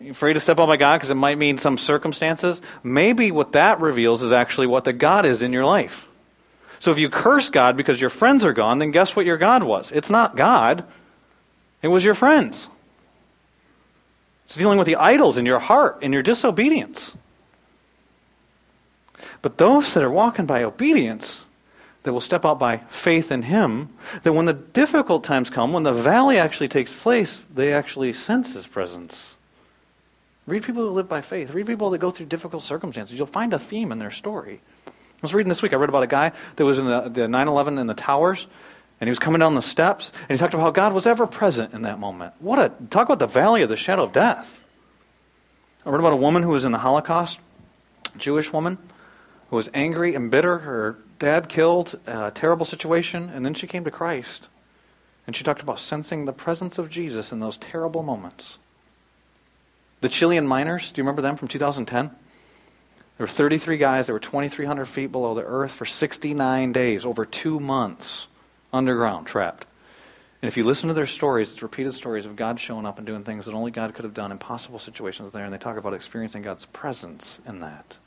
You're 0.00 0.12
afraid 0.12 0.34
to 0.34 0.40
step 0.40 0.58
out 0.58 0.68
by 0.68 0.76
God 0.76 0.98
because 0.98 1.10
it 1.10 1.16
might 1.16 1.38
mean 1.38 1.58
some 1.58 1.76
circumstances? 1.76 2.60
Maybe 2.82 3.30
what 3.30 3.52
that 3.52 3.80
reveals 3.80 4.22
is 4.22 4.32
actually 4.32 4.68
what 4.68 4.84
the 4.84 4.92
God 4.92 5.26
is 5.26 5.42
in 5.42 5.52
your 5.52 5.64
life. 5.64 6.06
So 6.80 6.92
if 6.92 6.98
you 6.98 7.10
curse 7.10 7.50
God 7.50 7.76
because 7.76 8.00
your 8.00 8.10
friends 8.10 8.44
are 8.44 8.52
gone, 8.52 8.78
then 8.78 8.92
guess 8.92 9.16
what 9.16 9.26
your 9.26 9.36
God 9.36 9.64
was? 9.64 9.90
It's 9.92 10.10
not 10.10 10.36
God, 10.36 10.84
it 11.82 11.88
was 11.88 12.04
your 12.04 12.14
friends. 12.14 12.68
It's 14.46 14.56
dealing 14.56 14.78
with 14.78 14.86
the 14.86 14.96
idols 14.96 15.36
in 15.36 15.44
your 15.44 15.58
heart 15.58 15.98
and 16.00 16.14
your 16.14 16.22
disobedience. 16.22 17.12
But 19.42 19.58
those 19.58 19.92
that 19.94 20.02
are 20.02 20.10
walking 20.10 20.46
by 20.46 20.62
obedience, 20.62 21.44
that 22.08 22.14
will 22.14 22.22
step 22.22 22.46
out 22.46 22.58
by 22.58 22.78
faith 22.88 23.30
in 23.30 23.42
Him, 23.42 23.90
that 24.22 24.32
when 24.32 24.46
the 24.46 24.54
difficult 24.54 25.24
times 25.24 25.50
come, 25.50 25.74
when 25.74 25.82
the 25.82 25.92
valley 25.92 26.38
actually 26.38 26.68
takes 26.68 26.90
place, 26.90 27.44
they 27.54 27.74
actually 27.74 28.14
sense 28.14 28.54
His 28.54 28.66
presence. 28.66 29.34
Read 30.46 30.62
people 30.62 30.84
who 30.84 30.88
live 30.88 31.06
by 31.06 31.20
faith. 31.20 31.50
Read 31.50 31.66
people 31.66 31.90
that 31.90 31.98
go 31.98 32.10
through 32.10 32.24
difficult 32.24 32.64
circumstances. 32.64 33.18
You'll 33.18 33.26
find 33.26 33.52
a 33.52 33.58
theme 33.58 33.92
in 33.92 33.98
their 33.98 34.10
story. 34.10 34.62
I 34.86 34.90
was 35.20 35.34
reading 35.34 35.50
this 35.50 35.60
week, 35.60 35.74
I 35.74 35.76
read 35.76 35.90
about 35.90 36.02
a 36.02 36.06
guy 36.06 36.32
that 36.56 36.64
was 36.64 36.78
in 36.78 36.86
the, 36.86 37.10
the 37.10 37.20
9-11 37.26 37.78
in 37.78 37.86
the 37.86 37.92
towers, 37.92 38.46
and 39.02 39.06
he 39.06 39.10
was 39.10 39.18
coming 39.18 39.40
down 39.40 39.54
the 39.54 39.60
steps, 39.60 40.10
and 40.30 40.30
he 40.30 40.38
talked 40.38 40.54
about 40.54 40.62
how 40.62 40.70
God 40.70 40.94
was 40.94 41.06
ever 41.06 41.26
present 41.26 41.74
in 41.74 41.82
that 41.82 41.98
moment. 41.98 42.32
What 42.38 42.58
a, 42.58 42.72
talk 42.88 43.06
about 43.06 43.18
the 43.18 43.26
valley 43.26 43.60
of 43.60 43.68
the 43.68 43.76
shadow 43.76 44.04
of 44.04 44.14
death. 44.14 44.64
I 45.84 45.90
read 45.90 46.00
about 46.00 46.14
a 46.14 46.16
woman 46.16 46.42
who 46.42 46.52
was 46.52 46.64
in 46.64 46.72
the 46.72 46.78
Holocaust, 46.78 47.38
Jewish 48.16 48.50
woman, 48.50 48.78
who 49.50 49.56
was 49.56 49.68
angry 49.74 50.14
and 50.14 50.30
bitter. 50.30 50.60
Her 50.60 50.96
dad 51.18 51.48
killed, 51.48 51.98
uh, 52.06 52.26
a 52.26 52.30
terrible 52.30 52.66
situation, 52.66 53.30
and 53.34 53.44
then 53.44 53.54
she 53.54 53.66
came 53.66 53.84
to 53.84 53.90
Christ. 53.90 54.48
And 55.26 55.36
she 55.36 55.44
talked 55.44 55.62
about 55.62 55.78
sensing 55.78 56.24
the 56.24 56.32
presence 56.32 56.78
of 56.78 56.88
Jesus 56.88 57.32
in 57.32 57.40
those 57.40 57.56
terrible 57.58 58.02
moments. 58.02 58.58
The 60.00 60.08
Chilean 60.08 60.46
miners, 60.46 60.92
do 60.92 61.00
you 61.00 61.04
remember 61.04 61.22
them 61.22 61.36
from 61.36 61.48
2010? 61.48 62.06
There 62.06 63.24
were 63.24 63.28
33 63.28 63.78
guys 63.78 64.06
that 64.06 64.12
were 64.12 64.20
2,300 64.20 64.86
feet 64.86 65.10
below 65.10 65.34
the 65.34 65.44
earth 65.44 65.72
for 65.72 65.84
69 65.84 66.72
days, 66.72 67.04
over 67.04 67.24
two 67.24 67.58
months, 67.58 68.28
underground, 68.72 69.26
trapped. 69.26 69.66
And 70.40 70.48
if 70.48 70.56
you 70.56 70.62
listen 70.62 70.86
to 70.86 70.94
their 70.94 71.06
stories, 71.06 71.50
it's 71.50 71.62
repeated 71.62 71.94
stories 71.94 72.24
of 72.24 72.36
God 72.36 72.60
showing 72.60 72.86
up 72.86 72.96
and 72.98 73.06
doing 73.06 73.24
things 73.24 73.46
that 73.46 73.54
only 73.54 73.72
God 73.72 73.92
could 73.94 74.04
have 74.04 74.14
done, 74.14 74.26
in 74.26 74.36
impossible 74.36 74.78
situations 74.78 75.32
there, 75.32 75.44
and 75.44 75.52
they 75.52 75.58
talk 75.58 75.76
about 75.76 75.94
experiencing 75.94 76.42
God's 76.42 76.66
presence 76.66 77.40
in 77.44 77.58
that. 77.60 77.98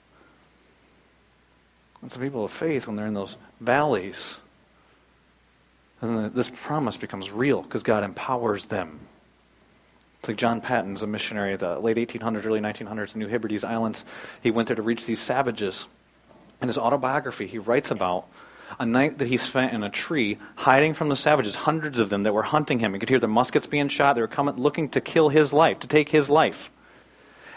And 2.02 2.12
some 2.12 2.22
people 2.22 2.46
of 2.46 2.52
faith, 2.52 2.88
when 2.88 2.96
they're 2.96 3.08
in 3.08 3.14
those 3.14 3.36
valleys, 3.60 4.38
and 6.02 6.34
this 6.34 6.50
promise 6.50 6.98
becomes 6.98 7.32
real 7.32 7.62
because 7.62 7.84
God 7.84 8.04
empowers 8.04 8.66
them 8.66 9.02
it's 10.22 10.28
like 10.28 10.38
John 10.38 10.62
Paton's 10.62 11.02
a 11.02 11.08
missionary, 11.08 11.56
the 11.56 11.80
late 11.80 11.98
1800s, 11.98 12.46
early 12.46 12.60
1900s, 12.60 13.16
in 13.16 13.20
New 13.22 13.28
Hebrides 13.28 13.64
Islands. 13.64 14.06
He 14.44 14.52
went 14.52 14.68
there 14.68 14.76
to 14.76 14.84
reach 14.84 15.08
these 15.08 15.20
savages. 15.20 15.88
In 16.62 16.68
his 16.68 16.78
autobiography, 16.78 17.48
he 17.48 17.58
writes 17.58 17.90
about 17.90 18.28
a 18.80 18.86
night 18.86 19.18
that 19.18 19.28
he 19.28 19.38
spent 19.38 19.74
in 19.74 19.82
a 19.82 19.90
tree 19.90 20.38
hiding 20.58 20.94
from 20.94 21.10
the 21.10 21.16
savages, 21.16 21.56
hundreds 21.56 21.98
of 21.98 22.12
them 22.12 22.22
that 22.22 22.36
were 22.36 22.44
hunting 22.44 22.78
him. 22.78 22.94
He 22.94 23.00
could 23.00 23.10
hear 23.10 23.20
the 23.20 23.28
muskets 23.28 23.66
being 23.66 23.88
shot. 23.88 24.14
They 24.14 24.22
were 24.22 24.28
coming 24.28 24.58
looking 24.58 24.90
to 24.90 25.02
kill 25.02 25.30
his 25.30 25.52
life, 25.52 25.80
to 25.80 25.88
take 25.88 26.10
his 26.10 26.30
life. 26.30 26.70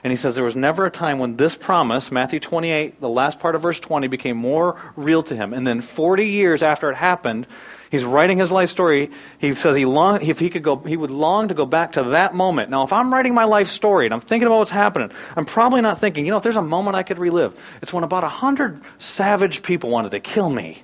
And 0.04 0.12
he 0.12 0.16
says 0.16 0.34
there 0.34 0.44
was 0.44 0.54
never 0.54 0.84
a 0.84 0.90
time 0.90 1.18
when 1.18 1.36
this 1.36 1.56
promise, 1.56 2.12
Matthew 2.12 2.38
28, 2.38 3.00
the 3.00 3.08
last 3.08 3.40
part 3.40 3.54
of 3.54 3.62
verse 3.62 3.80
20, 3.80 4.06
became 4.06 4.36
more 4.36 4.80
real 4.94 5.22
to 5.24 5.34
him. 5.34 5.52
And 5.52 5.66
then 5.66 5.80
40 5.80 6.26
years 6.26 6.62
after 6.62 6.90
it 6.90 6.94
happened, 6.94 7.46
He's 7.94 8.04
writing 8.04 8.38
his 8.38 8.50
life 8.50 8.70
story. 8.70 9.12
He 9.38 9.54
says 9.54 9.76
he 9.76 9.84
long, 9.84 10.20
if 10.20 10.40
he 10.40 10.50
could 10.50 10.64
go, 10.64 10.78
he 10.78 10.96
would 10.96 11.12
long 11.12 11.46
to 11.46 11.54
go 11.54 11.64
back 11.64 11.92
to 11.92 12.02
that 12.02 12.34
moment. 12.34 12.68
Now, 12.68 12.82
if 12.82 12.92
I'm 12.92 13.12
writing 13.12 13.34
my 13.34 13.44
life 13.44 13.70
story 13.70 14.06
and 14.06 14.12
I'm 14.12 14.20
thinking 14.20 14.48
about 14.48 14.58
what's 14.58 14.72
happening, 14.72 15.12
I'm 15.36 15.44
probably 15.44 15.80
not 15.80 16.00
thinking, 16.00 16.24
you 16.26 16.32
know, 16.32 16.38
if 16.38 16.42
there's 16.42 16.56
a 16.56 16.62
moment 16.62 16.96
I 16.96 17.04
could 17.04 17.20
relive, 17.20 17.56
it's 17.82 17.92
when 17.92 18.02
about 18.02 18.24
a 18.24 18.28
hundred 18.28 18.82
savage 18.98 19.62
people 19.62 19.90
wanted 19.90 20.10
to 20.10 20.18
kill 20.18 20.50
me. 20.50 20.82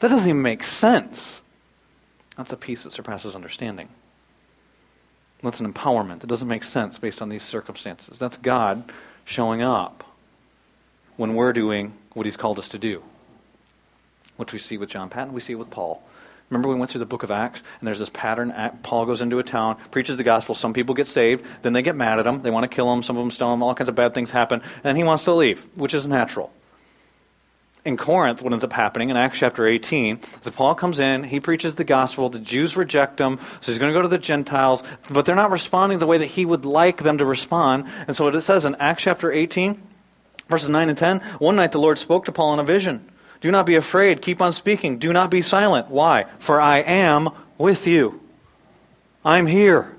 That 0.00 0.08
doesn't 0.08 0.28
even 0.28 0.42
make 0.42 0.64
sense. 0.64 1.40
That's 2.36 2.52
a 2.52 2.58
peace 2.58 2.82
that 2.82 2.92
surpasses 2.92 3.34
understanding. 3.34 3.88
That's 5.46 5.60
an 5.60 5.72
empowerment 5.72 6.20
that 6.20 6.26
doesn't 6.26 6.48
make 6.48 6.64
sense 6.64 6.98
based 6.98 7.22
on 7.22 7.28
these 7.28 7.42
circumstances. 7.42 8.18
That's 8.18 8.36
God 8.36 8.92
showing 9.24 9.62
up 9.62 10.04
when 11.16 11.34
we're 11.34 11.52
doing 11.52 11.94
what 12.12 12.26
He's 12.26 12.36
called 12.36 12.58
us 12.58 12.68
to 12.70 12.78
do 12.78 13.02
which 14.36 14.52
we 14.52 14.58
see 14.58 14.78
with 14.78 14.88
John 14.88 15.08
Paton, 15.08 15.32
we 15.32 15.40
see 15.40 15.54
it 15.54 15.56
with 15.56 15.70
Paul. 15.70 16.02
Remember, 16.50 16.68
we 16.68 16.76
went 16.76 16.90
through 16.90 17.00
the 17.00 17.06
book 17.06 17.24
of 17.24 17.32
Acts, 17.32 17.62
and 17.80 17.86
there's 17.88 17.98
this 17.98 18.10
pattern. 18.10 18.54
Paul 18.84 19.04
goes 19.04 19.20
into 19.20 19.40
a 19.40 19.42
town, 19.42 19.76
preaches 19.90 20.16
the 20.16 20.22
gospel. 20.22 20.54
Some 20.54 20.72
people 20.72 20.94
get 20.94 21.08
saved. 21.08 21.44
Then 21.62 21.72
they 21.72 21.82
get 21.82 21.96
mad 21.96 22.20
at 22.20 22.26
him. 22.26 22.42
They 22.42 22.50
want 22.50 22.70
to 22.70 22.74
kill 22.74 22.92
him. 22.92 23.02
Some 23.02 23.16
of 23.16 23.22
them 23.22 23.32
stone 23.32 23.54
him. 23.54 23.62
All 23.64 23.74
kinds 23.74 23.88
of 23.88 23.96
bad 23.96 24.14
things 24.14 24.30
happen. 24.30 24.62
And 24.84 24.96
he 24.96 25.02
wants 25.02 25.24
to 25.24 25.34
leave, 25.34 25.66
which 25.76 25.92
is 25.92 26.06
natural. 26.06 26.52
In 27.86 27.96
Corinth, 27.96 28.42
what 28.42 28.52
ends 28.52 28.64
up 28.64 28.72
happening 28.72 29.10
in 29.10 29.16
Acts 29.16 29.38
chapter 29.38 29.64
18 29.64 30.18
is 30.44 30.52
Paul 30.52 30.74
comes 30.74 30.98
in, 30.98 31.22
he 31.22 31.38
preaches 31.38 31.76
the 31.76 31.84
gospel, 31.84 32.28
the 32.28 32.40
Jews 32.40 32.76
reject 32.76 33.20
him, 33.20 33.38
so 33.60 33.70
he's 33.70 33.78
going 33.78 33.92
to 33.92 33.96
go 33.96 34.02
to 34.02 34.08
the 34.08 34.18
Gentiles, 34.18 34.82
but 35.08 35.24
they're 35.24 35.36
not 35.36 35.52
responding 35.52 36.00
the 36.00 36.06
way 36.06 36.18
that 36.18 36.26
he 36.26 36.44
would 36.44 36.64
like 36.64 37.04
them 37.04 37.18
to 37.18 37.24
respond. 37.24 37.84
And 38.08 38.16
so 38.16 38.24
what 38.24 38.34
it 38.34 38.40
says 38.40 38.64
in 38.64 38.74
Acts 38.80 39.04
chapter 39.04 39.30
18, 39.30 39.80
verses 40.48 40.68
9 40.68 40.88
and 40.88 40.98
10, 40.98 41.20
one 41.38 41.54
night 41.54 41.70
the 41.70 41.78
Lord 41.78 42.00
spoke 42.00 42.24
to 42.24 42.32
Paul 42.32 42.54
in 42.54 42.58
a 42.58 42.64
vision. 42.64 43.08
Do 43.40 43.52
not 43.52 43.66
be 43.66 43.76
afraid. 43.76 44.20
Keep 44.20 44.42
on 44.42 44.52
speaking. 44.52 44.98
Do 44.98 45.12
not 45.12 45.30
be 45.30 45.40
silent. 45.40 45.86
Why? 45.86 46.24
For 46.40 46.60
I 46.60 46.78
am 46.78 47.28
with 47.56 47.86
you. 47.86 48.20
I'm 49.24 49.46
here. 49.46 49.96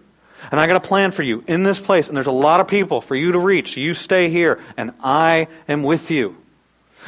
And 0.51 0.59
I 0.59 0.67
got 0.67 0.75
a 0.75 0.81
plan 0.81 1.13
for 1.13 1.23
you 1.23 1.41
in 1.47 1.63
this 1.63 1.79
place, 1.79 2.09
and 2.09 2.17
there's 2.17 2.27
a 2.27 2.31
lot 2.31 2.59
of 2.59 2.67
people 2.67 2.99
for 2.99 3.15
you 3.15 3.31
to 3.31 3.39
reach. 3.39 3.77
You 3.77 3.93
stay 3.93 4.29
here, 4.29 4.59
and 4.75 4.91
I 5.01 5.47
am 5.69 5.83
with 5.83 6.11
you. 6.11 6.35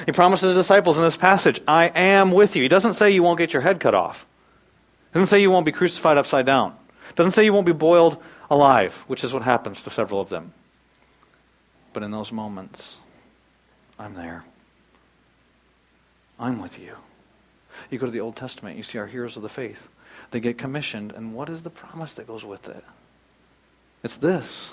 He 0.06 0.12
promises 0.12 0.54
the 0.54 0.60
disciples 0.60 0.98
in 0.98 1.04
this 1.04 1.18
passage, 1.18 1.62
I 1.68 1.88
am 1.88 2.32
with 2.32 2.56
you. 2.56 2.64
He 2.64 2.70
doesn't 2.70 2.94
say 2.94 3.12
you 3.12 3.24
won't 3.24 3.38
get 3.38 3.54
your 3.54 3.62
head 3.62 3.80
cut 3.80 3.94
off. 3.94 4.26
He 5.12 5.20
doesn't 5.20 5.30
say 5.30 5.42
you 5.42 5.52
won't 5.52 5.66
be 5.66 5.72
crucified 5.72 6.18
upside 6.18 6.46
down. 6.46 6.76
He 7.08 7.16
doesn't 7.16 7.34
say 7.34 7.44
you 7.44 7.54
won't 7.54 7.66
be 7.66 7.72
boiled 7.74 8.22
alive, 8.50 9.04
which 9.08 9.24
is 9.24 9.34
what 9.34 9.44
happens 9.44 9.84
to 9.84 9.90
several 9.90 10.22
of 10.22 10.30
them. 10.30 10.54
But 11.94 12.04
in 12.04 12.12
those 12.12 12.32
moments, 12.32 12.98
I'm 13.98 14.14
there. 14.14 14.46
I'm 16.40 16.62
with 16.62 16.80
you. 16.80 16.96
You 17.90 18.00
go 18.00 18.06
to 18.06 18.12
the 18.12 18.22
Old 18.22 18.36
Testament, 18.36 18.78
you 18.78 18.84
see 18.84 18.98
our 18.98 19.08
heroes 19.08 19.36
of 19.36 19.42
the 19.42 19.50
faith. 19.50 19.88
They 20.32 20.40
get 20.40 20.58
commissioned, 20.58 21.12
and 21.12 21.34
what 21.34 21.50
is 21.50 21.64
the 21.64 21.70
promise 21.70 22.14
that 22.16 22.28
goes 22.28 22.46
with 22.46 22.70
it? 22.70 22.84
It's 24.04 24.18
this. 24.18 24.72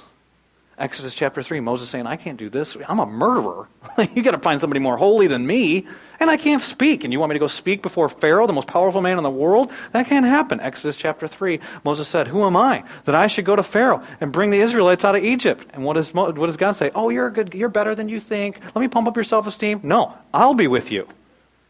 Exodus 0.78 1.14
chapter 1.14 1.42
3, 1.42 1.60
Moses 1.60 1.88
saying, 1.88 2.06
I 2.06 2.16
can't 2.16 2.36
do 2.36 2.50
this. 2.50 2.76
I'm 2.86 2.98
a 2.98 3.06
murderer. 3.06 3.66
you 4.14 4.22
got 4.22 4.32
to 4.32 4.38
find 4.38 4.60
somebody 4.60 4.78
more 4.78 4.98
holy 4.98 5.26
than 5.26 5.46
me, 5.46 5.86
and 6.20 6.28
I 6.28 6.36
can't 6.36 6.60
speak. 6.60 7.02
And 7.02 7.14
you 7.14 7.18
want 7.18 7.30
me 7.30 7.34
to 7.34 7.40
go 7.40 7.46
speak 7.46 7.80
before 7.80 8.10
Pharaoh, 8.10 8.46
the 8.46 8.52
most 8.52 8.68
powerful 8.68 9.00
man 9.00 9.16
in 9.16 9.24
the 9.24 9.30
world? 9.30 9.72
That 9.92 10.06
can't 10.06 10.26
happen. 10.26 10.60
Exodus 10.60 10.98
chapter 10.98 11.26
3, 11.26 11.60
Moses 11.82 12.08
said, 12.08 12.28
Who 12.28 12.44
am 12.44 12.58
I 12.58 12.84
that 13.04 13.14
I 13.14 13.26
should 13.26 13.46
go 13.46 13.56
to 13.56 13.62
Pharaoh 13.62 14.02
and 14.20 14.32
bring 14.32 14.50
the 14.50 14.60
Israelites 14.60 15.02
out 15.02 15.16
of 15.16 15.24
Egypt? 15.24 15.66
And 15.72 15.82
what, 15.82 15.94
does, 15.94 16.12
what 16.12 16.36
does 16.36 16.58
God 16.58 16.72
say? 16.72 16.90
Oh, 16.94 17.08
you're, 17.08 17.30
good, 17.30 17.54
you're 17.54 17.70
better 17.70 17.94
than 17.94 18.10
you 18.10 18.20
think. 18.20 18.60
Let 18.74 18.82
me 18.82 18.88
pump 18.88 19.08
up 19.08 19.16
your 19.16 19.24
self 19.24 19.46
esteem. 19.46 19.80
No, 19.82 20.12
I'll 20.34 20.54
be 20.54 20.66
with 20.66 20.92
you. 20.92 21.08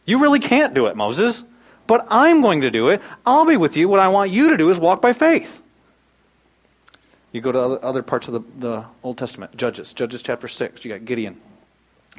You 0.03 0.19
really 0.19 0.39
can't 0.39 0.73
do 0.73 0.87
it, 0.87 0.97
Moses, 0.97 1.43
but 1.85 2.05
I'm 2.09 2.41
going 2.41 2.61
to 2.61 2.71
do 2.71 2.89
it. 2.89 3.01
I'll 3.25 3.45
be 3.45 3.55
with 3.55 3.77
you. 3.77 3.87
What 3.87 4.01
I 4.01 4.09
want 4.09 4.31
you 4.31 4.49
to 4.49 4.57
do 4.57 4.69
is 4.69 4.77
walk 4.77 5.01
by 5.01 5.13
faith. 5.13 5.61
You 7.31 7.41
go 7.41 7.51
to 7.51 7.59
other, 7.59 8.01
parts 8.01 8.27
of 8.27 8.33
the, 8.33 8.41
the 8.59 8.85
Old 9.03 9.17
Testament, 9.17 9.55
Judges, 9.57 9.93
Judges 9.93 10.21
chapter 10.21 10.47
6, 10.47 10.83
you 10.85 10.91
got 10.91 11.05
Gideon. 11.05 11.39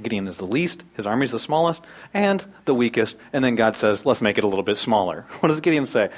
Gideon 0.01 0.29
is 0.29 0.37
the 0.37 0.47
least, 0.47 0.83
his 0.95 1.07
army 1.07 1.25
is 1.25 1.33
the 1.33 1.39
smallest, 1.39 1.83
and 2.15 2.45
the 2.67 2.75
weakest. 2.75 3.17
And 3.33 3.43
then 3.43 3.57
God 3.57 3.77
says, 3.77 4.07
let's 4.07 4.21
make 4.21 4.39
it 4.39 4.45
a 4.45 4.47
little 4.47 4.63
bit 4.63 4.77
smaller. 4.77 5.27
What 5.41 5.49
does 5.49 5.61
Gideon 5.61 5.87
say? 5.87 6.11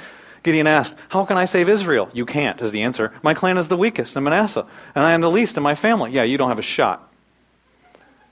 Gideon 0.43 0.67
asked, 0.67 0.95
How 1.09 1.25
can 1.25 1.37
I 1.37 1.45
save 1.45 1.69
Israel? 1.69 2.09
You 2.13 2.25
can't, 2.25 2.59
is 2.61 2.71
the 2.71 2.81
answer. 2.81 3.13
My 3.21 3.33
clan 3.33 3.57
is 3.57 3.67
the 3.67 3.77
weakest 3.77 4.15
in 4.15 4.23
Manasseh, 4.23 4.65
and 4.95 5.05
I 5.05 5.11
am 5.11 5.21
the 5.21 5.29
least 5.29 5.55
in 5.57 5.63
my 5.63 5.75
family. 5.75 6.11
Yeah, 6.11 6.23
you 6.23 6.37
don't 6.37 6.49
have 6.49 6.59
a 6.59 6.63
shot. 6.63 7.11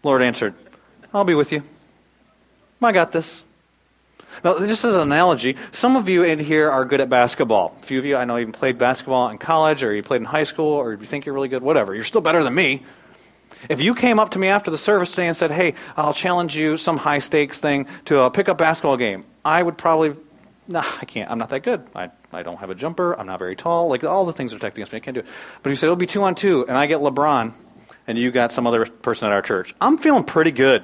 Lord 0.03 0.21
answered, 0.21 0.55
I'll 1.13 1.23
be 1.23 1.35
with 1.35 1.51
you. 1.51 1.63
I 2.81 2.91
got 2.91 3.11
this. 3.11 3.43
Now, 4.43 4.59
just 4.59 4.83
as 4.85 4.93
an 4.93 5.01
analogy, 5.01 5.57
some 5.71 5.95
of 5.95 6.07
you 6.07 6.23
in 6.23 6.39
here 6.39 6.69
are 6.69 6.85
good 6.85 7.01
at 7.01 7.09
basketball. 7.09 7.75
A 7.81 7.85
few 7.85 7.99
of 7.99 8.05
you, 8.05 8.15
I 8.15 8.25
know, 8.25 8.37
even 8.37 8.53
played 8.53 8.77
basketball 8.77 9.29
in 9.29 9.37
college, 9.37 9.83
or 9.83 9.93
you 9.93 10.03
played 10.03 10.21
in 10.21 10.25
high 10.25 10.43
school, 10.43 10.73
or 10.73 10.93
you 10.93 11.05
think 11.05 11.25
you're 11.25 11.35
really 11.35 11.47
good, 11.47 11.63
whatever. 11.63 11.93
You're 11.93 12.03
still 12.03 12.21
better 12.21 12.43
than 12.43 12.53
me. 12.53 12.83
If 13.67 13.81
you 13.81 13.95
came 13.95 14.19
up 14.19 14.31
to 14.31 14.39
me 14.39 14.47
after 14.47 14.71
the 14.71 14.77
service 14.77 15.09
today 15.09 15.27
and 15.27 15.35
said, 15.35 15.51
hey, 15.51 15.73
I'll 15.97 16.13
challenge 16.13 16.55
you 16.55 16.77
some 16.77 16.97
high 16.97 17.19
stakes 17.19 17.59
thing 17.59 17.87
to 18.05 18.21
a 18.21 18.31
pickup 18.31 18.57
basketball 18.57 18.95
game, 18.95 19.25
I 19.43 19.61
would 19.61 19.77
probably, 19.77 20.15
nah, 20.67 20.85
I 21.01 21.05
can't. 21.05 21.29
I'm 21.29 21.39
not 21.39 21.49
that 21.49 21.63
good. 21.63 21.85
I, 21.93 22.09
I 22.31 22.43
don't 22.43 22.57
have 22.57 22.69
a 22.69 22.75
jumper. 22.75 23.19
I'm 23.19 23.25
not 23.25 23.39
very 23.39 23.55
tall. 23.55 23.89
Like 23.89 24.03
all 24.03 24.25
the 24.25 24.33
things 24.33 24.53
are 24.53 24.57
protect 24.57 24.77
against 24.77 24.93
me. 24.93 24.97
I 24.97 24.99
can't 25.01 25.15
do 25.15 25.21
it. 25.21 25.25
But 25.61 25.71
if 25.71 25.73
you 25.73 25.75
said 25.77 25.87
it'll 25.87 25.97
be 25.97 26.07
two 26.07 26.23
on 26.23 26.35
two, 26.35 26.65
and 26.67 26.77
I 26.77 26.85
get 26.85 26.99
LeBron, 26.99 27.53
and 28.07 28.17
you 28.17 28.31
got 28.31 28.51
some 28.51 28.65
other 28.65 28.85
person 28.85 29.27
at 29.27 29.33
our 29.33 29.41
church, 29.41 29.75
I'm 29.81 29.97
feeling 29.97 30.23
pretty 30.23 30.51
good. 30.51 30.83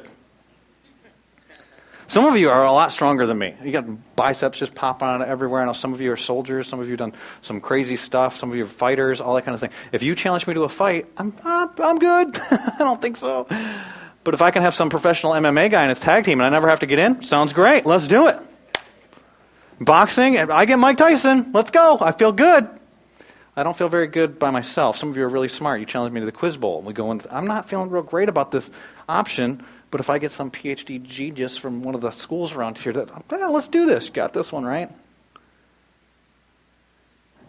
Some 2.08 2.26
of 2.26 2.38
you 2.38 2.50
are 2.50 2.64
a 2.64 2.72
lot 2.72 2.92
stronger 2.92 3.26
than 3.26 3.38
me. 3.38 3.56
You 3.64 3.72
got 3.72 4.16
biceps 4.16 4.60
just 4.60 4.76
popping 4.76 5.08
out 5.08 5.22
everywhere. 5.22 5.62
I 5.62 5.66
know 5.66 5.74
some 5.74 5.94
of 5.94 6.02
you 6.02 6.12
are 6.12 6.18
soldiers. 6.18 6.68
Some 6.68 6.80
of 6.80 6.86
you 6.86 6.92
have 6.92 7.00
done 7.00 7.14
some 7.42 7.60
crazy 7.60 7.98
stuff. 7.98 8.38
Some 8.38 8.52
of 8.52 8.56
you 8.56 8.66
are 8.66 8.68
fighters, 8.68 9.22
all 9.22 9.34
that 9.36 9.44
kind 9.44 9.54
of 9.54 9.60
thing. 9.60 9.72
If 9.92 10.04
you 10.04 10.14
challenge 10.14 10.46
me 10.46 10.54
to 10.54 10.64
a 10.64 10.70
fight, 10.70 11.08
I'm, 11.18 11.34
uh, 11.44 11.68
I'm 11.80 11.98
good. 11.98 12.40
I 12.52 12.76
don't 12.78 13.02
think 13.02 13.18
so. 13.18 13.48
But 14.24 14.34
if 14.34 14.42
I 14.42 14.52
can 14.52 14.62
have 14.62 14.76
some 14.76 14.90
professional 14.90 15.34
MMA 15.34 15.72
guy 15.72 15.84
in 15.84 15.90
his 15.90 16.00
tag 16.00 16.26
team 16.26 16.40
and 16.40 16.46
I 16.46 16.50
never 16.50 16.68
have 16.68 16.82
to 16.82 16.86
get 16.86 17.00
in, 17.00 17.22
sounds 17.24 17.54
great. 17.54 17.86
Let's 17.86 18.08
do 18.08 18.28
it. 18.28 18.40
Boxing, 19.80 20.38
I 20.38 20.66
get 20.66 20.80
Mike 20.80 20.98
Tyson. 20.98 21.52
Let's 21.54 21.72
go. 21.72 21.98
I 22.00 22.12
feel 22.12 22.32
good. 22.32 22.70
I 23.58 23.64
don't 23.64 23.78
feel 23.78 23.90
very 23.90 24.08
good 24.08 24.38
by 24.38 24.52
myself. 24.52 24.98
Some 24.98 25.10
of 25.10 25.18
you 25.18 25.24
are 25.24 25.30
really 25.30 25.48
smart. 25.48 25.80
You 25.80 25.86
challenge 25.86 26.14
me 26.14 26.20
to 26.20 26.26
the 26.26 26.32
quiz 26.32 26.58
bowl. 26.58 26.82
We 26.82 26.94
go 26.94 27.12
in. 27.12 27.22
I'm 27.30 27.48
not 27.48 27.70
feeling 27.70 27.90
real 27.90 28.04
great 28.04 28.30
about 28.30 28.52
this 28.52 28.70
option 29.08 29.64
but 29.96 30.02
if 30.02 30.10
I 30.10 30.18
get 30.18 30.32
some 30.32 30.52
PhD 30.52 31.02
genius 31.02 31.58
from 31.58 31.82
one 31.82 31.96
of 31.96 32.02
the 32.02 32.12
schools 32.12 32.52
around 32.52 32.78
here, 32.78 32.92
that 32.92 33.32
well, 33.32 33.54
let's 33.54 33.70
do 33.70 33.86
this. 33.86 34.08
You 34.08 34.12
got 34.12 34.34
this 34.34 34.52
one 34.52 34.66
right. 34.66 34.92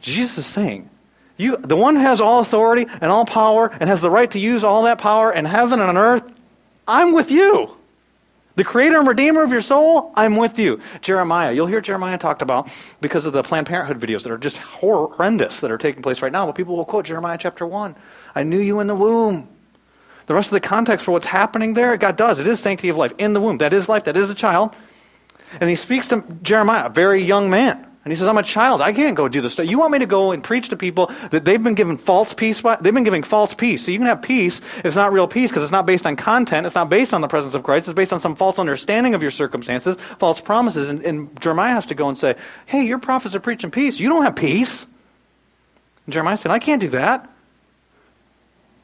Jesus 0.01 0.39
is 0.39 0.47
saying, 0.47 0.89
you, 1.37 1.57
the 1.57 1.75
one 1.75 1.97
who 1.97 2.03
has 2.03 2.21
all 2.21 2.39
authority 2.39 2.87
and 2.89 3.11
all 3.11 3.25
power 3.27 3.67
and 3.81 3.91
has 3.91 4.01
the 4.01 4.11
right 4.11 4.31
to 4.31 4.39
use 4.39 4.63
all 4.63 4.85
that 4.85 4.99
power 4.99 5.33
in 5.33 5.45
heaven 5.45 5.81
and 5.81 5.89
on 5.89 5.97
earth, 5.97 6.23
I'm 6.87 7.15
with 7.15 7.33
you. 7.33 7.77
The 8.55 8.63
creator 8.63 9.01
and 9.01 9.09
redeemer 9.09 9.43
of 9.43 9.51
your 9.51 9.61
soul, 9.61 10.13
I'm 10.15 10.37
with 10.37 10.57
you. 10.57 10.81
Jeremiah, 11.01 11.53
you'll 11.53 11.67
hear 11.67 11.81
Jeremiah 11.81 12.17
talked 12.17 12.43
about 12.43 12.69
because 13.01 13.27
of 13.27 13.33
the 13.33 13.43
Planned 13.43 13.67
Parenthood 13.67 13.99
videos 13.99 14.23
that 14.23 14.31
are 14.31 14.39
just 14.39 14.59
horrendous 14.59 15.59
that 15.63 15.73
are 15.73 15.79
taking 15.79 16.01
place 16.01 16.23
right 16.23 16.31
now. 16.31 16.47
But 16.47 16.55
people 16.55 16.77
will 16.77 16.85
quote 16.85 17.07
Jeremiah 17.07 17.39
chapter 17.41 17.67
1. 17.67 17.97
I 18.37 18.45
knew 18.45 18.61
you 18.61 18.79
in 18.79 18.87
the 18.87 18.95
womb. 18.95 19.49
The 20.27 20.35
rest 20.35 20.49
of 20.49 20.53
the 20.53 20.61
context 20.61 21.05
for 21.05 21.13
what's 21.13 21.27
happening 21.27 21.75
there, 21.75 21.97
God 21.97 22.17
does. 22.17 22.41
It 22.41 22.47
is 22.47 22.61
sanctity 22.61 22.89
of 22.89 22.97
life 22.97 23.13
in 23.19 23.33
the 23.33 23.41
womb. 23.41 23.59
That 23.59 23.73
is 23.73 23.89
life. 23.89 24.05
That 24.05 24.17
is 24.17 24.29
a 24.29 24.35
child. 24.35 24.75
And 25.61 25.71
he 25.71 25.77
speaks 25.77 26.09
to 26.09 26.25
Jeremiah, 26.43 26.87
a 26.87 26.89
very 26.89 27.23
young 27.23 27.49
man. 27.49 27.85
And 28.05 28.13
he 28.13 28.17
says, 28.17 28.29
I'm 28.29 28.39
a 28.39 28.43
child. 28.45 28.81
I 28.81 28.93
can't 28.93 29.17
go 29.17 29.29
do 29.29 29.41
this 29.41 29.55
stuff. 29.55 29.67
You 29.67 29.81
want 29.81 29.91
me 29.91 29.99
to 29.99 30.07
go 30.07 30.31
and 30.31 30.43
preach 30.43 30.69
to 30.69 30.77
people 30.77 31.13
that 31.31 31.45
they've 31.45 31.63
been 31.63 31.75
given 31.75 31.97
false 31.97 32.33
peace? 32.35 32.61
By, 32.61 32.77
they've 32.77 32.95
been 32.95 33.03
giving 33.03 33.25
false 33.25 33.53
peace. 33.53 33.85
So 33.85 33.91
you 33.91 33.99
can 33.99 34.07
have 34.07 34.23
peace. 34.23 34.61
It's 34.85 34.95
not 34.95 35.13
real 35.13 35.27
peace 35.27 35.51
because 35.51 35.65
it's 35.65 35.73
not 35.73 35.87
based 35.87 36.07
on 36.07 36.15
content. 36.15 36.67
It's 36.67 36.77
not 36.77 36.89
based 36.89 37.13
on 37.13 37.21
the 37.21 37.27
presence 37.27 37.55
of 37.55 37.65
Christ. 37.65 37.89
It's 37.89 37.97
based 37.97 38.13
on 38.13 38.21
some 38.21 38.37
false 38.37 38.61
understanding 38.61 39.15
of 39.15 39.23
your 39.23 39.33
circumstances, 39.33 39.97
false 40.21 40.41
promises. 40.41 40.89
And, 40.89 41.03
and 41.03 41.41
Jeremiah 41.41 41.75
has 41.75 41.87
to 41.87 41.97
go 41.97 42.09
and 42.09 42.17
say, 42.17 42.37
hey, 42.67 42.85
your 42.85 43.01
prophets 43.01 43.35
are 43.35 43.41
preaching 43.41 43.73
peace. 43.73 43.99
You 43.99 44.09
don't 44.09 44.23
have 44.23 44.37
peace. 44.37 44.87
And 46.05 46.13
Jeremiah 46.13 46.39
said, 46.39 46.53
I 46.53 46.61
can't 46.61 46.81
do 46.81 46.89
that 46.91 47.29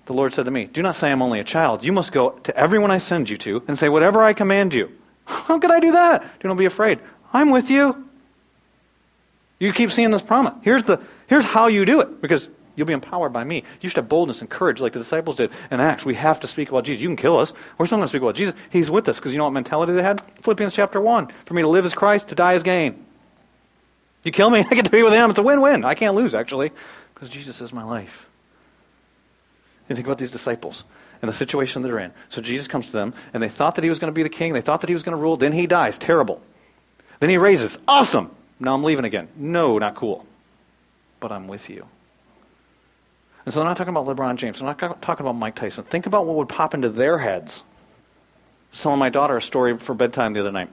the 0.07 0.13
Lord 0.13 0.35
said 0.35 0.45
to 0.47 0.51
me, 0.51 0.65
Do 0.65 0.83
not 0.83 0.97
say 0.97 1.11
I'm 1.11 1.23
only 1.23 1.41
a 1.41 1.45
child. 1.45 1.85
You 1.85 1.93
must 1.93 2.13
go 2.13 2.31
to 2.31 2.57
everyone 2.57 2.91
I 2.91 2.99
send 2.99 3.29
you 3.29 3.39
to 3.39 3.63
and 3.69 3.79
say 3.79 3.89
whatever 3.89 4.23
I 4.23 4.33
command 4.33 4.75
you. 4.75 4.91
How 5.25 5.59
could 5.59 5.71
I 5.71 5.81
do 5.81 5.93
that? 5.93 6.41
Do 6.41 6.49
not 6.49 6.57
be 6.57 6.65
afraid. 6.65 7.01
I'm 7.33 7.51
with 7.51 7.71
you. 7.71 8.09
You 9.59 9.73
keep 9.73 9.93
seeing 9.93 10.11
this 10.11 10.23
promise. 10.23 10.55
Here's, 10.63 10.83
the, 10.83 11.01
here's 11.29 11.45
how 11.45 11.69
you 11.69 11.85
do 11.85 12.01
it 12.01 12.21
because 12.21 12.49
you'll 12.75 12.89
be 12.89 12.93
empowered 12.93 13.33
by 13.33 13.45
me. 13.45 13.63
You 13.81 13.89
should 13.89 13.97
have 13.97 14.09
boldness 14.09 14.41
and 14.41 14.51
courage 14.51 14.81
like 14.81 14.93
the 14.93 14.99
disciples 14.99 15.37
did 15.37 15.53
in 15.71 15.79
Acts. 15.79 16.05
We 16.05 16.17
have 16.17 16.41
to 16.41 16.49
speak 16.49 16.71
about 16.71 16.85
Jesus. 16.85 17.01
You 17.01 17.09
can 17.09 17.17
kill 17.17 17.39
us. 17.39 17.53
We're 17.79 17.87
still 17.87 17.99
going 17.99 18.07
to 18.07 18.09
speak 18.09 18.23
about 18.23 18.35
Jesus. 18.35 18.57
He's 18.71 18.91
with 18.91 19.09
us 19.09 19.19
because 19.19 19.31
you 19.31 19.39
know 19.39 19.45
what 19.45 19.53
mentality 19.53 19.93
they 19.93 20.03
had? 20.03 20.21
Philippians 20.43 20.75
chapter 20.75 21.01
1. 21.01 21.29
For 21.47 21.55
me 21.55 21.63
to 21.63 21.69
live 21.69 21.87
as 21.87 21.95
Christ, 21.95 22.29
to 22.29 22.35
die 22.35 22.55
as 22.55 22.65
gain. 22.65 23.07
You 24.25 24.33
kill 24.33 24.51
me, 24.51 24.61
I 24.71 24.75
get 24.75 24.87
to 24.87 24.91
be 24.91 25.05
with 25.05 25.13
him. 25.13 25.31
It's 25.31 25.39
a 25.39 25.43
win 25.45 25.61
win. 25.61 25.85
I 25.85 25.95
can't 25.95 26.17
lose, 26.17 26.35
actually, 26.35 26.73
because 27.15 27.29
Jesus 27.31 27.61
is 27.61 27.73
my 27.73 27.85
life. 27.85 28.29
You 29.93 29.97
think 29.97 30.09
about 30.09 30.19
these 30.19 30.31
disciples 30.31 30.85
and 31.21 31.29
the 31.29 31.35
situation 31.35 31.83
they're 31.83 31.99
in. 31.99 32.13
So 32.31 32.41
Jesus 32.41 32.67
comes 32.67 32.87
to 32.87 32.93
them, 32.93 33.13
and 33.35 33.43
they 33.43 33.51
thought 33.51 33.75
that 33.75 33.85
he 33.85 33.91
was 33.91 33.99
going 33.99 34.11
to 34.11 34.15
be 34.15 34.23
the 34.23 34.31
king. 34.31 34.55
They 34.55 34.63
thought 34.63 34.81
that 34.81 34.89
he 34.89 34.95
was 34.95 35.03
going 35.03 35.17
to 35.17 35.23
rule. 35.23 35.37
Then 35.37 35.53
he 35.53 35.67
dies. 35.67 35.99
Terrible. 35.99 36.41
Then 37.21 37.29
he 37.29 37.37
raises. 37.37 37.79
Awesome. 37.87 38.35
Now 38.59 38.73
I'm 38.73 38.83
leaving 38.83 39.05
again. 39.05 39.29
No, 39.37 39.79
not 39.79 39.95
cool. 39.95 40.27
But 41.21 41.31
I'm 41.31 41.47
with 41.47 41.69
you. 41.69 41.87
And 43.45 43.53
so 43.53 43.61
I'm 43.61 43.67
not 43.67 43.77
talking 43.77 43.95
about 43.95 44.07
LeBron 44.07 44.37
James. 44.37 44.61
I'm 44.61 44.67
not 44.67 44.79
talking 44.79 45.27
about 45.27 45.35
Mike 45.35 45.57
Tyson. 45.57 45.85
Think 45.85 46.07
about 46.07 46.25
what 46.25 46.37
would 46.37 46.49
pop 46.49 46.73
into 46.73 46.89
their 46.89 47.19
heads. 47.19 47.63
I 47.63 48.73
was 48.73 48.81
telling 48.81 48.99
my 48.99 49.11
daughter 49.11 49.37
a 49.37 49.43
story 49.43 49.77
for 49.77 49.95
bedtime 49.95 50.33
the 50.33 50.41
other 50.41 50.53
night. 50.53 50.71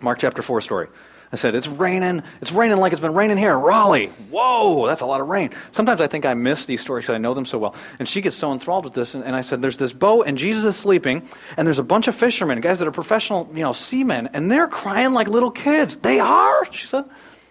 Mark 0.00 0.20
chapter 0.20 0.40
4 0.40 0.62
story. 0.62 0.88
I 1.32 1.36
said, 1.36 1.54
It's 1.54 1.68
raining. 1.68 2.22
It's 2.40 2.52
raining 2.52 2.78
like 2.78 2.92
it's 2.92 3.02
been 3.02 3.14
raining 3.14 3.36
here 3.36 3.56
Raleigh. 3.56 4.06
Whoa, 4.30 4.86
that's 4.86 5.02
a 5.02 5.06
lot 5.06 5.20
of 5.20 5.28
rain. 5.28 5.50
Sometimes 5.72 6.00
I 6.00 6.06
think 6.06 6.24
I 6.24 6.34
miss 6.34 6.66
these 6.66 6.80
stories 6.80 7.04
because 7.04 7.14
I 7.14 7.18
know 7.18 7.34
them 7.34 7.44
so 7.44 7.58
well. 7.58 7.74
And 7.98 8.08
she 8.08 8.20
gets 8.20 8.36
so 8.36 8.52
enthralled 8.52 8.84
with 8.84 8.94
this. 8.94 9.14
And, 9.14 9.24
and, 9.24 9.36
I 9.36 9.42
said, 9.42 9.60
There's 9.60 9.76
this 9.76 9.92
boat, 9.92 10.26
and 10.26 10.38
Jesus 10.38 10.64
is 10.64 10.76
sleeping, 10.76 11.28
and 11.56 11.66
there's 11.66 11.78
a 11.78 11.84
bunch 11.84 12.08
of 12.08 12.14
fishermen, 12.14 12.60
guys 12.60 12.78
that 12.78 12.88
are 12.88 12.92
professional 12.92 13.48
you 13.52 13.62
know, 13.62 13.72
seamen, 13.72 14.28
and 14.32 14.50
they're 14.50 14.68
crying 14.68 15.12
like 15.12 15.28
little 15.28 15.50
kids. 15.50 15.96
They 15.96 16.18
are? 16.20 16.72
She 16.72 16.86
said. 16.86 17.04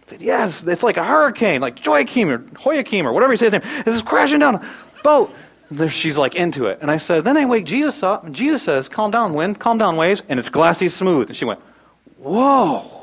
Said, 0.08 0.22
Yes, 0.22 0.64
it's 0.64 0.84
like 0.84 0.98
a 0.98 1.04
hurricane, 1.04 1.62
like 1.62 1.86
Joachim 1.86 2.30
or 2.30 2.44
Joachim 2.66 3.08
or 3.08 3.14
whatever 3.14 3.34
he 3.34 3.38
says 3.38 3.54
his 3.54 3.62
name. 3.62 3.84
This 3.84 3.96
is 3.96 4.02
crashing 4.02 4.40
down 4.40 4.56
a 4.56 4.66
boat. 5.04 5.34
She's 5.90 6.18
like 6.18 6.34
into 6.34 6.68
it. 6.68 6.80
And 6.82 6.90
I 6.90 6.98
said, 6.98 7.26
Then 7.26 7.36
I 7.36 7.46
wake 7.46 7.66
Jesus 7.66 8.02
up, 8.02 8.24
and 8.24 8.34
Jesus 8.34 8.64
says, 8.64 8.88
Calm 8.88 9.12
down, 9.12 9.34
wind, 9.34 9.60
calm 9.60 9.78
down, 9.78 9.98
waves, 9.98 10.24
and 10.30 10.40
it's 10.40 10.50
glassy 10.50 10.88
smooth. 10.88 11.28
And 11.28 11.36
she 11.36 11.46
went, 11.46 11.60
Whoa. 12.18 12.97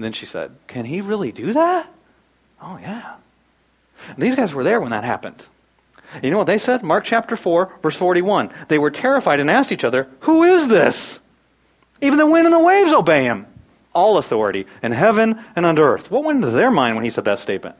And 0.00 0.04
then 0.06 0.14
she 0.14 0.24
said, 0.24 0.56
Can 0.66 0.86
he 0.86 1.02
really 1.02 1.30
do 1.30 1.52
that? 1.52 1.86
Oh, 2.62 2.78
yeah. 2.80 3.16
And 4.08 4.16
these 4.16 4.34
guys 4.34 4.54
were 4.54 4.64
there 4.64 4.80
when 4.80 4.92
that 4.92 5.04
happened. 5.04 5.44
You 6.22 6.30
know 6.30 6.38
what 6.38 6.46
they 6.46 6.56
said? 6.56 6.82
Mark 6.82 7.04
chapter 7.04 7.36
4, 7.36 7.70
verse 7.82 7.98
41. 7.98 8.50
They 8.68 8.78
were 8.78 8.90
terrified 8.90 9.40
and 9.40 9.50
asked 9.50 9.72
each 9.72 9.84
other, 9.84 10.08
Who 10.20 10.44
is 10.44 10.68
this? 10.68 11.20
Even 12.00 12.16
the 12.16 12.24
wind 12.24 12.46
and 12.46 12.54
the 12.54 12.58
waves 12.58 12.94
obey 12.94 13.24
him. 13.24 13.44
All 13.92 14.16
authority 14.16 14.66
in 14.82 14.92
heaven 14.92 15.38
and 15.54 15.66
on 15.66 15.78
earth. 15.78 16.10
What 16.10 16.24
went 16.24 16.36
into 16.36 16.50
their 16.50 16.70
mind 16.70 16.96
when 16.96 17.04
he 17.04 17.10
said 17.10 17.26
that 17.26 17.38
statement? 17.38 17.76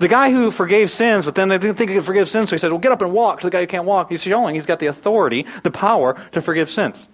The 0.00 0.08
guy 0.08 0.32
who 0.32 0.50
forgave 0.50 0.90
sins, 0.90 1.24
but 1.24 1.34
then 1.34 1.48
they 1.48 1.56
didn't 1.56 1.78
think 1.78 1.88
he 1.88 1.96
could 1.96 2.04
forgive 2.04 2.28
sins, 2.28 2.50
so 2.50 2.56
he 2.56 2.60
said, 2.60 2.72
Well, 2.72 2.78
get 2.78 2.92
up 2.92 3.00
and 3.00 3.14
walk. 3.14 3.40
to 3.40 3.46
the 3.46 3.50
guy 3.50 3.60
who 3.62 3.66
can't 3.66 3.86
walk, 3.86 4.10
he's 4.10 4.22
showing 4.22 4.54
he's 4.54 4.66
got 4.66 4.80
the 4.80 4.86
authority, 4.88 5.46
the 5.62 5.70
power 5.70 6.22
to 6.32 6.42
forgive 6.42 6.68
sins. 6.68 7.08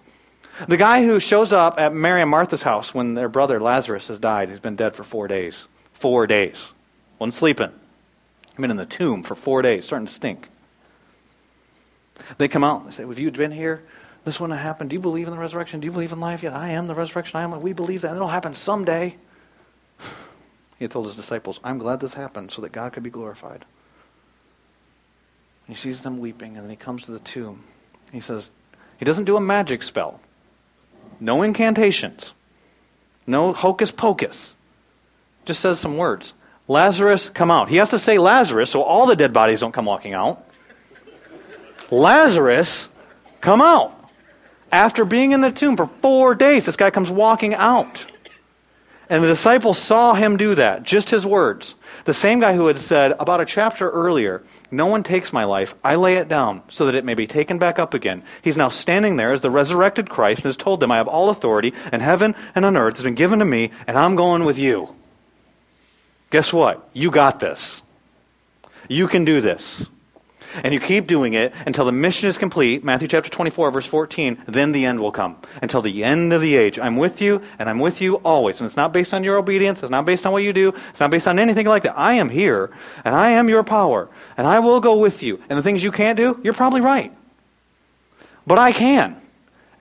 The 0.67 0.77
guy 0.77 1.05
who 1.05 1.19
shows 1.19 1.53
up 1.53 1.79
at 1.79 1.93
Mary 1.93 2.21
and 2.21 2.29
Martha's 2.29 2.63
house 2.63 2.93
when 2.93 3.13
their 3.13 3.29
brother 3.29 3.59
Lazarus 3.59 4.09
has 4.09 4.19
died, 4.19 4.49
he's 4.49 4.59
been 4.59 4.75
dead 4.75 4.95
for 4.95 5.03
four 5.03 5.27
days. 5.27 5.65
Four 5.93 6.27
days. 6.27 6.69
Wasn't 7.17 7.33
sleeping. 7.33 7.71
He's 8.47 8.57
been 8.57 8.71
in 8.71 8.77
the 8.77 8.85
tomb 8.85 9.23
for 9.23 9.35
four 9.35 9.61
days, 9.61 9.85
starting 9.85 10.07
to 10.07 10.13
stink. 10.13 10.49
They 12.37 12.47
come 12.47 12.63
out. 12.63 12.85
They 12.85 12.91
say, 12.91 13.07
Have 13.07 13.19
you 13.19 13.31
been 13.31 13.51
here? 13.51 13.83
This 14.25 14.39
wouldn't 14.39 14.57
have 14.57 14.65
happened. 14.65 14.89
Do 14.89 14.95
you 14.95 14.99
believe 14.99 15.27
in 15.27 15.33
the 15.33 15.39
resurrection? 15.39 15.79
Do 15.79 15.85
you 15.85 15.91
believe 15.91 16.11
in 16.11 16.19
life? 16.19 16.43
Yet 16.43 16.53
I 16.53 16.69
am 16.69 16.87
the 16.87 16.95
resurrection. 16.95 17.39
I 17.39 17.43
am. 17.43 17.61
We 17.61 17.73
believe 17.73 18.01
that. 18.01 18.15
It'll 18.15 18.27
happen 18.27 18.53
someday. 18.53 19.15
He 20.77 20.85
had 20.85 20.91
told 20.91 21.07
his 21.07 21.15
disciples, 21.15 21.59
I'm 21.61 21.77
glad 21.77 21.99
this 21.99 22.13
happened 22.13 22.51
so 22.51 22.61
that 22.61 22.71
God 22.71 22.93
could 22.93 23.03
be 23.03 23.09
glorified. 23.09 23.65
And 25.67 25.75
he 25.75 25.81
sees 25.81 26.03
them 26.03 26.19
weeping, 26.19 26.55
and 26.55 26.63
then 26.63 26.69
he 26.69 26.77
comes 26.77 27.03
to 27.03 27.11
the 27.11 27.19
tomb. 27.19 27.65
He 28.13 28.21
says, 28.21 28.51
He 28.97 29.03
doesn't 29.03 29.25
do 29.25 29.35
a 29.35 29.41
magic 29.41 29.83
spell, 29.83 30.21
no 31.19 31.41
incantations, 31.41 32.33
no 33.27 33.53
hocus 33.53 33.91
pocus. 33.91 34.53
Just 35.45 35.61
says 35.61 35.79
some 35.79 35.97
words. 35.97 36.33
Lazarus, 36.67 37.29
come 37.29 37.49
out. 37.49 37.69
He 37.69 37.77
has 37.77 37.89
to 37.89 37.99
say 37.99 38.19
Lazarus 38.19 38.69
so 38.69 38.83
all 38.83 39.07
the 39.07 39.15
dead 39.15 39.33
bodies 39.33 39.59
don't 39.59 39.71
come 39.71 39.85
walking 39.85 40.13
out. 40.13 40.45
Lazarus, 41.89 42.87
come 43.41 43.61
out. 43.61 43.95
After 44.71 45.03
being 45.05 45.31
in 45.31 45.41
the 45.41 45.51
tomb 45.51 45.75
for 45.75 45.89
four 46.01 46.35
days, 46.35 46.65
this 46.65 46.75
guy 46.75 46.91
comes 46.91 47.09
walking 47.09 47.55
out. 47.55 48.05
And 49.09 49.23
the 49.23 49.27
disciples 49.27 49.79
saw 49.79 50.13
him 50.13 50.37
do 50.37 50.53
that, 50.53 50.83
just 50.83 51.09
his 51.09 51.25
words. 51.25 51.73
The 52.05 52.13
same 52.13 52.39
guy 52.39 52.53
who 52.53 52.67
had 52.67 52.77
said 52.77 53.13
about 53.19 53.41
a 53.41 53.45
chapter 53.45 53.89
earlier, 53.89 54.43
No 54.69 54.85
one 54.85 55.01
takes 55.01 55.33
my 55.33 55.45
life, 55.45 55.73
I 55.83 55.95
lay 55.95 56.17
it 56.17 56.27
down 56.27 56.61
so 56.69 56.85
that 56.85 56.93
it 56.93 57.03
may 57.03 57.15
be 57.15 57.25
taken 57.25 57.57
back 57.57 57.79
up 57.79 57.95
again. 57.95 58.21
He's 58.43 58.57
now 58.57 58.69
standing 58.69 59.17
there 59.17 59.31
as 59.31 59.41
the 59.41 59.49
resurrected 59.49 60.11
Christ 60.11 60.43
and 60.43 60.49
has 60.49 60.57
told 60.57 60.79
them, 60.79 60.91
I 60.91 60.97
have 60.97 61.07
all 61.07 61.31
authority 61.31 61.73
in 61.91 62.01
heaven 62.01 62.35
and 62.53 62.65
on 62.65 62.77
earth 62.77 62.97
has 62.97 63.03
been 63.03 63.15
given 63.15 63.39
to 63.39 63.45
me, 63.45 63.71
and 63.87 63.97
I'm 63.97 64.15
going 64.15 64.45
with 64.45 64.59
you. 64.59 64.93
Guess 66.29 66.53
what? 66.53 66.87
You 66.93 67.09
got 67.09 67.39
this. 67.39 67.81
You 68.87 69.07
can 69.07 69.25
do 69.25 69.41
this 69.41 69.85
and 70.63 70.73
you 70.73 70.79
keep 70.79 71.07
doing 71.07 71.33
it 71.33 71.53
until 71.65 71.85
the 71.85 71.91
mission 71.91 72.27
is 72.27 72.37
complete, 72.37 72.83
Matthew 72.83 73.07
chapter 73.07 73.29
24, 73.29 73.71
verse 73.71 73.85
14, 73.85 74.43
then 74.47 74.71
the 74.71 74.85
end 74.85 74.99
will 74.99 75.11
come. 75.11 75.37
Until 75.61 75.81
the 75.81 76.03
end 76.03 76.33
of 76.33 76.41
the 76.41 76.55
age. 76.55 76.79
I'm 76.79 76.97
with 76.97 77.21
you, 77.21 77.41
and 77.57 77.69
I'm 77.69 77.79
with 77.79 78.01
you 78.01 78.15
always. 78.15 78.59
And 78.59 78.65
it's 78.65 78.77
not 78.77 78.93
based 78.93 79.13
on 79.13 79.23
your 79.23 79.37
obedience, 79.37 79.81
it's 79.81 79.91
not 79.91 80.05
based 80.05 80.25
on 80.25 80.31
what 80.31 80.43
you 80.43 80.53
do, 80.53 80.73
it's 80.89 80.99
not 80.99 81.11
based 81.11 81.27
on 81.27 81.39
anything 81.39 81.65
like 81.65 81.83
that. 81.83 81.97
I 81.97 82.13
am 82.13 82.29
here, 82.29 82.71
and 83.05 83.15
I 83.15 83.31
am 83.31 83.49
your 83.49 83.63
power, 83.63 84.09
and 84.37 84.47
I 84.47 84.59
will 84.59 84.79
go 84.79 84.97
with 84.97 85.23
you. 85.23 85.41
And 85.49 85.57
the 85.57 85.63
things 85.63 85.83
you 85.83 85.91
can't 85.91 86.17
do, 86.17 86.39
you're 86.43 86.53
probably 86.53 86.81
right. 86.81 87.13
But 88.47 88.57
I 88.59 88.71
can, 88.71 89.21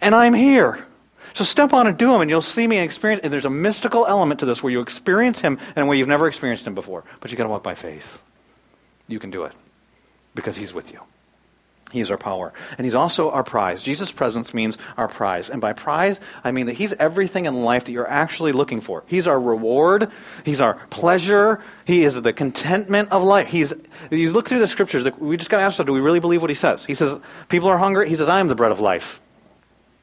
and 0.01 0.15
I'm 0.15 0.35
here. 0.35 0.85
So 1.35 1.45
step 1.45 1.73
on 1.73 1.87
and 1.87 1.97
do 1.97 2.11
them, 2.11 2.21
and 2.21 2.31
you'll 2.31 2.41
see 2.41 2.67
me 2.67 2.79
and 2.79 2.85
experience. 2.85 3.21
And 3.23 3.33
there's 3.33 3.45
a 3.45 3.51
mystical 3.51 4.07
element 4.07 4.41
to 4.41 4.47
this 4.47 4.63
where 4.63 4.73
you 4.73 4.81
experience 4.81 5.41
Him 5.41 5.59
in 5.77 5.83
a 5.83 5.87
way 5.87 5.97
you've 5.97 6.09
never 6.09 6.27
experienced 6.27 6.67
Him 6.67 6.75
before. 6.75 7.05
But 7.21 7.31
you 7.31 7.37
got 7.37 7.45
to 7.45 7.51
walk 7.51 7.63
by 7.63 7.75
faith. 7.75 8.23
You 9.07 9.19
can 9.19 9.31
do 9.31 9.45
it 9.45 9.53
because 10.35 10.57
he's 10.57 10.73
with 10.73 10.93
you. 10.93 11.01
He 11.91 12.01
is 12.01 12.11
our 12.11 12.19
power. 12.19 12.53
And 12.77 12.85
he's 12.85 12.95
also 12.95 13.31
our 13.31 13.43
prize. 13.43 13.83
Jesus' 13.83 14.13
presence 14.13 14.53
means 14.53 14.77
our 14.99 15.09
prize. 15.09 15.49
And 15.49 15.61
by 15.61 15.73
prize, 15.73 16.21
I 16.45 16.53
mean 16.53 16.67
that 16.67 16.75
he's 16.75 16.93
everything 16.93 17.47
in 17.47 17.63
life 17.63 17.87
that 17.87 17.93
you're 17.93 18.09
actually 18.09 18.53
looking 18.53 18.83
for. 18.83 19.05
He's 19.07 19.27
our 19.27 19.41
reward. 19.41 20.11
He's 20.45 20.61
our 20.61 20.75
pleasure. 20.91 21.63
He 21.87 22.05
is 22.05 22.21
the 22.21 22.35
contentment 22.35 23.11
of 23.11 23.25
life. 23.25 23.49
He's, 23.49 23.73
you 24.11 24.33
look 24.33 24.49
through 24.49 24.59
the 24.59 24.69
scriptures, 24.69 25.09
we 25.19 25.39
just 25.39 25.51
got 25.51 25.59
to 25.59 25.63
ask, 25.63 25.75
ourselves, 25.75 25.87
do 25.87 25.95
we 25.95 26.01
really 26.01 26.21
believe 26.21 26.43
what 26.43 26.51
he 26.51 26.55
says? 26.55 26.85
He 26.85 26.95
says, 26.95 27.19
people 27.49 27.71
are 27.71 27.79
hungry. 27.79 28.09
He 28.09 28.17
says, 28.17 28.29
I 28.29 28.41
am 28.41 28.49
the 28.49 28.55
bread 28.55 28.73
of 28.73 28.81
life. 28.81 29.21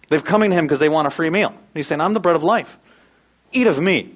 They've 0.09 0.23
coming 0.23 0.49
to 0.51 0.55
him 0.55 0.65
because 0.65 0.79
they 0.79 0.89
want 0.89 1.07
a 1.07 1.11
free 1.11 1.29
meal. 1.29 1.53
He's 1.75 1.87
saying, 1.87 2.01
I'm 2.01 2.13
the 2.13 2.19
bread 2.19 2.35
of 2.35 2.43
life. 2.43 2.77
Eat 3.51 3.67
of 3.67 3.79
me. 3.79 4.15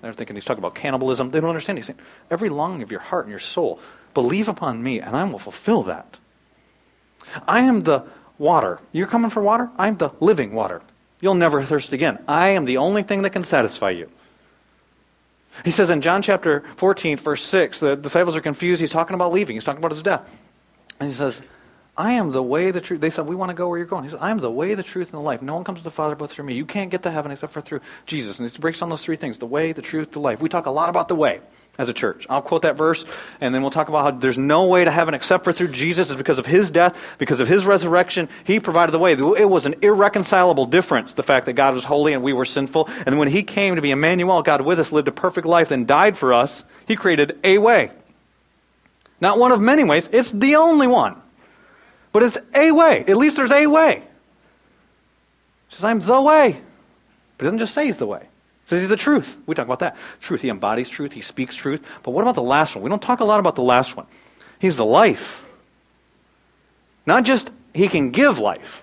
They're 0.00 0.12
thinking 0.14 0.36
he's 0.36 0.44
talking 0.44 0.62
about 0.62 0.74
cannibalism. 0.74 1.30
They 1.30 1.40
don't 1.40 1.50
understand. 1.50 1.78
He's 1.78 1.86
saying, 1.86 1.98
every 2.30 2.48
longing 2.48 2.82
of 2.82 2.90
your 2.90 3.00
heart 3.00 3.24
and 3.24 3.30
your 3.30 3.40
soul 3.40 3.80
Believe 4.16 4.48
upon 4.48 4.82
me, 4.82 4.98
and 4.98 5.14
I 5.14 5.24
will 5.24 5.38
fulfill 5.38 5.82
that. 5.82 6.16
I 7.46 7.60
am 7.60 7.82
the 7.82 8.04
water. 8.38 8.80
You're 8.90 9.06
coming 9.06 9.28
for 9.28 9.42
water? 9.42 9.68
I'm 9.76 9.98
the 9.98 10.08
living 10.20 10.54
water. 10.54 10.80
You'll 11.20 11.34
never 11.34 11.62
thirst 11.66 11.92
again. 11.92 12.24
I 12.26 12.48
am 12.48 12.64
the 12.64 12.78
only 12.78 13.02
thing 13.02 13.20
that 13.22 13.34
can 13.34 13.44
satisfy 13.44 13.90
you. 13.90 14.10
He 15.66 15.70
says 15.70 15.90
in 15.90 16.00
John 16.00 16.22
chapter 16.22 16.64
14, 16.78 17.18
verse 17.18 17.44
6, 17.44 17.80
the 17.80 17.94
disciples 17.94 18.34
are 18.36 18.40
confused. 18.40 18.80
He's 18.80 18.90
talking 18.90 19.12
about 19.12 19.34
leaving, 19.34 19.54
he's 19.54 19.64
talking 19.64 19.82
about 19.82 19.92
his 19.92 20.02
death. 20.02 20.26
And 20.98 21.10
he 21.10 21.14
says, 21.14 21.42
I 21.94 22.12
am 22.12 22.32
the 22.32 22.42
way, 22.42 22.70
the 22.70 22.80
truth. 22.80 23.02
They 23.02 23.10
said, 23.10 23.26
We 23.26 23.34
want 23.34 23.50
to 23.50 23.54
go 23.54 23.68
where 23.68 23.76
you're 23.76 23.86
going. 23.86 24.04
He 24.04 24.10
said, 24.10 24.20
I 24.22 24.30
am 24.30 24.38
the 24.38 24.50
way, 24.50 24.72
the 24.72 24.82
truth, 24.82 25.08
and 25.08 25.18
the 25.18 25.24
life. 25.24 25.42
No 25.42 25.56
one 25.56 25.64
comes 25.64 25.80
to 25.80 25.84
the 25.84 25.90
Father 25.90 26.14
but 26.14 26.30
through 26.30 26.46
me. 26.46 26.54
You 26.54 26.64
can't 26.64 26.90
get 26.90 27.02
to 27.02 27.10
heaven 27.10 27.32
except 27.32 27.52
for 27.52 27.60
through 27.60 27.80
Jesus. 28.06 28.38
And 28.38 28.50
he 28.50 28.58
breaks 28.58 28.80
down 28.80 28.88
those 28.88 29.04
three 29.04 29.16
things 29.16 29.36
the 29.36 29.44
way, 29.44 29.72
the 29.72 29.82
truth, 29.82 30.12
the 30.12 30.20
life. 30.20 30.40
We 30.40 30.48
talk 30.48 30.64
a 30.64 30.70
lot 30.70 30.88
about 30.88 31.08
the 31.08 31.14
way 31.14 31.40
as 31.78 31.88
a 31.88 31.92
church. 31.92 32.26
I'll 32.30 32.42
quote 32.42 32.62
that 32.62 32.76
verse, 32.76 33.04
and 33.40 33.54
then 33.54 33.62
we'll 33.62 33.70
talk 33.70 33.88
about 33.88 34.02
how 34.02 34.10
there's 34.18 34.38
no 34.38 34.66
way 34.66 34.84
to 34.84 34.90
heaven 34.90 35.14
except 35.14 35.44
for 35.44 35.52
through 35.52 35.68
Jesus. 35.68 36.10
It's 36.10 36.16
because 36.16 36.38
of 36.38 36.46
his 36.46 36.70
death, 36.70 36.96
because 37.18 37.40
of 37.40 37.48
his 37.48 37.66
resurrection. 37.66 38.28
He 38.44 38.60
provided 38.60 38.92
the 38.92 38.98
way. 38.98 39.12
It 39.12 39.48
was 39.48 39.66
an 39.66 39.76
irreconcilable 39.82 40.66
difference, 40.66 41.14
the 41.14 41.22
fact 41.22 41.46
that 41.46 41.52
God 41.52 41.74
was 41.74 41.84
holy 41.84 42.12
and 42.12 42.22
we 42.22 42.32
were 42.32 42.44
sinful. 42.44 42.88
And 43.04 43.18
when 43.18 43.28
he 43.28 43.42
came 43.42 43.76
to 43.76 43.82
be 43.82 43.90
Emmanuel, 43.90 44.42
God 44.42 44.62
with 44.62 44.80
us, 44.80 44.92
lived 44.92 45.08
a 45.08 45.12
perfect 45.12 45.46
life, 45.46 45.68
then 45.68 45.84
died 45.86 46.16
for 46.16 46.32
us, 46.32 46.64
he 46.86 46.96
created 46.96 47.38
a 47.44 47.58
way. 47.58 47.90
Not 49.20 49.38
one 49.38 49.52
of 49.52 49.60
many 49.60 49.84
ways, 49.84 50.08
it's 50.12 50.30
the 50.30 50.56
only 50.56 50.86
one. 50.86 51.20
But 52.12 52.22
it's 52.22 52.38
a 52.54 52.70
way. 52.70 53.00
At 53.00 53.16
least 53.16 53.36
there's 53.36 53.52
a 53.52 53.66
way. 53.66 54.02
He 55.68 55.74
says, 55.74 55.84
I'm 55.84 56.00
the 56.00 56.20
way. 56.20 56.60
But 57.36 57.44
he 57.44 57.46
doesn't 57.46 57.58
just 57.58 57.74
say 57.74 57.86
he's 57.86 57.98
the 57.98 58.06
way. 58.06 58.26
So 58.66 58.76
he's 58.78 58.88
the 58.88 58.96
truth. 58.96 59.36
We 59.46 59.54
talk 59.54 59.64
about 59.64 59.78
that. 59.78 59.96
Truth. 60.20 60.42
He 60.42 60.48
embodies 60.48 60.88
truth. 60.88 61.12
He 61.12 61.20
speaks 61.20 61.54
truth. 61.54 61.84
But 62.02 62.10
what 62.10 62.22
about 62.22 62.34
the 62.34 62.42
last 62.42 62.74
one? 62.74 62.82
We 62.82 62.90
don't 62.90 63.02
talk 63.02 63.20
a 63.20 63.24
lot 63.24 63.40
about 63.40 63.54
the 63.54 63.62
last 63.62 63.96
one. 63.96 64.06
He's 64.58 64.76
the 64.76 64.84
life. 64.84 65.44
Not 67.06 67.22
just 67.24 67.50
he 67.72 67.88
can 67.88 68.10
give 68.10 68.38
life, 68.38 68.82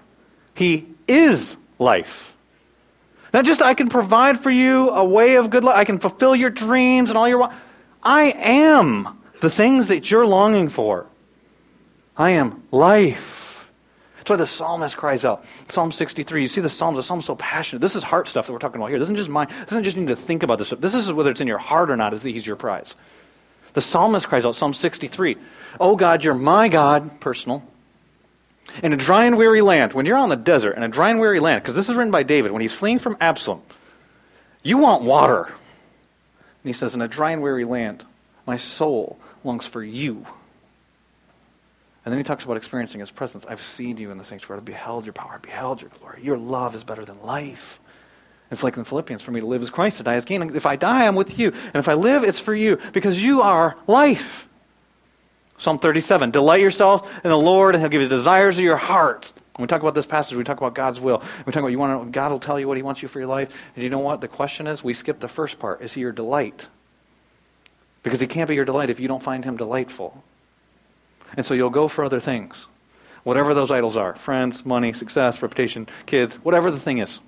he 0.55 0.87
is 1.07 1.57
life. 1.77 2.33
Not 3.33 3.45
just 3.45 3.61
I 3.61 3.73
can 3.73 3.89
provide 3.89 4.41
for 4.41 4.51
you 4.51 4.91
a 4.91 5.03
way 5.03 5.35
of 5.35 5.49
good 5.49 5.63
life, 5.63 5.75
I 5.75 5.83
can 5.83 5.99
fulfill 5.99 6.35
your 6.35 6.51
dreams 6.51 7.09
and 7.09 7.17
all 7.17 7.27
your. 7.27 7.51
I 8.01 8.33
am 8.37 9.19
the 9.41 9.49
things 9.49 9.87
that 9.87 10.09
you're 10.09 10.25
longing 10.25 10.69
for. 10.69 11.07
I 12.15 12.31
am 12.31 12.63
life. 12.71 13.42
That's 14.23 14.29
why 14.29 14.35
the 14.37 14.47
psalmist 14.47 14.95
cries 14.95 15.25
out. 15.25 15.43
Psalm 15.67 15.91
63, 15.91 16.43
you 16.43 16.47
see 16.47 16.61
the 16.61 16.69
Psalms, 16.69 16.95
the 16.95 17.03
Psalm's 17.03 17.25
so 17.25 17.35
passionate. 17.35 17.81
This 17.81 17.93
is 17.93 18.03
heart 18.03 18.29
stuff 18.29 18.47
that 18.47 18.53
we're 18.53 18.59
talking 18.59 18.79
about 18.79 18.87
here. 18.87 18.97
This 18.97 19.07
isn't 19.07 19.17
just 19.17 19.27
mind. 19.27 19.49
This 19.49 19.73
isn't 19.73 19.83
just 19.83 19.97
need 19.97 20.07
to 20.07 20.15
think 20.15 20.43
about 20.43 20.59
this 20.59 20.67
stuff. 20.67 20.79
This 20.79 20.93
is 20.93 21.11
whether 21.11 21.29
it's 21.29 21.41
in 21.41 21.47
your 21.47 21.57
heart 21.57 21.91
or 21.91 21.97
not, 21.97 22.13
is 22.13 22.23
he's 22.23 22.47
your 22.47 22.55
prize. 22.55 22.95
The 23.73 23.81
psalmist 23.81 24.29
cries 24.29 24.45
out, 24.45 24.55
Psalm 24.55 24.73
63, 24.73 25.35
Oh 25.77 25.97
God, 25.97 26.23
you're 26.23 26.35
my 26.35 26.69
God, 26.69 27.19
personal. 27.19 27.65
In 28.81 28.93
a 28.93 28.97
dry 28.97 29.25
and 29.25 29.37
weary 29.37 29.59
land, 29.59 29.91
when 29.91 30.05
you're 30.05 30.15
on 30.15 30.29
the 30.29 30.37
desert, 30.37 30.77
in 30.77 30.83
a 30.83 30.87
dry 30.87 31.09
and 31.09 31.19
weary 31.19 31.41
land, 31.41 31.61
because 31.61 31.75
this 31.75 31.89
is 31.89 31.97
written 31.97 32.11
by 32.11 32.23
David 32.23 32.53
when 32.53 32.61
he's 32.61 32.71
fleeing 32.71 32.99
from 32.99 33.17
Absalom, 33.19 33.61
you 34.61 34.77
want 34.77 35.03
water. 35.03 35.47
And 35.47 35.53
he 36.63 36.71
says, 36.71 36.95
In 36.95 37.01
a 37.01 37.09
dry 37.09 37.31
and 37.31 37.41
weary 37.41 37.65
land, 37.65 38.05
my 38.47 38.55
soul 38.55 39.19
longs 39.43 39.67
for 39.67 39.83
you. 39.83 40.25
And 42.05 42.11
then 42.11 42.19
he 42.19 42.23
talks 42.23 42.43
about 42.43 42.57
experiencing 42.57 42.99
his 42.99 43.11
presence. 43.11 43.45
I've 43.45 43.61
seen 43.61 43.97
you 43.97 44.11
in 44.11 44.17
the 44.17 44.25
sanctuary. 44.25 44.61
I 44.61 44.63
beheld 44.63 45.05
your 45.05 45.13
power. 45.13 45.33
I 45.35 45.37
beheld 45.37 45.81
your 45.81 45.89
glory. 45.99 46.21
Your 46.21 46.37
love 46.37 46.75
is 46.75 46.83
better 46.83 47.05
than 47.05 47.21
life. 47.21 47.79
It's 48.51 48.61
like 48.61 48.77
in 48.77 48.83
Philippians, 48.83 49.21
for 49.21 49.31
me 49.31 49.39
to 49.39 49.45
live 49.45 49.63
is 49.63 49.69
Christ, 49.69 49.97
to 49.97 50.03
die 50.03 50.15
is 50.15 50.25
gain. 50.25 50.55
If 50.55 50.65
I 50.65 50.75
die, 50.75 51.07
I'm 51.07 51.15
with 51.15 51.39
you. 51.39 51.47
And 51.47 51.75
if 51.75 51.87
I 51.87 51.93
live, 51.95 52.23
it's 52.23 52.39
for 52.39 52.53
you, 52.53 52.77
because 52.91 53.21
you 53.21 53.41
are 53.41 53.75
life. 53.87 54.47
Psalm 55.57 55.79
37, 55.79 56.31
delight 56.31 56.61
yourself 56.61 57.09
in 57.23 57.29
the 57.29 57.37
Lord, 57.37 57.73
and 57.73 57.81
he'll 57.81 57.89
give 57.89 58.01
you 58.01 58.07
the 58.07 58.17
desires 58.17 58.57
of 58.57 58.63
your 58.63 58.77
heart. 58.77 59.31
When 59.55 59.63
we 59.63 59.67
talk 59.67 59.81
about 59.81 59.95
this 59.95 60.05
passage, 60.05 60.35
we 60.35 60.43
talk 60.43 60.57
about 60.57 60.75
God's 60.75 60.99
will. 60.99 61.23
We 61.45 61.53
talk 61.53 61.61
about 61.61 61.71
you 61.71 61.79
want 61.79 62.03
to, 62.03 62.11
God 62.11 62.31
will 62.31 62.39
tell 62.39 62.59
you 62.59 62.67
what 62.67 62.75
he 62.75 62.83
wants 62.83 63.01
you 63.01 63.07
for 63.07 63.19
your 63.19 63.27
life. 63.27 63.49
And 63.75 63.83
you 63.83 63.89
know 63.89 63.99
what? 63.99 64.19
The 64.19 64.27
question 64.27 64.67
is, 64.67 64.83
we 64.83 64.93
skip 64.93 65.19
the 65.19 65.27
first 65.27 65.57
part. 65.57 65.81
Is 65.81 65.93
he 65.93 66.01
your 66.01 66.11
delight? 66.11 66.67
Because 68.03 68.19
he 68.19 68.27
can't 68.27 68.49
be 68.49 68.55
your 68.55 68.65
delight 68.65 68.89
if 68.89 68.99
you 68.99 69.07
don't 69.07 69.23
find 69.23 69.45
him 69.45 69.57
delightful. 69.57 70.23
And 71.35 71.45
so 71.45 71.53
you'll 71.53 71.69
go 71.69 71.87
for 71.87 72.03
other 72.03 72.19
things. 72.19 72.67
Whatever 73.23 73.53
those 73.53 73.71
idols 73.71 73.95
are 73.95 74.15
friends, 74.15 74.65
money, 74.65 74.93
success, 74.93 75.41
reputation, 75.41 75.87
kids, 76.05 76.35
whatever 76.35 76.71
the 76.71 76.79
thing 76.79 76.97
is. 76.97 77.19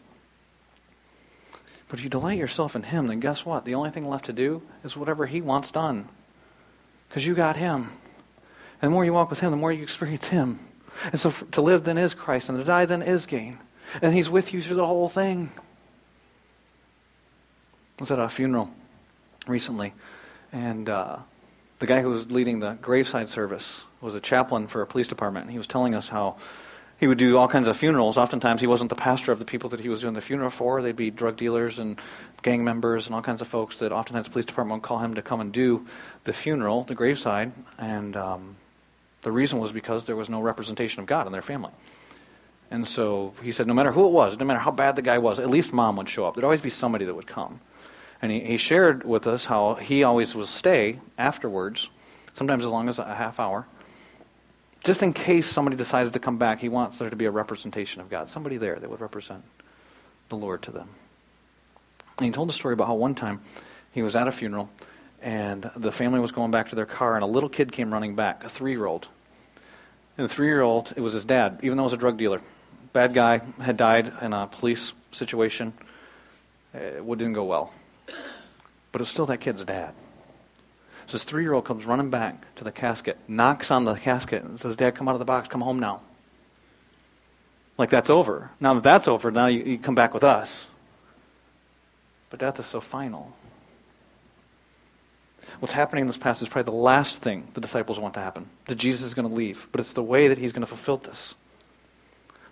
But 1.88 2.00
if 2.00 2.04
you 2.04 2.10
delight 2.10 2.38
yourself 2.38 2.76
in 2.76 2.84
Him, 2.84 3.08
then 3.08 3.20
guess 3.20 3.46
what? 3.46 3.64
The 3.64 3.76
only 3.76 3.92
thing 3.92 4.10
left 4.10 4.26
to 4.26 4.34
do 4.34 4.62
is 4.84 4.98
whatever 4.98 5.26
He 5.26 5.40
wants 5.40 5.72
done. 5.72 6.10
Because 7.08 7.26
you 7.26 7.36
got 7.36 7.58
Him. 7.58 7.92
And 8.82 8.92
the 8.92 8.94
more 8.94 9.06
you 9.06 9.14
walk 9.14 9.30
with 9.30 9.40
Him, 9.40 9.52
the 9.52 9.58
more 9.58 9.72
you 9.72 9.84
experience 9.84 10.28
Him. 10.28 10.60
And 11.12 11.20
so 11.20 11.32
to 11.32 11.62
live 11.62 11.84
then 11.84 11.98
is 11.98 12.14
Christ, 12.14 12.50
and 12.50 12.58
to 12.58 12.64
die 12.64 12.86
then 12.86 13.02
is 13.02 13.26
gain. 13.26 13.60
And 14.02 14.14
He's 14.14 14.30
with 14.30 14.54
you 14.54 14.62
through 14.62 14.78
the 14.78 14.86
whole 14.86 15.10
thing. 15.10 15.52
I 17.98 18.02
was 18.02 18.12
at 18.12 18.20
a 18.20 18.28
funeral 18.28 18.72
recently, 19.48 19.94
and 20.52 20.90
uh, 20.90 21.18
The 21.80 21.88
guy 21.88 22.02
who 22.02 22.10
was 22.10 22.32
leading 22.32 22.60
the 22.60 22.74
graveside 22.82 23.28
service 23.28 23.82
was 24.06 24.16
a 24.16 24.22
chaplain 24.22 24.68
for 24.68 24.82
a 24.82 24.88
police 24.88 25.08
department, 25.08 25.46
and 25.46 25.52
he 25.52 25.58
was 25.58 25.68
telling 25.68 25.96
us 25.96 26.08
how 26.08 26.38
he 26.98 27.08
would 27.08 27.18
do 27.18 27.38
all 27.38 27.48
kinds 27.48 27.68
of 27.68 27.76
funerals. 27.76 28.18
Oftentimes, 28.18 28.62
he 28.62 28.68
wasn't 28.68 28.90
the 28.90 28.96
pastor 28.96 29.32
of 29.34 29.40
the 29.40 29.46
people 29.46 29.70
that 29.72 29.82
he 29.82 29.90
was 29.90 30.00
doing 30.00 30.14
the 30.14 30.22
funeral 30.22 30.50
for. 30.50 30.82
They'd 30.82 30.96
be 30.96 31.12
drug 31.12 31.36
dealers 31.36 31.78
and 31.78 32.00
gang 32.42 32.64
members 32.64 33.06
and 33.06 33.16
all 33.16 33.22
kinds 33.22 33.42
of 33.42 33.48
folks 33.48 33.80
that 33.80 33.92
oftentimes 33.92 34.28
the 34.28 34.32
police 34.32 34.46
department 34.46 34.82
would 34.82 34.88
call 34.88 35.00
him 35.00 35.16
to 35.16 35.22
come 35.22 35.42
and 35.42 35.52
do 35.52 35.86
the 36.24 36.32
funeral, 36.32 36.84
the 36.84 36.96
graveside. 36.96 37.52
And 37.78 38.16
um, 38.16 38.56
the 39.24 39.32
reason 39.32 39.60
was 39.60 39.74
because 39.74 40.06
there 40.06 40.16
was 40.16 40.30
no 40.30 40.40
representation 40.40 41.02
of 41.02 41.06
God 41.06 41.26
in 41.26 41.34
their 41.34 41.42
family. 41.42 41.74
And 42.72 42.88
so 42.88 43.34
he 43.44 43.52
said, 43.52 43.68
no 43.68 43.74
matter 43.74 43.92
who 43.92 44.06
it 44.06 44.12
was, 44.12 44.38
no 44.38 44.46
matter 44.46 44.60
how 44.60 44.72
bad 44.72 44.96
the 44.96 45.02
guy 45.02 45.18
was, 45.18 45.40
at 45.40 45.50
least 45.50 45.74
mom 45.74 45.98
would 45.98 46.10
show 46.10 46.26
up. 46.26 46.36
There'd 46.36 46.46
always 46.46 46.62
be 46.62 46.70
somebody 46.70 47.06
that 47.06 47.14
would 47.14 47.28
come. 47.28 47.60
And 48.22 48.32
he, 48.32 48.40
he 48.40 48.58
shared 48.58 49.04
with 49.04 49.28
us 49.28 49.46
how 49.46 49.76
he 49.76 50.04
always 50.04 50.34
would 50.34 50.48
stay 50.48 51.00
afterwards, 51.18 51.90
sometimes 52.34 52.64
as 52.64 52.72
long 52.72 52.88
as 52.88 53.00
a 53.00 53.16
half 53.16 53.40
hour, 53.40 53.68
just 54.86 55.02
in 55.02 55.14
case 55.14 55.48
somebody 55.48 55.76
decides 55.76 56.12
to 56.12 56.20
come 56.20 56.38
back, 56.38 56.60
he 56.60 56.70
wants 56.70 57.00
there 57.00 57.10
to 57.10 57.16
be 57.16 57.26
a 57.26 57.32
representation 57.32 58.02
of 58.02 58.10
God, 58.10 58.30
somebody 58.30 58.58
there 58.58 58.76
that 58.76 58.90
would 58.90 59.02
represent 59.02 59.44
the 60.30 60.38
Lord 60.38 60.62
to 60.64 60.72
them. 60.72 60.90
And 62.18 62.28
he 62.28 62.32
told 62.32 62.50
a 62.50 62.54
story 62.54 62.74
about 62.74 62.88
how 62.88 62.94
one 62.94 63.16
time 63.16 63.42
he 63.92 64.04
was 64.04 64.16
at 64.16 64.28
a 64.28 64.32
funeral 64.32 64.70
and 65.22 65.70
the 65.76 65.92
family 65.92 66.20
was 66.20 66.32
going 66.32 66.52
back 66.52 66.70
to 66.70 66.76
their 66.76 66.86
car 66.86 67.16
and 67.16 67.24
a 67.24 67.28
little 67.28 67.50
kid 67.50 67.72
came 67.72 67.92
running 67.92 68.16
back, 68.16 68.44
a 68.44 68.50
three 68.50 68.72
year 68.72 68.86
old. 68.86 69.08
And 70.18 70.30
the 70.30 70.34
three 70.34 70.48
year 70.48 70.62
old, 70.62 70.94
it 70.96 71.02
was 71.02 71.14
his 71.14 71.26
dad, 71.26 71.60
even 71.64 71.78
though 71.78 71.84
he 71.84 71.88
was 71.88 71.94
a 71.94 71.98
drug 71.98 72.18
dealer. 72.18 72.42
Bad 72.94 73.14
guy, 73.14 73.42
had 73.60 73.76
died 73.76 74.14
in 74.22 74.34
a 74.34 74.48
police 74.48 74.94
situation. 75.12 75.74
It 76.74 77.06
didn't 77.06 77.34
go 77.34 77.44
well. 77.44 77.74
But 78.06 79.02
it 79.02 79.04
was 79.04 79.10
still 79.10 79.26
that 79.26 79.40
kid's 79.40 79.66
dad. 79.66 79.94
So 81.08 81.14
his 81.14 81.24
three 81.24 81.44
year 81.44 81.54
old 81.54 81.66
comes 81.66 81.86
running 81.86 82.10
back 82.10 82.56
to 82.56 82.64
the 82.64 82.72
casket, 82.72 83.18
knocks 83.28 83.70
on 83.70 83.86
the 83.86 83.96
casket, 83.96 84.44
and 84.44 84.60
says, 84.60 84.76
Dad, 84.76 84.96
come 84.96 85.08
out 85.08 85.14
of 85.14 85.20
the 85.20 85.26
box, 85.26 85.48
come 85.48 85.62
home 85.62 85.80
now. 85.80 86.02
Like 87.78 87.90
that's 87.90 88.10
over. 88.10 88.52
Now, 88.60 88.78
if 88.78 88.84
that's 88.84 89.08
over, 89.08 89.32
now 89.32 89.48
you, 89.48 89.64
you 89.64 89.78
come 89.78 89.96
back 89.96 90.14
with 90.14 90.24
us. 90.24 90.68
But 92.30 92.40
death 92.40 92.60
is 92.60 92.66
so 92.66 92.82
final. 92.82 93.34
What's 95.60 95.74
happening 95.74 96.02
in 96.02 96.08
this 96.08 96.18
passage 96.18 96.48
is 96.48 96.50
probably 96.50 96.72
the 96.72 96.78
last 96.78 97.22
thing 97.22 97.48
the 97.54 97.62
disciples 97.62 98.00
want 98.00 98.16
to 98.16 98.20
happen. 98.20 98.50
That 98.66 98.76
Jesus 98.76 99.06
is 99.06 99.14
going 99.14 99.28
to 99.28 99.34
leave. 99.34 99.68
But 99.72 99.82
it's 99.82 99.94
the 99.94 100.04
way 100.04 100.30
that 100.30 100.40
he's 100.40 100.52
going 100.52 100.62
to 100.62 100.68
fulfill 100.68 100.98
this. 100.98 101.36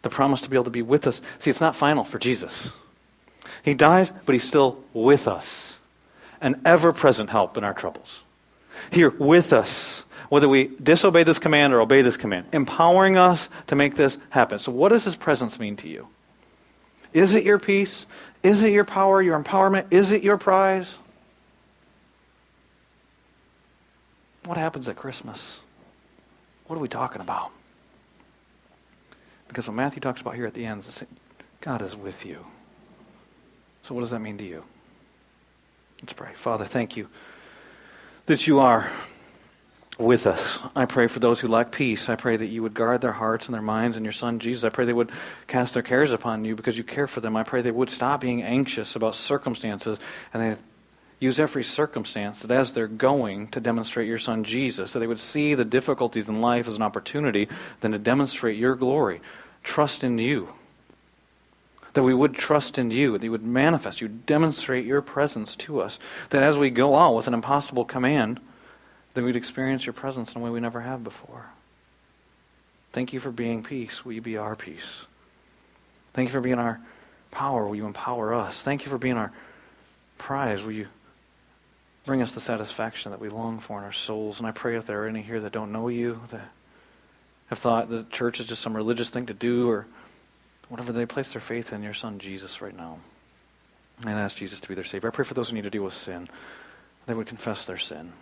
The 0.03 0.09
promise 0.09 0.41
to 0.41 0.49
be 0.49 0.55
able 0.55 0.65
to 0.65 0.69
be 0.69 0.81
with 0.81 1.07
us. 1.07 1.19
See, 1.39 1.49
it's 1.49 1.61
not 1.61 1.75
final 1.75 2.03
for 2.03 2.19
Jesus. 2.19 2.69
He 3.63 3.73
dies, 3.73 4.11
but 4.25 4.33
he's 4.33 4.43
still 4.43 4.83
with 4.93 5.27
us. 5.27 5.75
An 6.39 6.61
ever 6.65 6.93
present 6.93 7.29
help 7.29 7.57
in 7.57 7.63
our 7.63 7.73
troubles 7.73 8.22
here 8.91 9.09
with 9.09 9.53
us, 9.53 10.03
whether 10.29 10.49
we 10.49 10.71
disobey 10.81 11.23
this 11.23 11.39
command 11.39 11.73
or 11.73 11.81
obey 11.81 12.01
this 12.01 12.17
command, 12.17 12.47
empowering 12.53 13.17
us 13.17 13.49
to 13.67 13.75
make 13.75 13.95
this 13.95 14.17
happen. 14.29 14.59
So, 14.59 14.71
what 14.71 14.89
does 14.89 15.03
his 15.03 15.15
presence 15.15 15.59
mean 15.59 15.75
to 15.77 15.87
you? 15.87 16.07
Is 17.13 17.35
it 17.35 17.43
your 17.43 17.59
peace? 17.59 18.05
Is 18.41 18.63
it 18.63 18.71
your 18.71 18.83
power, 18.83 19.21
your 19.21 19.41
empowerment? 19.41 19.85
Is 19.91 20.11
it 20.11 20.23
your 20.23 20.37
prize? 20.37 20.95
What 24.45 24.57
happens 24.57 24.89
at 24.89 24.95
Christmas? 24.95 25.59
What 26.67 26.75
are 26.75 26.79
we 26.79 26.89
talking 26.89 27.21
about? 27.21 27.51
Because 29.47 29.67
what 29.67 29.75
Matthew 29.75 30.01
talks 30.01 30.19
about 30.19 30.35
here 30.35 30.47
at 30.47 30.53
the 30.53 30.65
end 30.65 30.79
is 30.79 31.03
God 31.61 31.81
is 31.81 31.95
with 31.95 32.25
you. 32.25 32.45
So, 33.83 33.93
what 33.93 34.01
does 34.01 34.11
that 34.11 34.19
mean 34.19 34.37
to 34.39 34.43
you? 34.43 34.63
Let's 36.01 36.13
pray. 36.13 36.33
Father, 36.35 36.65
thank 36.65 36.97
you 36.97 37.07
that 38.25 38.47
you 38.47 38.59
are 38.59 38.89
with 39.97 40.25
us. 40.25 40.59
I 40.75 40.85
pray 40.85 41.07
for 41.07 41.19
those 41.19 41.39
who 41.39 41.47
lack 41.47 41.71
peace. 41.71 42.09
I 42.09 42.15
pray 42.15 42.35
that 42.35 42.47
you 42.47 42.63
would 42.63 42.73
guard 42.73 43.01
their 43.01 43.11
hearts 43.11 43.45
and 43.45 43.53
their 43.53 43.61
minds 43.61 43.95
and 43.95 44.05
your 44.05 44.13
Son 44.13 44.39
Jesus. 44.39 44.63
I 44.63 44.69
pray 44.69 44.85
they 44.85 44.93
would 44.93 45.11
cast 45.47 45.73
their 45.73 45.83
cares 45.83 46.11
upon 46.11 46.45
you 46.45 46.55
because 46.55 46.77
you 46.77 46.83
care 46.83 47.07
for 47.07 47.21
them. 47.21 47.35
I 47.35 47.43
pray 47.43 47.61
they 47.61 47.71
would 47.71 47.89
stop 47.89 48.21
being 48.21 48.41
anxious 48.41 48.95
about 48.95 49.15
circumstances 49.15 49.99
and 50.33 50.41
they 50.41 50.61
use 51.19 51.39
every 51.39 51.63
circumstance 51.63 52.41
that 52.41 52.51
as 52.51 52.73
they're 52.73 52.87
going 52.87 53.47
to 53.49 53.59
demonstrate 53.59 54.07
your 54.07 54.19
Son 54.19 54.43
Jesus, 54.43 54.91
so 54.91 54.99
they 54.99 55.07
would 55.07 55.19
see 55.19 55.53
the 55.53 55.63
difficulties 55.63 56.27
in 56.27 56.41
life 56.41 56.67
as 56.67 56.75
an 56.75 56.81
opportunity 56.81 57.47
than 57.79 57.91
to 57.91 57.99
demonstrate 57.99 58.57
your 58.57 58.75
glory. 58.75 59.21
Trust 59.63 60.03
in 60.03 60.17
you. 60.17 60.49
That 61.93 62.03
we 62.03 62.13
would 62.13 62.33
trust 62.33 62.77
in 62.77 62.89
you, 62.89 63.17
that 63.17 63.23
you 63.23 63.31
would 63.31 63.43
manifest, 63.43 64.01
you 64.01 64.07
demonstrate 64.07 64.85
your 64.85 65.01
presence 65.01 65.55
to 65.57 65.79
us. 65.79 65.99
That 66.31 66.41
as 66.41 66.57
we 66.57 66.69
go 66.69 66.95
out 66.95 67.15
with 67.15 67.27
an 67.27 67.33
impossible 67.33 67.85
command, 67.85 68.39
that 69.13 69.23
we'd 69.23 69.35
experience 69.35 69.85
your 69.85 69.93
presence 69.93 70.33
in 70.33 70.41
a 70.41 70.43
way 70.43 70.49
we 70.49 70.59
never 70.59 70.81
have 70.81 71.03
before. 71.03 71.47
Thank 72.93 73.13
you 73.13 73.19
for 73.19 73.31
being 73.31 73.63
peace. 73.63 74.03
Will 74.03 74.13
you 74.13 74.21
be 74.21 74.37
our 74.37 74.55
peace? 74.55 75.05
Thank 76.13 76.29
you 76.29 76.33
for 76.33 76.41
being 76.41 76.59
our 76.59 76.79
power. 77.31 77.67
Will 77.67 77.75
you 77.75 77.85
empower 77.85 78.33
us? 78.33 78.55
Thank 78.57 78.85
you 78.85 78.91
for 78.91 78.97
being 78.97 79.17
our 79.17 79.31
prize. 80.17 80.63
Will 80.63 80.71
you 80.71 80.87
bring 82.05 82.21
us 82.21 82.33
the 82.33 82.41
satisfaction 82.41 83.11
that 83.11 83.19
we 83.19 83.29
long 83.29 83.59
for 83.59 83.79
in 83.79 83.83
our 83.83 83.93
souls? 83.93 84.37
And 84.39 84.47
I 84.47 84.51
pray 84.51 84.77
if 84.77 84.85
there 84.85 85.03
are 85.03 85.07
any 85.07 85.21
here 85.21 85.39
that 85.39 85.51
don't 85.51 85.71
know 85.71 85.87
you, 85.87 86.21
that 86.31 86.49
have 87.47 87.59
thought 87.59 87.89
that 87.89 88.09
church 88.09 88.39
is 88.39 88.47
just 88.47 88.61
some 88.61 88.75
religious 88.75 89.09
thing 89.09 89.25
to 89.25 89.33
do 89.33 89.69
or 89.69 89.87
whatever 90.69 90.91
they 90.91 91.05
place 91.05 91.33
their 91.33 91.41
faith 91.41 91.73
in 91.73 91.83
your 91.83 91.93
son 91.93 92.19
Jesus 92.19 92.61
right 92.61 92.75
now 92.75 92.99
and 94.01 94.17
ask 94.17 94.37
Jesus 94.37 94.59
to 94.59 94.67
be 94.67 94.75
their 94.75 94.83
Savior. 94.83 95.09
I 95.09 95.11
pray 95.11 95.25
for 95.25 95.33
those 95.33 95.49
who 95.49 95.55
need 95.55 95.63
to 95.63 95.69
deal 95.69 95.83
with 95.83 95.93
sin, 95.93 96.29
they 97.05 97.13
would 97.13 97.27
confess 97.27 97.65
their 97.65 97.77
sin. 97.77 98.13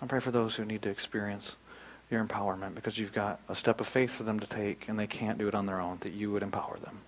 I 0.00 0.06
pray 0.06 0.20
for 0.20 0.30
those 0.30 0.54
who 0.56 0.64
need 0.64 0.82
to 0.82 0.90
experience 0.90 1.56
your 2.10 2.24
empowerment 2.24 2.74
because 2.74 2.98
you've 2.98 3.12
got 3.12 3.40
a 3.48 3.54
step 3.54 3.80
of 3.80 3.86
faith 3.86 4.10
for 4.10 4.22
them 4.22 4.40
to 4.40 4.46
take 4.46 4.88
and 4.88 4.98
they 4.98 5.06
can't 5.06 5.38
do 5.38 5.48
it 5.48 5.54
on 5.54 5.66
their 5.66 5.80
own, 5.80 5.98
that 6.00 6.12
you 6.12 6.30
would 6.32 6.42
empower 6.42 6.78
them. 6.78 7.00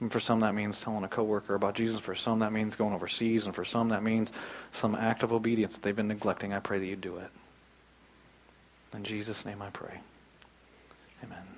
And 0.00 0.10
for 0.10 0.18
some, 0.18 0.40
that 0.40 0.54
means 0.54 0.80
telling 0.80 1.04
a 1.04 1.08
coworker 1.08 1.54
about 1.54 1.74
Jesus. 1.74 2.00
For 2.00 2.16
some, 2.16 2.40
that 2.40 2.52
means 2.52 2.74
going 2.74 2.92
overseas. 2.92 3.46
And 3.46 3.54
for 3.54 3.64
some, 3.64 3.90
that 3.90 4.02
means 4.02 4.32
some 4.72 4.96
act 4.96 5.22
of 5.22 5.32
obedience 5.32 5.74
that 5.74 5.82
they've 5.82 5.94
been 5.94 6.08
neglecting. 6.08 6.52
I 6.52 6.58
pray 6.58 6.80
that 6.80 6.86
you 6.86 6.96
do 6.96 7.18
it. 7.18 7.30
In 8.94 9.04
Jesus' 9.04 9.44
name 9.44 9.62
I 9.62 9.70
pray. 9.70 10.00
Amen. 11.22 11.51